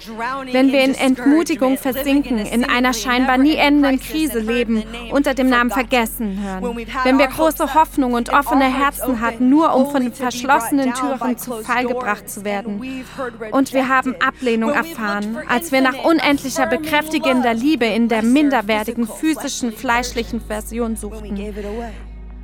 wenn 0.50 0.72
wir 0.72 0.82
in 0.82 0.94
Entmutigung 0.94 1.76
versinken, 1.76 2.38
in 2.38 2.64
einer 2.64 2.92
scheinbar 2.92 3.38
nie 3.38 3.56
endenden 3.56 4.00
Krise 4.00 4.38
leben, 4.38 4.82
unter 5.10 5.34
dem 5.34 5.48
Namen 5.48 5.70
Vergessen 5.70 6.42
hören, 6.42 6.86
wenn 7.04 7.18
wir 7.18 7.26
große 7.26 7.74
Hoffnung 7.74 8.14
und 8.14 8.30
offene 8.30 8.64
Herzen 8.64 9.20
hatten, 9.20 9.48
nur 9.48 9.74
um 9.74 9.90
von 9.90 10.12
verschlossenen 10.12 10.92
Türen 10.94 11.36
zu 11.38 11.62
Fall 11.62 11.86
gebracht 11.86 12.28
zu 12.28 12.44
werden, 12.44 13.04
und 13.50 13.72
wir 13.72 13.88
haben 13.88 14.14
Ablehnung 14.20 14.70
erfahren, 14.70 15.38
als 15.48 15.72
wir 15.72 15.80
nach 15.80 16.04
unendlicher 16.04 16.66
bekräftigender 16.66 17.54
Liebe 17.54 17.86
in 17.86 18.08
der 18.08 18.22
minderwertigen 18.22 19.06
physischen, 19.06 19.72
fleischlichen 19.72 20.40
Version 20.40 20.96
suchten, 20.96 21.36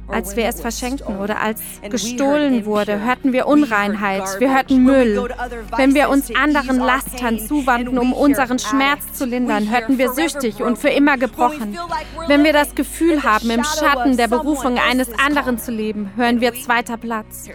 als 0.09 0.37
wir 0.37 0.47
es 0.47 0.61
verschenkten 0.61 1.19
oder 1.19 1.41
als 1.41 1.61
gestohlen 1.89 2.65
wurde, 2.65 3.05
hörten 3.05 3.33
wir 3.33 3.47
Unreinheit, 3.47 4.41
wir 4.41 4.55
hörten 4.55 4.83
Müll. 4.83 5.29
Wenn 5.77 5.95
wir 5.95 6.09
uns 6.09 6.35
anderen 6.35 6.79
Lastern 6.79 7.39
zuwandten, 7.39 7.99
um 7.99 8.13
unseren 8.13 8.59
Schmerz 8.59 9.13
zu 9.13 9.25
lindern, 9.27 9.71
hörten 9.71 9.99
wir 9.99 10.13
süchtig 10.13 10.63
und 10.63 10.79
für 10.79 10.89
immer 10.89 11.19
gebrochen. 11.19 11.79
Wenn 12.27 12.45
wir 12.45 12.53
das 12.53 12.75
Gefühl 12.75 13.23
haben, 13.23 13.51
im 13.51 13.65
Schatten 13.65 14.17
der 14.17 14.29
Berufung 14.29 14.79
eines 14.79 15.09
anderen 15.19 15.59
zu 15.59 15.71
leben, 15.71 16.11
hören 16.17 16.41
wir 16.41 16.55
zweiter 16.55 16.97
Platz. 16.97 17.49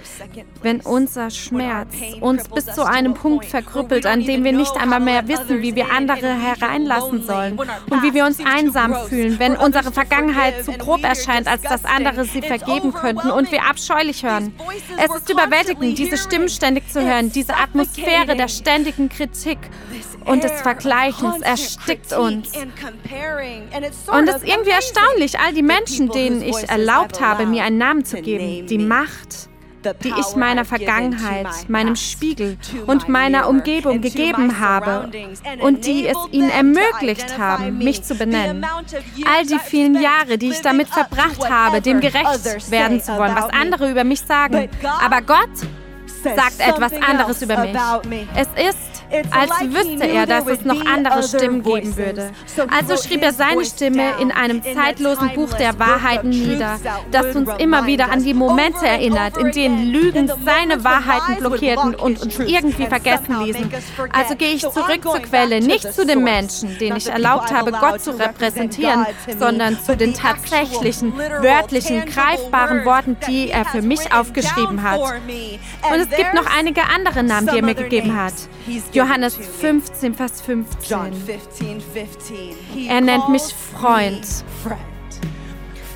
Wenn 0.61 0.81
unser 0.81 1.29
Schmerz 1.29 1.95
uns 2.21 2.47
bis 2.47 2.65
zu 2.65 2.85
einem 2.85 3.13
Punkt 3.13 3.45
verkrüppelt, 3.45 4.05
an 4.05 4.23
dem 4.23 4.43
wir 4.43 4.53
nicht 4.53 4.75
einmal 4.77 4.99
mehr 4.99 5.27
wissen, 5.27 5.61
wie 5.61 5.75
wir 5.75 5.91
andere 5.91 6.33
hereinlassen 6.33 7.23
sollen 7.23 7.57
und 7.57 8.03
wie 8.03 8.13
wir 8.13 8.25
uns 8.25 8.39
einsam 8.45 8.95
fühlen, 9.07 9.39
wenn 9.39 9.55
unsere 9.55 9.91
Vergangenheit 9.91 10.63
zu 10.63 10.71
grob 10.73 11.03
erscheint, 11.03 11.47
als 11.47 11.61
dass 11.61 11.85
andere 11.85 12.25
sie 12.25 12.42
vergeben 12.43 12.93
könnten 12.93 13.31
und 13.31 13.51
wie 13.51 13.59
abscheulich 13.59 14.23
hören. 14.23 14.53
Es 14.97 15.13
ist 15.15 15.29
überwältigend, 15.29 15.97
diese 15.97 16.17
Stimmen 16.17 16.49
ständig 16.49 16.91
zu 16.91 17.01
hören, 17.01 17.31
diese 17.31 17.55
Atmosphäre 17.55 18.35
der 18.35 18.47
ständigen 18.47 19.09
Kritik 19.09 19.57
und 20.25 20.43
des 20.43 20.51
Vergleichens 20.61 21.41
erstickt 21.41 22.13
uns. 22.13 22.51
Und 22.55 24.29
es 24.29 24.35
ist 24.37 24.47
irgendwie 24.47 24.71
erstaunlich, 24.71 25.39
all 25.39 25.53
die 25.53 25.63
Menschen, 25.63 26.09
denen 26.09 26.41
ich 26.41 26.69
erlaubt 26.69 27.21
habe, 27.21 27.45
mir 27.45 27.63
einen 27.63 27.77
Namen 27.77 28.05
zu 28.05 28.21
geben, 28.21 28.67
die 28.67 28.77
Macht, 28.77 29.49
die 30.03 30.13
ich 30.19 30.35
meiner 30.35 30.65
Vergangenheit, 30.65 31.69
meinem 31.69 31.95
Spiegel 31.95 32.57
und 32.87 33.09
meiner 33.09 33.47
Umgebung 33.49 34.01
gegeben 34.01 34.59
habe 34.59 35.09
und 35.59 35.85
die 35.85 36.07
es 36.07 36.17
ihnen 36.31 36.49
ermöglicht 36.49 37.37
haben, 37.37 37.77
mich 37.77 38.03
zu 38.03 38.15
benennen. 38.15 38.65
All 39.25 39.45
die 39.45 39.59
vielen 39.59 40.01
Jahre, 40.01 40.37
die 40.37 40.49
ich 40.49 40.61
damit 40.61 40.87
verbracht 40.87 41.49
habe, 41.49 41.81
dem 41.81 41.99
gerecht 41.99 42.71
werden 42.71 43.01
zu 43.01 43.17
wollen, 43.17 43.35
was 43.35 43.49
andere 43.49 43.89
über 43.91 44.03
mich 44.03 44.21
sagen. 44.21 44.69
Aber 45.01 45.21
Gott 45.21 45.49
sagt 46.23 46.59
etwas 46.59 46.93
anderes 46.93 47.41
über 47.41 47.57
mich. 47.57 47.75
Es 48.35 48.47
ist 48.69 48.92
als 49.31 49.51
wüsste 49.61 50.07
er, 50.07 50.25
dass 50.25 50.47
es 50.47 50.63
noch 50.63 50.85
andere 50.85 51.23
Stimmen 51.23 51.63
geben 51.63 51.95
würde. 51.97 52.31
Also 52.69 52.97
schrieb 52.97 53.23
er 53.23 53.33
seine 53.33 53.65
Stimme 53.65 54.13
in 54.19 54.31
einem 54.31 54.61
zeitlosen 54.63 55.33
Buch 55.33 55.53
der 55.53 55.77
Wahrheiten 55.79 56.29
nieder, 56.29 56.79
das 57.11 57.35
uns 57.35 57.49
immer 57.59 57.85
wieder 57.85 58.11
an 58.11 58.23
die 58.23 58.33
Momente 58.33 58.85
erinnert, 58.85 59.37
in 59.37 59.51
denen 59.51 59.91
Lügen 59.91 60.31
seine 60.43 60.83
Wahrheiten 60.83 61.37
blockierten 61.37 61.95
und 61.95 62.21
uns 62.21 62.39
irgendwie 62.39 62.87
vergessen 62.87 63.43
ließen. 63.43 63.71
Also 64.11 64.35
gehe 64.35 64.53
ich 64.53 64.61
zurück 64.61 65.03
zur 65.03 65.19
Quelle, 65.19 65.61
nicht 65.61 65.93
zu 65.93 66.05
den 66.05 66.23
Menschen, 66.23 66.77
denen 66.77 66.97
ich 66.97 67.09
erlaubt 67.09 67.51
habe, 67.51 67.71
Gott 67.71 68.01
zu 68.01 68.11
repräsentieren, 68.11 69.05
sondern 69.37 69.77
zu 69.83 69.95
den 69.95 70.13
tatsächlichen, 70.13 71.17
wörtlichen, 71.17 72.05
greifbaren 72.05 72.85
Worten, 72.85 73.17
die 73.27 73.49
er 73.49 73.65
für 73.65 73.81
mich 73.81 74.11
aufgeschrieben 74.13 74.83
hat. 74.83 74.99
Und 74.99 75.99
es 75.99 76.09
gibt 76.09 76.33
noch 76.33 76.45
einige 76.57 76.81
andere 76.83 77.23
Namen, 77.23 77.47
die 77.47 77.57
er 77.57 77.63
mir 77.63 77.75
gegeben 77.75 78.15
hat. 78.15 78.33
Johannes 78.93 79.35
15, 79.35 80.13
Vers 80.13 80.41
15. 80.41 81.13
Er 82.87 83.01
nennt 83.01 83.29
mich 83.29 83.41
Freund. 83.73 84.25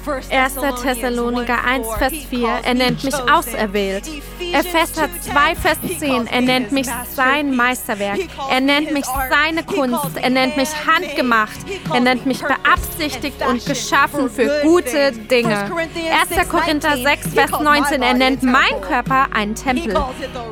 1. 0.08 0.56
Thessaloniker 0.82 1.64
1, 1.66 1.88
Vers 1.98 2.14
4, 2.30 2.50
er 2.64 2.74
nennt 2.74 3.04
mich 3.04 3.16
auserwählt. 3.16 4.10
Epheser 4.40 5.10
2, 5.22 5.56
Vers 5.56 5.78
10, 6.00 6.28
er 6.28 6.42
nennt 6.42 6.72
mich 6.72 6.88
sein 7.14 7.56
Meisterwerk. 7.56 8.20
Er 8.50 8.62
nennt 8.62 8.92
mich 8.92 9.06
seine 9.06 9.64
Kunst. 9.64 10.18
Er 10.22 10.30
nennt 10.30 10.56
mich 10.56 10.70
handgemacht. 10.86 11.58
Er 11.94 12.00
nennt 12.00 12.26
mich 12.26 12.42
beabsichtigt 12.42 13.46
und 13.48 13.66
geschaffen 13.66 14.30
für 14.30 14.62
gute 14.64 15.12
Dinge. 15.12 15.70
1. 16.30 16.50
Korinther 16.50 16.98
6, 16.98 17.28
Vers 17.34 17.52
19, 17.52 18.02
er 18.02 18.14
nennt 18.14 18.44
mein 18.44 18.82
Körper 18.82 19.28
einen 19.34 19.56
Tempel. 19.56 19.98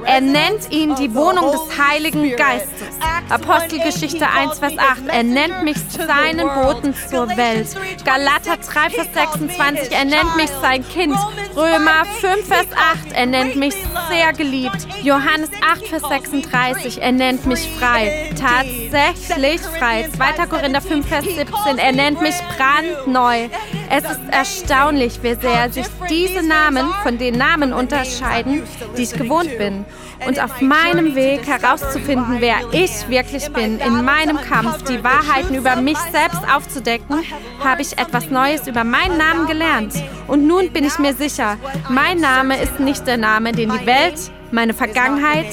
Er 0.05 0.21
nennt 0.21 0.71
ihn 0.71 0.95
die 0.95 1.13
Wohnung 1.13 1.51
des 1.51 1.79
Heiligen 1.79 2.35
Geistes. 2.35 2.87
Apostelgeschichte 3.29 4.27
1, 4.29 4.59
Vers 4.59 4.77
8, 4.77 5.07
er 5.07 5.23
nennt 5.23 5.63
mich 5.63 5.77
seinen 5.77 6.47
Boten 6.47 6.93
zur 7.09 7.29
Welt. 7.37 7.67
Galater 8.03 8.57
3, 8.57 8.89
Vers 8.89 9.07
6, 9.13 9.44
26, 9.47 9.91
er 9.91 10.05
nennt 10.05 10.35
mich 10.35 10.49
sein 10.61 10.87
Kind. 10.87 11.15
Römer 11.55 12.05
5, 12.19 12.47
Vers 12.47 12.67
8, 12.75 13.13
er 13.13 13.25
nennt 13.25 13.55
mich 13.55 13.75
sehr 14.09 14.33
geliebt. 14.33 14.87
Johannes 15.03 15.49
8, 15.61 15.87
Vers 15.87 16.03
36, 16.09 17.01
er 17.01 17.11
nennt 17.11 17.45
mich 17.45 17.69
frei. 17.79 18.31
Tatsächlich 18.39 19.61
frei. 19.61 20.09
2. 20.15 20.47
Korinther 20.47 20.81
5, 20.81 21.07
Vers 21.07 21.25
17, 21.25 21.77
er 21.77 21.91
nennt 21.91 22.21
mich 22.21 22.35
brandneu. 22.57 23.47
Es 23.89 24.03
ist 24.03 24.19
erstaunlich, 24.31 25.19
wie 25.21 25.35
sehr 25.35 25.71
sich 25.71 25.85
diese 26.09 26.45
Namen 26.45 26.87
von 27.03 27.17
den 27.17 27.37
Namen 27.37 27.73
unterscheiden, 27.73 28.63
die 28.97 29.03
ich 29.03 29.13
gewohnt 29.13 29.57
bin. 29.57 29.85
Und 30.25 30.41
auf 30.41 30.61
meinem 30.61 31.15
Weg 31.15 31.45
herauszufinden, 31.45 32.37
wer 32.39 32.57
ich 32.71 33.07
wirklich 33.09 33.51
bin, 33.51 33.79
in 33.79 34.03
meinem 34.03 34.39
Kampf 34.41 34.83
die 34.83 35.03
Wahrheiten 35.03 35.55
über 35.55 35.75
mich 35.75 35.97
selbst 36.11 36.41
aufzudecken, 36.53 37.23
habe 37.63 37.81
ich 37.81 37.97
etwas 37.97 38.29
Neues 38.29 38.67
über 38.67 38.83
meinen 38.83 39.17
Namen 39.17 39.34
gelernt. 39.47 39.93
Und 40.27 40.47
nun 40.47 40.71
bin 40.71 40.85
ich 40.85 40.97
mir 40.99 41.13
sicher, 41.13 41.57
mein 41.89 42.19
Name 42.19 42.61
ist 42.61 42.79
nicht 42.79 43.05
der 43.05 43.17
Name, 43.17 43.51
den 43.51 43.69
die 43.69 43.85
Welt, 43.85 44.31
meine 44.51 44.73
Vergangenheit, 44.73 45.47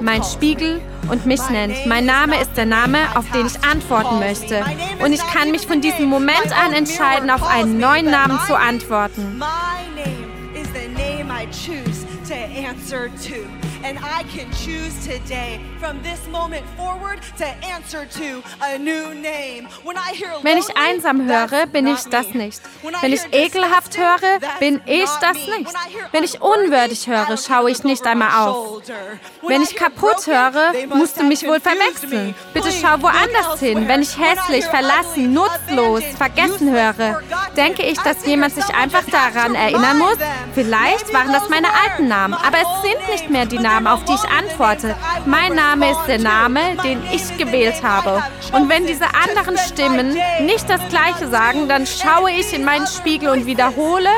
mein 0.00 0.22
Spiegel 0.22 0.80
und 1.10 1.26
mich 1.26 1.48
nennt. 1.50 1.86
Mein 1.86 2.06
Name 2.06 2.40
ist 2.40 2.56
der 2.56 2.66
Name, 2.66 2.98
auf 3.14 3.30
den 3.32 3.46
ich 3.46 3.64
antworten 3.64 4.18
möchte. 4.20 4.64
Und 5.04 5.12
ich 5.12 5.26
kann 5.26 5.50
mich 5.50 5.66
von 5.66 5.80
diesem 5.80 6.06
Moment 6.06 6.52
an 6.64 6.72
entscheiden, 6.72 7.30
auf 7.30 7.42
einen 7.42 7.78
neuen 7.78 8.06
Namen 8.06 8.38
zu 8.46 8.56
antworten. 8.56 9.38
My 9.38 9.44
name 9.94 10.54
is 10.54 10.68
the 10.72 10.88
name 10.88 11.30
I 11.30 11.46
choose 11.46 12.06
to 12.28 12.34
answer 12.34 13.08
to. 13.26 13.75
And 13.88 14.00
I 14.00 14.24
can 14.24 14.50
choose 14.64 14.94
today, 15.06 15.60
from 15.78 16.02
this 16.02 16.18
moment 16.32 16.66
forward, 16.76 17.20
to 17.38 17.46
answer 17.64 18.04
to 18.04 18.42
a 18.60 18.76
new 18.78 19.14
name. 19.14 19.68
When 19.84 19.96
I 19.96 20.12
hear 20.12 20.30
Wenn 20.42 20.58
ich 20.58 20.76
einsam 20.76 21.24
höre, 21.24 21.66
bin 21.66 21.86
ich 21.86 22.02
das 22.10 22.34
nicht. 22.34 22.60
Wenn 23.00 23.12
ich 23.12 23.22
ekelhaft 23.30 23.96
höre, 23.96 24.40
bin 24.58 24.80
ich 24.86 25.08
das 25.20 25.36
nicht. 25.36 25.72
Wenn 26.10 26.24
ich 26.24 26.42
unwürdig 26.42 27.06
höre, 27.06 27.36
schaue 27.36 27.70
ich 27.70 27.84
nicht 27.84 28.04
einmal 28.04 28.48
auf. 28.48 28.82
Wenn 29.46 29.62
ich 29.62 29.76
kaputt 29.76 30.26
höre, 30.26 30.72
musst 30.92 31.20
du 31.20 31.22
mich 31.22 31.46
wohl 31.46 31.60
verwechseln. 31.60 32.34
Bitte 32.54 32.72
schau 32.72 33.00
woanders 33.02 33.60
hin. 33.60 33.86
Wenn 33.86 34.02
ich 34.02 34.18
hässlich, 34.18 34.64
verlassen, 34.64 35.32
nutzlos, 35.32 36.02
vergessen 36.18 36.72
höre, 36.72 37.22
denke 37.56 37.84
ich, 37.84 38.00
dass 38.00 38.26
jemand 38.26 38.52
sich 38.52 38.68
einfach 38.74 39.04
daran 39.04 39.54
erinnern 39.54 39.98
muss. 39.98 40.16
Vielleicht 40.54 41.14
waren 41.14 41.32
das 41.32 41.48
meine 41.48 41.68
alten 41.72 42.08
Namen, 42.08 42.34
aber 42.34 42.58
es 42.58 42.82
sind 42.82 43.08
nicht 43.12 43.30
mehr 43.30 43.46
die 43.46 43.60
Namen 43.60 43.75
Namen, 43.76 43.86
auf 43.86 44.04
die 44.04 44.14
ich 44.14 44.30
antworte. 44.30 44.94
Mein 45.26 45.54
Name 45.54 45.90
ist 45.90 46.06
der 46.06 46.18
Name, 46.18 46.60
den 46.82 47.02
ich 47.12 47.36
gewählt 47.36 47.82
habe. 47.82 48.22
Und 48.52 48.68
wenn 48.68 48.86
diese 48.86 49.04
anderen 49.06 49.58
Stimmen 49.58 50.16
nicht 50.40 50.68
das 50.68 50.80
Gleiche 50.88 51.28
sagen, 51.28 51.68
dann 51.68 51.86
schaue 51.86 52.30
ich 52.30 52.54
in 52.54 52.64
meinen 52.64 52.86
Spiegel 52.86 53.28
und 53.28 53.44
wiederhole, 53.44 54.08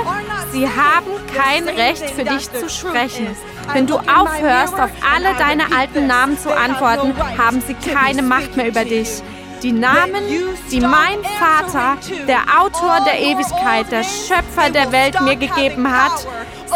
sie 0.53 0.67
haben 0.67 1.11
kein 1.35 1.69
Recht 1.69 2.09
für 2.11 2.25
dich 2.25 2.51
zu 2.53 2.69
sprechen. 2.69 3.27
Wenn 3.73 3.87
du 3.87 3.97
aufhörst, 3.97 4.75
auf 4.75 4.91
alle 5.13 5.35
deine 5.37 5.65
alten 5.77 6.07
Namen 6.07 6.39
zu 6.39 6.57
antworten, 6.57 7.15
haben 7.37 7.61
sie 7.61 7.75
keine 7.75 8.23
Macht 8.23 8.57
mehr 8.57 8.69
über 8.69 8.85
dich. 8.85 9.23
Die 9.63 9.73
Namen, 9.73 10.23
die 10.71 10.81
mein 10.81 11.19
Vater, 11.39 11.99
der 12.27 12.43
Autor 12.61 13.01
der 13.05 13.19
Ewigkeit, 13.19 13.91
der 13.91 14.05
Schöpfer 14.05 14.71
der 14.71 14.93
Welt 14.93 15.21
mir 15.21 15.37
gegeben 15.37 15.91
hat, 15.91 16.27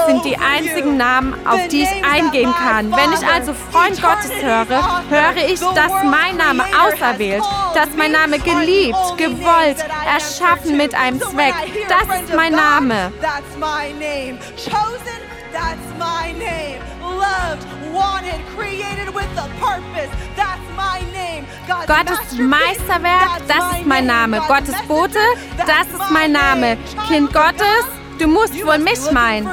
sind 0.06 0.24
die 0.24 0.36
einzigen 0.36 0.96
Namen, 0.96 1.34
auf 1.46 1.68
die 1.68 1.82
ich 1.82 2.04
eingehen 2.04 2.52
kann. 2.52 2.90
Wenn 2.90 3.12
ich 3.12 3.26
also 3.26 3.54
Freund 3.54 4.00
Gottes 4.02 4.32
höre, 4.42 5.02
höre 5.10 5.36
ich, 5.46 5.60
dass 5.60 5.92
mein 6.04 6.36
Name 6.36 6.64
auserwählt, 6.84 7.42
dass 7.74 7.88
mein 7.96 8.12
Name 8.12 8.38
geliebt, 8.38 8.96
gewollt, 9.16 9.84
erschaffen 10.06 10.76
mit 10.76 10.94
einem 10.94 11.20
Zweck. 11.20 11.54
Das 11.88 12.20
ist 12.20 12.34
mein 12.34 12.52
Name. 12.52 13.12
That's 13.20 13.56
my 13.58 13.92
name. 13.92 14.38
Chosen, 14.56 15.20
that's 15.52 15.86
my 15.98 16.32
name. 16.32 16.80
Loved, 17.00 17.66
wanted, 17.92 18.40
created 18.56 19.14
with 19.14 19.30
a 19.36 19.48
purpose. 19.60 20.10
That's 20.36 20.66
my 20.76 21.00
name. 21.12 21.46
Gottes 21.86 22.38
Meisterwerk, 22.38 23.46
das 23.48 23.78
ist 23.78 23.86
mein 23.86 24.06
Name. 24.06 24.40
Gottes 24.48 24.80
Bote, 24.88 25.18
das 25.58 25.86
ist 25.88 26.10
mein 26.10 26.32
Name. 26.32 26.76
Kind 27.06 27.32
Gottes, 27.32 27.84
du 28.18 28.26
musst 28.26 28.54
wohl 28.66 28.78
mich 28.78 29.10
meinen 29.12 29.48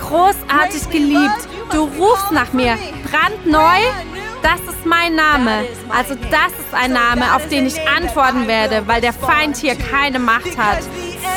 großartig 0.00 0.90
geliebt. 0.90 1.48
Du 1.72 1.84
rufst 1.98 2.30
nach 2.32 2.52
mir. 2.52 2.76
Brandneu, 3.10 3.80
das 4.42 4.60
ist 4.60 4.84
mein 4.84 5.14
Name. 5.14 5.64
Also 5.88 6.14
das 6.30 6.52
ist 6.52 6.74
ein 6.74 6.92
Name, 6.92 7.34
auf 7.34 7.48
den 7.48 7.66
ich 7.66 7.80
antworten 7.88 8.46
werde, 8.46 8.86
weil 8.86 9.00
der 9.00 9.12
Feind 9.12 9.56
hier 9.56 9.76
keine 9.76 10.18
Macht 10.18 10.56
hat. 10.58 10.80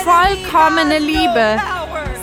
Vollkommene 0.03 0.99
Liebe. 0.99 1.61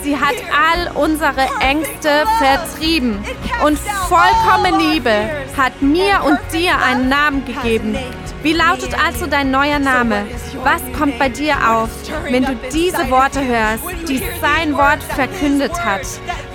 Sie 0.03 0.15
hat 0.19 0.35
all 0.53 0.91
unsere 0.95 1.49
Ängste 1.59 1.94
vertrieben. 2.37 3.23
Und 3.63 3.79
vollkommene 3.79 4.91
Liebe 4.91 5.29
hat 5.57 5.81
mir 5.81 6.23
und 6.23 6.39
dir 6.53 6.77
einen 6.77 7.09
Namen 7.09 7.45
gegeben. 7.45 7.97
Wie 8.43 8.53
lautet 8.53 8.93
also 9.03 9.25
dein 9.25 9.49
neuer 9.49 9.79
Name? 9.79 10.25
Was 10.63 10.81
kommt 10.97 11.17
bei 11.17 11.29
dir 11.29 11.55
auf, 11.67 11.89
wenn 12.29 12.45
du 12.45 12.55
diese 12.71 13.09
Worte 13.09 13.43
hörst, 13.43 13.83
die 14.07 14.21
sein 14.39 14.77
Wort 14.77 15.01
verkündet 15.01 15.73
hat? 15.83 16.01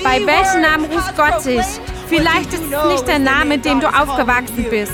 Bei 0.05 0.25
welchem 0.25 0.63
Namen 0.63 0.85
ruft 0.85 1.17
Gott 1.17 1.45
dich? 1.45 1.67
Vielleicht 2.11 2.53
ist 2.53 2.65
es 2.65 2.93
nicht 2.93 3.07
der 3.07 3.21
Name, 3.21 3.45
mit 3.45 3.65
dem 3.65 3.81
du 3.81 3.87
aufgewachsen 3.87 4.67
bist. 4.69 4.93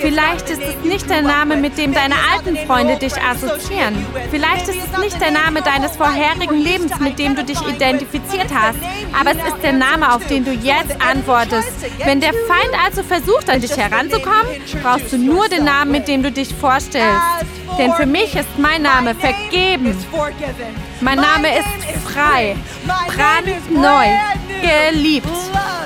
Vielleicht 0.00 0.50
ist 0.50 0.60
es 0.60 0.84
nicht 0.84 1.08
der 1.08 1.22
Name, 1.22 1.56
mit 1.56 1.78
dem 1.78 1.94
deine 1.94 2.16
alten 2.32 2.56
Freunde 2.66 2.96
dich 2.96 3.14
assoziieren. 3.22 4.04
Vielleicht 4.32 4.68
ist 4.68 4.78
es 4.84 4.98
nicht 4.98 5.20
der 5.20 5.30
Name 5.30 5.62
deines 5.62 5.96
vorherigen 5.96 6.58
Lebens, 6.58 6.98
mit 6.98 7.20
dem 7.20 7.36
du 7.36 7.44
dich 7.44 7.60
identifiziert 7.62 8.48
hast. 8.52 8.78
Aber 9.18 9.30
es 9.30 9.54
ist 9.54 9.62
der 9.62 9.74
Name, 9.74 10.12
auf 10.12 10.26
den 10.26 10.44
du 10.44 10.50
jetzt 10.50 11.00
antwortest. 11.00 11.70
Wenn 12.04 12.20
der 12.20 12.32
Feind 12.32 12.74
also 12.84 13.04
versucht, 13.04 13.48
an 13.48 13.60
dich 13.60 13.76
heranzukommen, 13.76 14.46
brauchst 14.82 15.12
du 15.12 15.18
nur 15.18 15.48
den 15.48 15.64
Namen, 15.64 15.92
mit 15.92 16.08
dem 16.08 16.24
du 16.24 16.32
dich 16.32 16.52
vorstellst. 16.52 17.22
Denn 17.78 17.92
für 17.92 18.06
mich 18.06 18.34
ist 18.34 18.58
mein 18.58 18.82
Name 18.82 19.14
vergeben. 19.14 19.96
Mein 21.00 21.18
Name 21.18 21.58
ist 21.58 22.08
frei, 22.10 22.56
brandneu, 22.86 24.06
geliebt, 24.62 25.28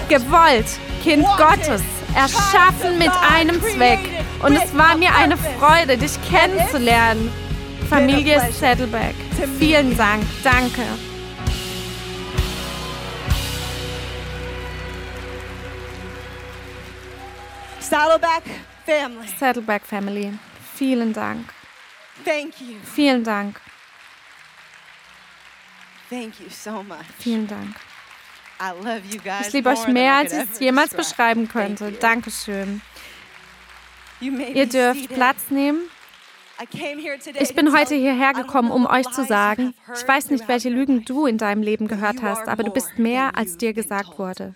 gewollt, 0.09 0.67
Kind 1.03 1.27
Gottes, 1.37 1.83
erschaffen 2.15 2.99
mit 2.99 3.11
einem 3.11 3.61
Zweck. 3.61 3.99
Und 4.43 4.57
es 4.57 4.77
war 4.77 4.97
mir 4.97 5.15
eine 5.15 5.37
Freude, 5.37 5.99
dich 5.99 6.13
kennenzulernen. 6.29 7.31
Familie 7.89 8.41
Saddleback. 8.53 9.17
Vielen 9.59 9.97
Dank. 9.97 10.23
Danke. 10.45 10.83
Saddleback 17.81 18.45
Family. 18.87 19.29
Saddleback 19.39 19.83
Family. 19.85 20.33
Vielen 20.77 21.13
Dank. 21.13 21.53
Vielen 22.95 23.25
Dank. 23.25 23.61
Vielen 27.19 27.47
Dank. 27.47 27.77
Ich 29.43 29.53
liebe 29.53 29.71
euch 29.71 29.87
mehr, 29.89 30.15
als 30.17 30.33
ich 30.33 30.51
es 30.53 30.61
jemals 30.61 30.93
beschreiben 30.95 31.49
könnte. 31.49 31.93
Dankeschön. 31.93 32.83
Ihr 34.21 34.67
dürft 34.67 35.09
Platz 35.09 35.51
nehmen. 35.51 35.81
Ich 37.39 37.55
bin 37.55 37.75
heute 37.75 37.95
hierher 37.95 38.35
gekommen, 38.35 38.71
um 38.71 38.85
euch 38.85 39.09
zu 39.11 39.25
sagen, 39.25 39.73
ich 39.95 40.07
weiß 40.07 40.29
nicht, 40.29 40.47
welche 40.47 40.69
Lügen 40.69 41.07
du 41.07 41.25
in 41.25 41.39
deinem 41.39 41.63
Leben 41.63 41.89
gehört 41.89 42.21
hast, 42.21 42.49
aber 42.49 42.65
du 42.65 42.71
bist 42.71 42.99
mehr, 42.99 43.35
als 43.37 43.57
dir 43.57 43.73
gesagt 43.73 44.19
wurde. 44.19 44.55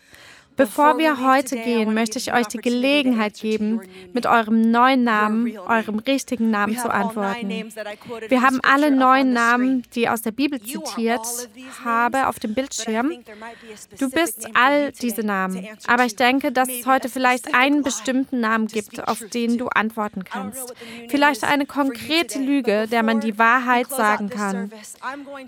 Bevor 0.56 0.98
wir 0.98 1.20
heute 1.20 1.56
gehen, 1.56 1.94
möchte 1.94 2.18
ich 2.18 2.32
euch 2.32 2.46
die 2.46 2.58
Gelegenheit 2.58 3.40
geben, 3.40 3.80
mit 4.12 4.26
eurem 4.26 4.70
neuen 4.70 5.02
Namen, 5.02 5.58
eurem 5.58 5.98
richtigen 5.98 6.50
Namen 6.50 6.78
zu 6.78 6.90
antworten. 6.92 7.72
Wir 8.28 8.42
haben 8.42 8.60
alle 8.62 8.90
neun 8.90 9.32
Namen, 9.32 9.82
die 9.94 10.08
aus 10.08 10.22
der 10.22 10.30
Bibel 10.30 10.60
zitiert 10.60 11.26
habe, 11.84 12.28
auf 12.28 12.38
dem 12.38 12.54
Bildschirm. 12.54 13.12
Du 13.98 14.10
bist 14.10 14.48
all 14.54 14.92
diese 14.92 15.22
Namen. 15.22 15.66
Aber 15.88 16.04
ich 16.04 16.14
denke, 16.14 16.52
dass 16.52 16.68
es 16.68 16.86
heute 16.86 17.08
vielleicht 17.08 17.54
einen 17.54 17.82
bestimmten 17.82 18.40
Namen 18.40 18.68
gibt, 18.68 19.08
auf 19.08 19.22
den 19.32 19.58
du 19.58 19.68
antworten 19.68 20.24
kannst. 20.24 20.72
Vielleicht 21.08 21.42
eine 21.42 21.66
konkrete 21.66 22.38
Lüge, 22.38 22.86
der 22.86 23.02
man 23.02 23.20
die 23.20 23.38
Wahrheit 23.38 23.88
sagen 23.88 24.30
kann. 24.30 24.70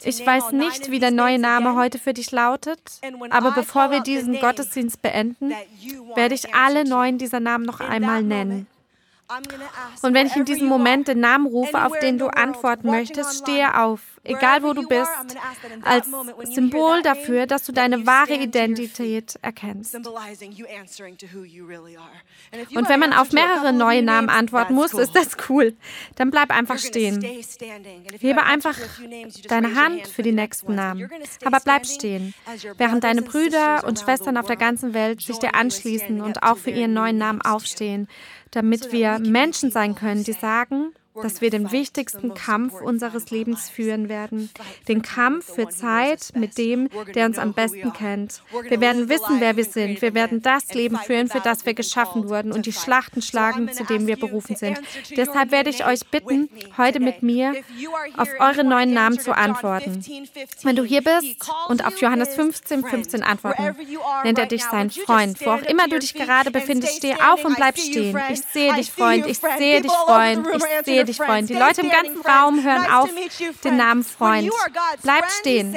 Ich 0.03 0.27
weiß 0.27 0.53
nicht, 0.53 0.91
wie 0.91 0.99
der 0.99 1.13
neue 1.13 1.39
Name 1.39 1.77
heute 1.77 1.99
für 1.99 2.13
dich 2.13 2.33
lautet, 2.33 2.81
aber 3.31 3.53
bevor 3.53 3.91
wir 3.91 4.01
diesen 4.01 4.41
Gottesdienst 4.41 4.96
beenden, 5.03 5.53
werde 6.15 6.35
ich 6.35 6.55
alle 6.55 6.85
neun 6.89 7.19
dieser 7.19 7.41
Namen 7.41 7.65
noch 7.65 7.81
einmal 7.81 8.23
nennen. 8.23 8.67
Und 10.03 10.15
wenn 10.15 10.27
ich 10.27 10.37
in 10.37 10.45
diesem 10.45 10.69
Moment 10.69 11.09
den 11.09 11.21
Namen 11.21 11.47
rufe, 11.47 11.85
auf 11.85 11.99
den 11.99 12.19
du 12.19 12.29
antworten 12.29 12.91
möchtest, 12.91 13.39
stehe 13.39 13.81
auf, 13.81 14.01
egal 14.23 14.63
wo 14.63 14.73
du 14.73 14.87
bist, 14.87 15.11
als 15.83 16.07
Symbol 16.55 17.03
dafür, 17.03 17.47
dass 17.47 17.65
du 17.65 17.73
deine 17.73 18.07
wahre 18.07 18.35
Identität 18.35 19.37
erkennst. 19.43 19.95
Und 19.95 20.07
wenn 22.89 23.01
man 23.01 23.13
auf 23.13 23.33
mehrere 23.33 23.73
neue 23.73 24.03
Namen 24.03 24.29
antworten 24.29 24.75
muss, 24.75 24.95
ist 24.95 25.17
das 25.17 25.37
cool. 25.49 25.75
Dann 26.15 26.31
bleib 26.31 26.51
einfach 26.51 26.79
stehen. 26.79 27.21
Hebe 28.21 28.45
einfach 28.45 28.77
deine 29.49 29.75
Hand 29.75 30.07
für 30.07 30.23
die 30.23 30.33
nächsten 30.33 30.75
Namen. 30.75 31.11
Aber 31.45 31.59
bleib 31.61 31.87
stehen, 31.87 32.35
während 32.77 33.03
deine 33.03 33.23
Brüder 33.23 33.85
und 33.85 33.99
Schwestern 33.99 34.37
auf 34.37 34.47
der 34.47 34.57
ganzen 34.57 34.95
Welt 34.95 35.21
sich 35.21 35.39
dir 35.39 35.57
anschließen 35.57 36.21
und 36.21 36.45
auch 36.45 36.59
für 36.59 36.71
ihren 36.71 36.95
neuen 36.95 37.19
Namen 37.19 37.43
aufstehen 37.43 38.09
damit 38.51 38.93
wir 38.93 39.19
Menschen 39.19 39.71
sein 39.71 39.95
können, 39.95 40.25
die 40.25 40.33
sagen, 40.33 40.93
dass 41.23 41.41
wir 41.41 41.51
den 41.51 41.73
wichtigsten 41.73 42.35
Kampf 42.35 42.81
unseres 42.81 43.31
Lebens 43.31 43.69
führen 43.69 44.09
werden. 44.09 44.51
Den 44.89 45.03
Kampf 45.03 45.55
für 45.55 45.69
Zeit 45.69 46.33
mit 46.35 46.59
dem, 46.59 46.89
der 47.15 47.27
uns 47.27 47.39
am 47.39 47.53
besten 47.53 47.93
kennt. 47.93 48.43
Wir 48.69 48.81
werden 48.81 49.09
wissen, 49.09 49.41
wer 49.41 49.57
wir 49.57 49.65
sind. 49.65 50.03
Wir 50.03 50.15
werden 50.15 50.43
das 50.43 50.73
Leben 50.75 50.99
führen, 50.99 51.29
für 51.29 51.41
das 51.41 51.67
wir 51.67 51.75
geschaffen 51.75 52.29
wurden 52.29 52.53
und 52.53 52.67
die 52.67 52.73
Schlachten 52.73 53.23
schlagen, 53.23 53.73
zu 53.73 53.85
dem 53.85 54.07
wir 54.07 54.17
berufen 54.17 54.57
sind. 54.57 54.81
Deshalb 55.17 55.51
werde 55.51 55.71
ich 55.71 55.87
euch 55.87 56.07
bitten, 56.07 56.49
heute 56.77 57.01
mit 57.01 57.23
mir 57.23 57.55
auf 58.17 58.29
eure 58.39 58.65
neuen 58.65 58.93
Namen 58.93 59.19
zu 59.19 59.37
antworten. 59.37 60.05
Wenn 60.63 60.77
du 60.77 60.85
hier 60.85 61.03
bist 61.03 61.51
und 61.69 61.85
auf 61.87 62.01
Johannes 62.01 62.35
15, 62.35 62.85
15 62.85 63.23
antworten, 63.23 63.77
nennt 64.25 64.39
er 64.39 64.47
dich 64.47 64.65
sein 64.65 64.91
Freund. 64.91 65.41
Wo 65.45 65.51
auch 65.51 65.63
immer 65.63 65.89
du 65.89 65.99
dich 65.99 66.15
gerade 66.15 66.51
befindest, 66.51 66.99
steh 66.99 67.15
auf 67.15 67.45
und 67.45 67.57
bleib 67.57 67.79
stehen. 67.79 68.19
Ich 68.31 68.43
sehe 68.43 68.75
dich, 68.75 68.91
Freund. 68.91 69.27
Ich 69.27 69.39
sehe 69.39 69.81
dich, 69.81 69.93
Freund. 69.93 70.47
Ich 70.55 70.63
sehe 70.63 70.63
dich, 70.63 70.67
Freund. 70.67 70.77
Ich 70.79 70.85
sehe 70.85 71.05
dich, 71.05 71.06
dich 71.07 71.17
freuen. 71.17 71.47
Die 71.47 71.55
Leute 71.55 71.83
im 71.83 71.91
ganzen 71.91 72.21
Raum 72.21 72.63
hören 72.63 72.87
auf 72.93 73.09
den 73.65 73.77
Namen 73.77 74.05
Freund. 74.05 74.51
Bleib 75.03 75.31
stehen. 75.41 75.77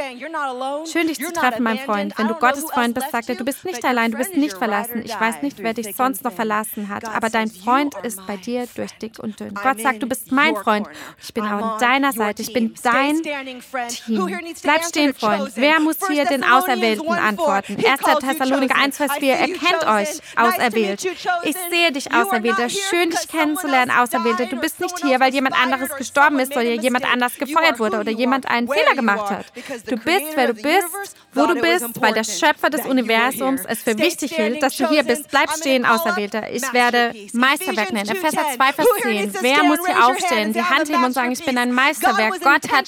Schön, 0.92 1.08
dich 1.08 1.20
zu 1.20 1.32
treffen, 1.32 1.64
mein 1.64 1.80
Freund. 1.80 2.18
Wenn 2.18 2.28
du 2.28 2.34
Gottes 2.36 2.66
Freund 2.66 2.94
bist, 2.94 3.12
sagt 3.12 3.30
er, 3.30 3.36
du 3.36 3.46
bist 3.46 3.66
nicht 3.66 3.84
allein, 3.86 4.12
du 4.12 4.18
bist 4.18 4.36
nicht 4.36 4.58
verlassen. 4.58 5.04
Ich 5.04 5.20
weiß 5.20 5.42
nicht, 5.42 5.60
wer 5.60 5.74
dich 5.74 5.96
sonst 5.96 6.24
noch 6.24 6.34
verlassen 6.34 6.90
hat, 6.90 7.06
aber 7.06 7.30
dein 7.30 7.50
Freund 7.50 7.96
ist 8.04 8.26
bei 8.26 8.38
dir 8.38 8.68
durch 8.76 8.92
dick 8.94 9.20
und 9.20 9.40
dünn. 9.40 9.54
Gott 9.54 9.80
sagt, 9.80 10.02
du 10.04 10.08
bist 10.08 10.32
mein 10.32 10.56
Freund. 10.56 10.88
Ich 11.22 11.34
bin 11.34 11.44
auch 11.46 11.74
an 11.74 11.80
deiner 11.80 12.12
Seite. 12.14 12.42
Ich 12.42 12.54
bin 12.54 12.74
dein 12.84 13.22
Team. 13.24 14.40
Bleib 14.64 14.84
stehen, 14.86 15.14
Freund. 15.14 15.52
Wer 15.56 15.80
muss 15.80 15.98
hier 16.08 16.26
den 16.26 16.44
Auserwählten 16.44 17.12
antworten? 17.12 17.78
1. 17.78 18.02
Thessaloniker 18.20 18.76
1, 18.76 18.98
Vers 18.98 19.12
4. 19.20 19.34
Er 19.34 19.48
kennt 19.48 19.88
euch, 19.88 20.10
Auserwählt. 20.36 21.06
Ich 21.44 21.56
sehe 21.70 21.92
dich, 21.92 22.14
Auserwählter. 22.14 22.70
Schön, 22.70 23.10
dich 23.10 23.28
kennenzulernen, 23.28 23.92
Auserwählter. 23.92 24.46
Du 24.46 24.58
bist 24.58 24.80
nicht 24.80 24.98
hier, 25.00 25.19
weil 25.20 25.34
jemand 25.34 25.56
anderes 25.62 25.96
gestorben 25.96 26.40
ist 26.40 26.52
oder 26.52 26.62
jemand 26.64 27.06
anders 27.12 27.36
gefeuert 27.36 27.80
wurde 27.80 28.00
oder 28.00 28.12
jemand 28.12 28.48
einen 28.50 28.68
Fehler 28.68 28.96
gemacht 28.96 29.30
hat. 29.30 29.46
Du 29.86 29.98
bist, 29.98 30.26
wer 30.36 30.48
du 30.48 30.54
bist, 30.54 31.16
wo 31.34 31.46
du 31.46 31.56
bist, 31.56 32.02
weil 32.02 32.14
der 32.14 32.24
Schöpfer 32.24 32.70
des 32.70 32.86
Universums 32.86 33.62
es 33.68 33.84
für 33.84 33.98
wichtig 33.98 34.38
hält, 34.38 34.64
dass 34.64 34.78
du 34.78 34.88
hier 34.88 35.04
bist. 35.04 35.30
Bleib 35.30 35.52
stehen, 35.52 35.86
Auserwählter. 35.86 36.52
Ich 36.52 36.74
werde 36.74 37.14
Meisterwerk 37.34 37.92
nennen. 37.92 38.10
Epheser 38.10 38.46
2, 38.56 38.74
Vers 38.74 38.88
10. 39.02 39.34
Wer 39.42 39.64
muss 39.64 39.80
hier 39.86 40.06
aufstehen, 40.08 40.54
die 40.54 40.64
Hand 40.64 40.90
heben 40.90 41.04
und 41.04 41.14
sagen, 41.14 41.32
ich 41.32 41.44
bin 41.44 41.58
ein 41.58 41.72
Meisterwerk. 41.72 42.40
Gott 42.42 42.72
hat 42.72 42.88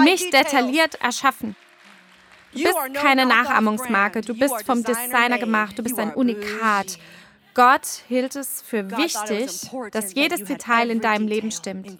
mich 0.00 0.30
detailliert 0.30 0.96
erschaffen. 1.00 1.56
Du 2.52 2.62
bist 2.62 2.76
keine 2.94 3.26
Nachahmungsmarke, 3.26 4.22
du 4.22 4.34
bist 4.34 4.66
vom 4.66 4.82
Designer 4.82 5.38
gemacht, 5.38 5.78
du 5.78 5.84
bist 5.84 5.98
ein 5.98 6.12
Unikat. 6.12 6.98
Gott 7.54 7.86
hielt 8.08 8.36
es 8.36 8.62
für 8.62 8.90
wichtig, 8.96 9.70
dass 9.92 10.14
jedes 10.14 10.44
Detail 10.44 10.90
in 10.90 11.00
deinem 11.00 11.26
Leben 11.26 11.50
stimmt. 11.50 11.98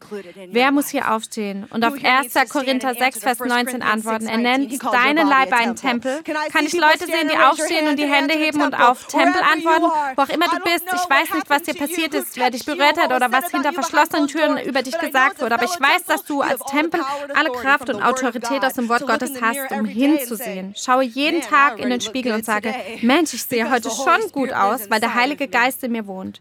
Wer 0.50 0.70
muss 0.70 0.88
hier 0.88 1.12
aufstehen 1.12 1.66
und 1.70 1.84
auf 1.84 1.94
1. 2.02 2.34
Korinther 2.50 2.94
6, 2.94 3.18
Vers 3.18 3.40
19 3.40 3.82
antworten? 3.82 4.26
Er 4.26 4.38
nennt 4.38 4.82
deinen 4.82 5.28
Leib 5.28 5.52
einen 5.52 5.76
Tempel. 5.76 6.22
Kann 6.52 6.66
ich 6.66 6.72
Leute 6.72 7.06
sehen, 7.06 7.28
die 7.32 7.36
aufstehen 7.36 7.88
und 7.88 7.98
die 7.98 8.06
Hände 8.06 8.34
heben 8.34 8.62
und 8.62 8.74
auf 8.74 9.06
Tempel 9.06 9.40
antworten? 9.42 9.86
Wo 10.16 10.22
auch 10.22 10.28
immer 10.28 10.46
du 10.46 10.60
bist, 10.60 10.84
ich 10.86 11.10
weiß 11.10 11.34
nicht, 11.34 11.50
was 11.50 11.62
dir 11.62 11.74
passiert 11.74 12.14
ist, 12.14 12.36
wer 12.36 12.50
dich 12.50 12.64
berührt 12.64 12.98
hat 12.98 13.12
oder 13.12 13.32
was 13.32 13.50
hinter 13.50 13.72
verschlossenen 13.72 14.28
Türen 14.28 14.58
über 14.64 14.82
dich 14.82 14.98
gesagt 14.98 15.40
wurde, 15.40 15.54
aber 15.54 15.64
ich 15.64 15.80
weiß, 15.80 16.04
dass 16.06 16.24
du 16.24 16.42
als 16.42 16.60
Tempel 16.70 17.00
alle 17.34 17.50
Kraft 17.50 17.90
und 17.90 18.02
Autorität 18.02 18.64
aus 18.64 18.74
dem 18.74 18.88
Wort 18.88 19.06
Gottes 19.06 19.40
hast, 19.40 19.70
um 19.72 19.84
hinzusehen. 19.84 20.74
Schaue 20.76 21.04
jeden 21.04 21.40
Tag 21.40 21.78
in 21.78 21.90
den 21.90 22.00
Spiegel 22.00 22.32
und 22.32 22.44
sage, 22.44 22.74
Mensch, 23.02 23.34
ich 23.34 23.44
sehe 23.44 23.70
heute 23.70 23.90
schon 23.90 24.30
gut 24.32 24.52
aus, 24.52 24.90
weil 24.90 25.00
der 25.00 25.14
Heilige 25.14 25.39
Heilige 25.40 25.58
Geist 25.58 25.82
in 25.84 25.92
mir 25.92 26.06
wohnt. 26.06 26.38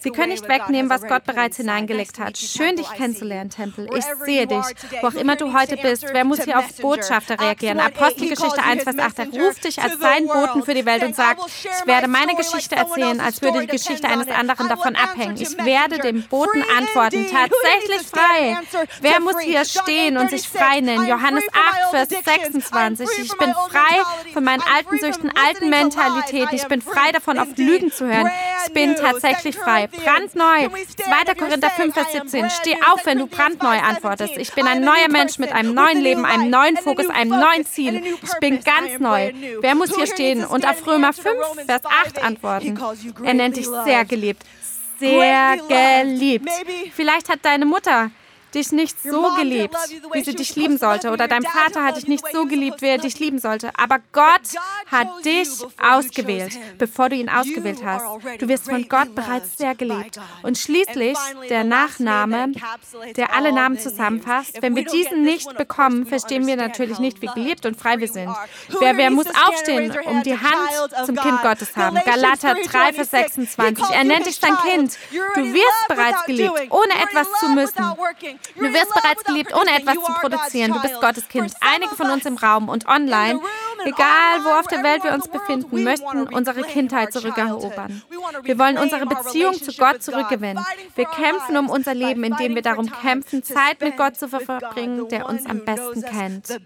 Sie 0.00 0.10
können 0.10 0.28
nicht 0.28 0.48
wegnehmen, 0.48 0.88
was 0.88 1.02
Gott 1.02 1.24
bereits 1.24 1.56
hineingelegt 1.56 2.20
hat. 2.20 2.38
Schön, 2.38 2.76
dich 2.76 2.88
kennenzulernen, 2.92 3.50
Tempel. 3.50 3.88
Ich 3.96 4.04
sehe 4.24 4.46
dich. 4.46 4.64
Wo 5.02 5.08
auch 5.08 5.14
immer 5.14 5.34
du 5.34 5.52
heute 5.52 5.76
bist, 5.76 6.04
wer 6.12 6.24
muss 6.24 6.44
hier 6.44 6.58
auf 6.58 6.76
Botschafter 6.76 7.40
reagieren? 7.40 7.80
Apostelgeschichte 7.80 8.62
1, 8.62 8.84
Vers 8.84 8.98
8. 8.98 9.18
Er 9.18 9.26
ruft 9.26 9.64
dich 9.64 9.82
als 9.82 9.98
seinen 9.98 10.28
Boten 10.28 10.62
für 10.62 10.74
die 10.74 10.86
Welt 10.86 11.02
und 11.02 11.16
sagt, 11.16 11.40
ich 11.46 11.86
werde 11.86 12.06
meine 12.06 12.36
Geschichte 12.36 12.76
erzählen, 12.76 13.20
als 13.20 13.42
würde 13.42 13.60
die 13.60 13.66
Geschichte 13.66 14.06
eines 14.06 14.28
anderen 14.28 14.68
davon 14.68 14.94
abhängen. 14.94 15.36
Ich 15.40 15.56
werde 15.64 15.98
dem 15.98 16.22
Boten 16.22 16.62
antworten. 16.78 17.26
Tatsächlich 17.26 18.06
frei. 18.06 18.58
Wer 19.00 19.20
muss 19.20 19.40
hier 19.40 19.64
stehen 19.64 20.18
und 20.18 20.30
sich 20.30 20.48
frei 20.48 20.80
nennen? 20.80 21.08
Johannes 21.08 21.44
8, 21.90 21.90
Vers 21.90 22.08
26. 22.24 23.08
Ich 23.22 23.36
bin 23.36 23.52
frei 23.70 24.32
von 24.32 24.44
meinen 24.44 24.62
alten 24.62 24.98
Süchten, 24.98 25.32
alten 25.36 25.68
Mentalitäten. 25.68 26.54
Ich 26.54 26.68
bin 26.68 26.80
frei 26.80 27.10
davon, 27.12 27.38
auf 27.40 27.48
Lügen 27.56 27.90
zu 27.90 28.06
hören. 28.06 28.30
Ich 28.66 28.72
bin 28.72 28.94
tatsächlich 28.96 29.56
frei. 29.56 29.86
Brandneu. 29.88 30.68
2. 30.68 31.34
Korinther 31.34 31.70
5, 31.70 31.94
Vers 31.94 32.12
17. 32.12 32.50
Steh 32.50 32.74
auf, 32.90 33.04
wenn 33.04 33.18
du 33.18 33.26
brandneu 33.26 33.78
antwortest. 33.78 34.36
Ich 34.36 34.52
bin 34.52 34.66
ein 34.66 34.80
neuer 34.80 35.08
Mensch 35.08 35.38
mit 35.38 35.52
einem 35.52 35.74
neuen 35.74 36.00
Leben, 36.00 36.24
einem 36.24 36.50
neuen 36.50 36.76
Fokus, 36.76 37.08
einem 37.08 37.38
neuen 37.38 37.64
Ziel. 37.64 38.02
Ich 38.22 38.34
bin 38.40 38.60
ganz 38.62 38.98
neu. 38.98 39.32
Wer 39.60 39.74
muss 39.74 39.94
hier 39.94 40.06
stehen 40.06 40.44
und 40.44 40.66
auf 40.68 40.86
Römer 40.86 41.12
5, 41.12 41.36
Vers 41.66 41.82
8 41.84 42.22
antworten? 42.22 42.78
Er 43.24 43.34
nennt 43.34 43.56
dich 43.56 43.68
sehr 43.84 44.04
geliebt. 44.04 44.42
Sehr 44.98 45.58
geliebt. 45.68 46.50
Vielleicht 46.94 47.28
hat 47.28 47.40
deine 47.42 47.66
Mutter 47.66 48.10
dich 48.56 48.72
nicht 48.72 49.00
so 49.02 49.30
geliebt, 49.36 49.76
wie 50.12 50.24
sie 50.24 50.34
dich 50.34 50.56
lieben 50.56 50.78
sollte. 50.78 51.10
Oder 51.10 51.28
dein 51.28 51.42
Vater 51.42 51.84
hat 51.84 51.96
dich 51.96 52.08
nicht 52.08 52.24
so 52.32 52.46
geliebt, 52.46 52.82
wie 52.82 52.86
er 52.88 52.98
dich 52.98 53.18
lieben 53.20 53.38
sollte. 53.38 53.70
Aber 53.76 53.98
Gott 54.12 54.40
hat 54.90 55.24
dich 55.24 55.48
ausgewählt, 55.80 56.58
bevor 56.78 57.08
du 57.08 57.16
ihn 57.16 57.28
ausgewählt 57.28 57.84
hast. 57.84 58.04
Du 58.38 58.48
wirst 58.48 58.64
von 58.64 58.88
Gott 58.88 59.14
bereits 59.14 59.58
sehr 59.58 59.74
geliebt. 59.74 60.18
Und 60.42 60.58
schließlich 60.58 61.16
der 61.48 61.64
Nachname, 61.64 62.52
der 63.16 63.34
alle 63.34 63.52
Namen 63.52 63.78
zusammenfasst. 63.78 64.62
Wenn 64.62 64.74
wir 64.74 64.84
diesen 64.84 65.22
nicht 65.22 65.56
bekommen, 65.56 66.06
verstehen 66.06 66.46
wir 66.46 66.56
natürlich 66.56 66.98
nicht, 66.98 67.22
wie 67.22 67.26
geliebt 67.26 67.66
und 67.66 67.78
frei 67.78 68.00
wir 68.00 68.08
sind. 68.08 68.34
Wer, 68.80 68.96
wer 68.96 69.10
muss 69.10 69.26
aufstehen, 69.26 69.94
um 70.06 70.22
die 70.22 70.38
Hand 70.38 71.06
zum 71.06 71.16
Kind 71.16 71.42
Gottes 71.42 71.76
haben? 71.76 71.98
Galater 72.04 72.54
3, 72.54 72.92
Vers 72.94 73.10
26. 73.10 73.84
Er 73.90 74.04
nennt 74.04 74.26
dich 74.26 74.36
sein 74.36 74.56
Kind. 74.64 74.96
Du 75.34 75.42
wirst 75.52 75.88
bereits 75.88 76.24
geliebt, 76.24 76.54
ohne 76.70 76.94
etwas 77.02 77.28
zu 77.40 77.48
müssen. 77.50 77.84
Du 78.54 78.62
wirst 78.62 78.94
bereits 78.94 79.24
geliebt, 79.24 79.54
ohne 79.54 79.70
etwas 79.76 79.94
zu 79.94 80.12
produzieren. 80.20 80.72
Du 80.72 80.80
bist 80.80 81.00
Gottes 81.00 81.28
Kind. 81.28 81.52
Einige 81.60 81.94
von 81.94 82.10
uns 82.10 82.24
im 82.26 82.36
Raum 82.36 82.68
und 82.68 82.86
online, 82.86 83.40
egal 83.84 84.44
wo 84.44 84.50
auf 84.50 84.66
der 84.66 84.82
Welt 84.82 85.04
wir 85.04 85.12
uns 85.12 85.28
befinden, 85.28 85.82
möchten 85.82 86.22
unsere 86.28 86.62
Kindheit 86.62 87.12
zurückerobern. 87.12 88.02
Wir 88.42 88.58
wollen 88.58 88.78
unsere 88.78 89.06
Beziehung 89.06 89.54
zu 89.54 89.72
Gott 89.72 90.02
zurückgewinnen. 90.02 90.64
Wir 90.94 91.06
kämpfen 91.06 91.56
um 91.56 91.68
unser 91.68 91.94
Leben, 91.94 92.24
indem 92.24 92.54
wir 92.54 92.62
darum 92.62 92.90
kämpfen, 92.90 93.42
Zeit 93.42 93.80
mit 93.80 93.96
Gott 93.96 94.16
zu 94.16 94.28
verbringen, 94.28 95.08
der 95.08 95.26
uns 95.26 95.46
am 95.46 95.64
besten 95.64 96.02
kennt. 96.02 96.60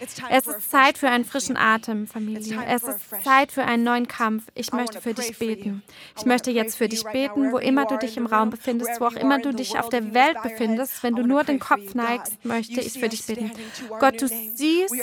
Es 0.00 0.46
ist 0.46 0.70
Zeit 0.70 0.96
für 0.96 1.08
einen 1.08 1.24
frischen 1.24 1.56
Atem, 1.56 2.06
Familie. 2.06 2.58
Es 2.66 2.82
ist 2.84 2.98
Zeit 3.22 3.52
für 3.52 3.64
einen 3.64 3.84
neuen 3.84 4.08
Kampf. 4.08 4.44
Ich 4.54 4.72
möchte 4.72 5.00
für 5.00 5.12
dich 5.12 5.38
beten. 5.38 5.82
Ich 6.16 6.24
möchte 6.24 6.50
jetzt 6.50 6.76
für 6.76 6.88
dich 6.88 7.04
beten, 7.04 7.52
wo 7.52 7.58
immer 7.58 7.84
du 7.84 7.98
dich 7.98 8.16
im 8.16 8.26
Raum 8.26 8.50
befindest, 8.50 9.00
wo 9.00 9.06
auch 9.06 9.16
immer 9.16 9.38
du 9.40 9.52
dich 9.52 9.78
auf 9.78 9.90
der 9.90 10.14
Welt 10.14 10.40
befindest. 10.42 11.02
Wenn 11.02 11.16
du 11.16 11.26
nur 11.26 11.44
den 11.44 11.58
Kopf 11.58 11.94
neigst, 11.94 12.44
möchte 12.44 12.80
ich 12.80 12.94
für 12.94 13.08
dich 13.08 13.26
beten. 13.26 13.52
Gott, 13.98 14.20
du 14.22 14.28
siehst, 14.28 14.94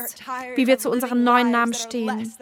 wie 0.55 0.65
wir 0.65 0.79
zu 0.79 0.89
unseren 0.89 1.23
neuen 1.23 1.51
Namen 1.51 1.73
stehen. 1.73 2.33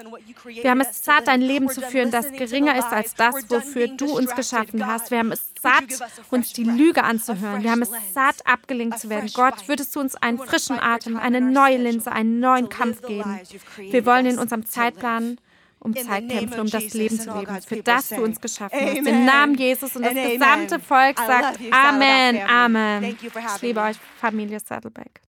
Wir 0.46 0.72
haben 0.72 0.82
es 0.82 1.04
satt, 1.04 1.28
ein 1.28 1.42
Leben 1.42 1.70
zu 1.70 1.82
führen, 1.82 2.12
das 2.12 2.32
geringer 2.32 2.78
ist 2.78 2.92
als 2.92 3.16
das, 3.16 3.50
wofür 3.50 3.88
du 3.88 4.16
uns 4.18 4.34
geschaffen 4.34 4.86
hast. 4.86 5.12
Wir 5.12 5.20
haben 5.20 5.32
es 5.32 5.55
satt, 5.66 6.12
uns 6.32 6.54
die 6.54 6.64
Lüge 6.64 7.04
anzuhören. 7.04 7.64
Wir 7.64 7.72
haben 7.72 7.82
es 7.82 7.92
satt, 8.14 8.46
abgelenkt 8.46 9.00
zu 9.00 9.10
werden. 9.10 9.30
Gott, 9.34 9.68
würdest 9.68 9.96
du 9.96 10.00
uns 10.00 10.16
einen 10.16 10.38
frischen 10.38 10.80
Atem, 10.80 11.18
eine 11.18 11.42
neue 11.42 11.78
Linse, 11.78 12.12
einen 12.12 12.40
neuen 12.40 12.70
Kampf 12.70 13.02
geben. 13.02 13.40
Wir 13.78 14.06
wollen 14.06 14.26
in 14.26 14.40
unserem 14.40 14.66
Zeitplan 14.66 15.38
um 15.86 15.96
Zeit 15.96 16.28
kämpfen, 16.28 16.60
um 16.60 16.70
das 16.70 16.94
Leben 16.94 17.20
zu 17.20 17.32
leben, 17.38 17.62
für 17.62 17.84
das 17.84 18.10
du 18.10 18.24
uns 18.24 18.42
geschaffen 18.42 18.80
hast. 18.80 18.98
Im 18.98 19.26
Namen 19.26 19.56
Jesus 19.56 19.96
und 19.96 20.04
das 20.04 20.14
gesamte 20.14 20.80
Volk 20.80 21.18
sagt 21.20 21.60
Amen, 21.72 22.42
Amen. 22.50 23.04
Ich 23.04 23.62
liebe 23.62 23.82
euch, 23.82 23.98
Familie 24.20 24.60
Saddleback. 24.60 25.25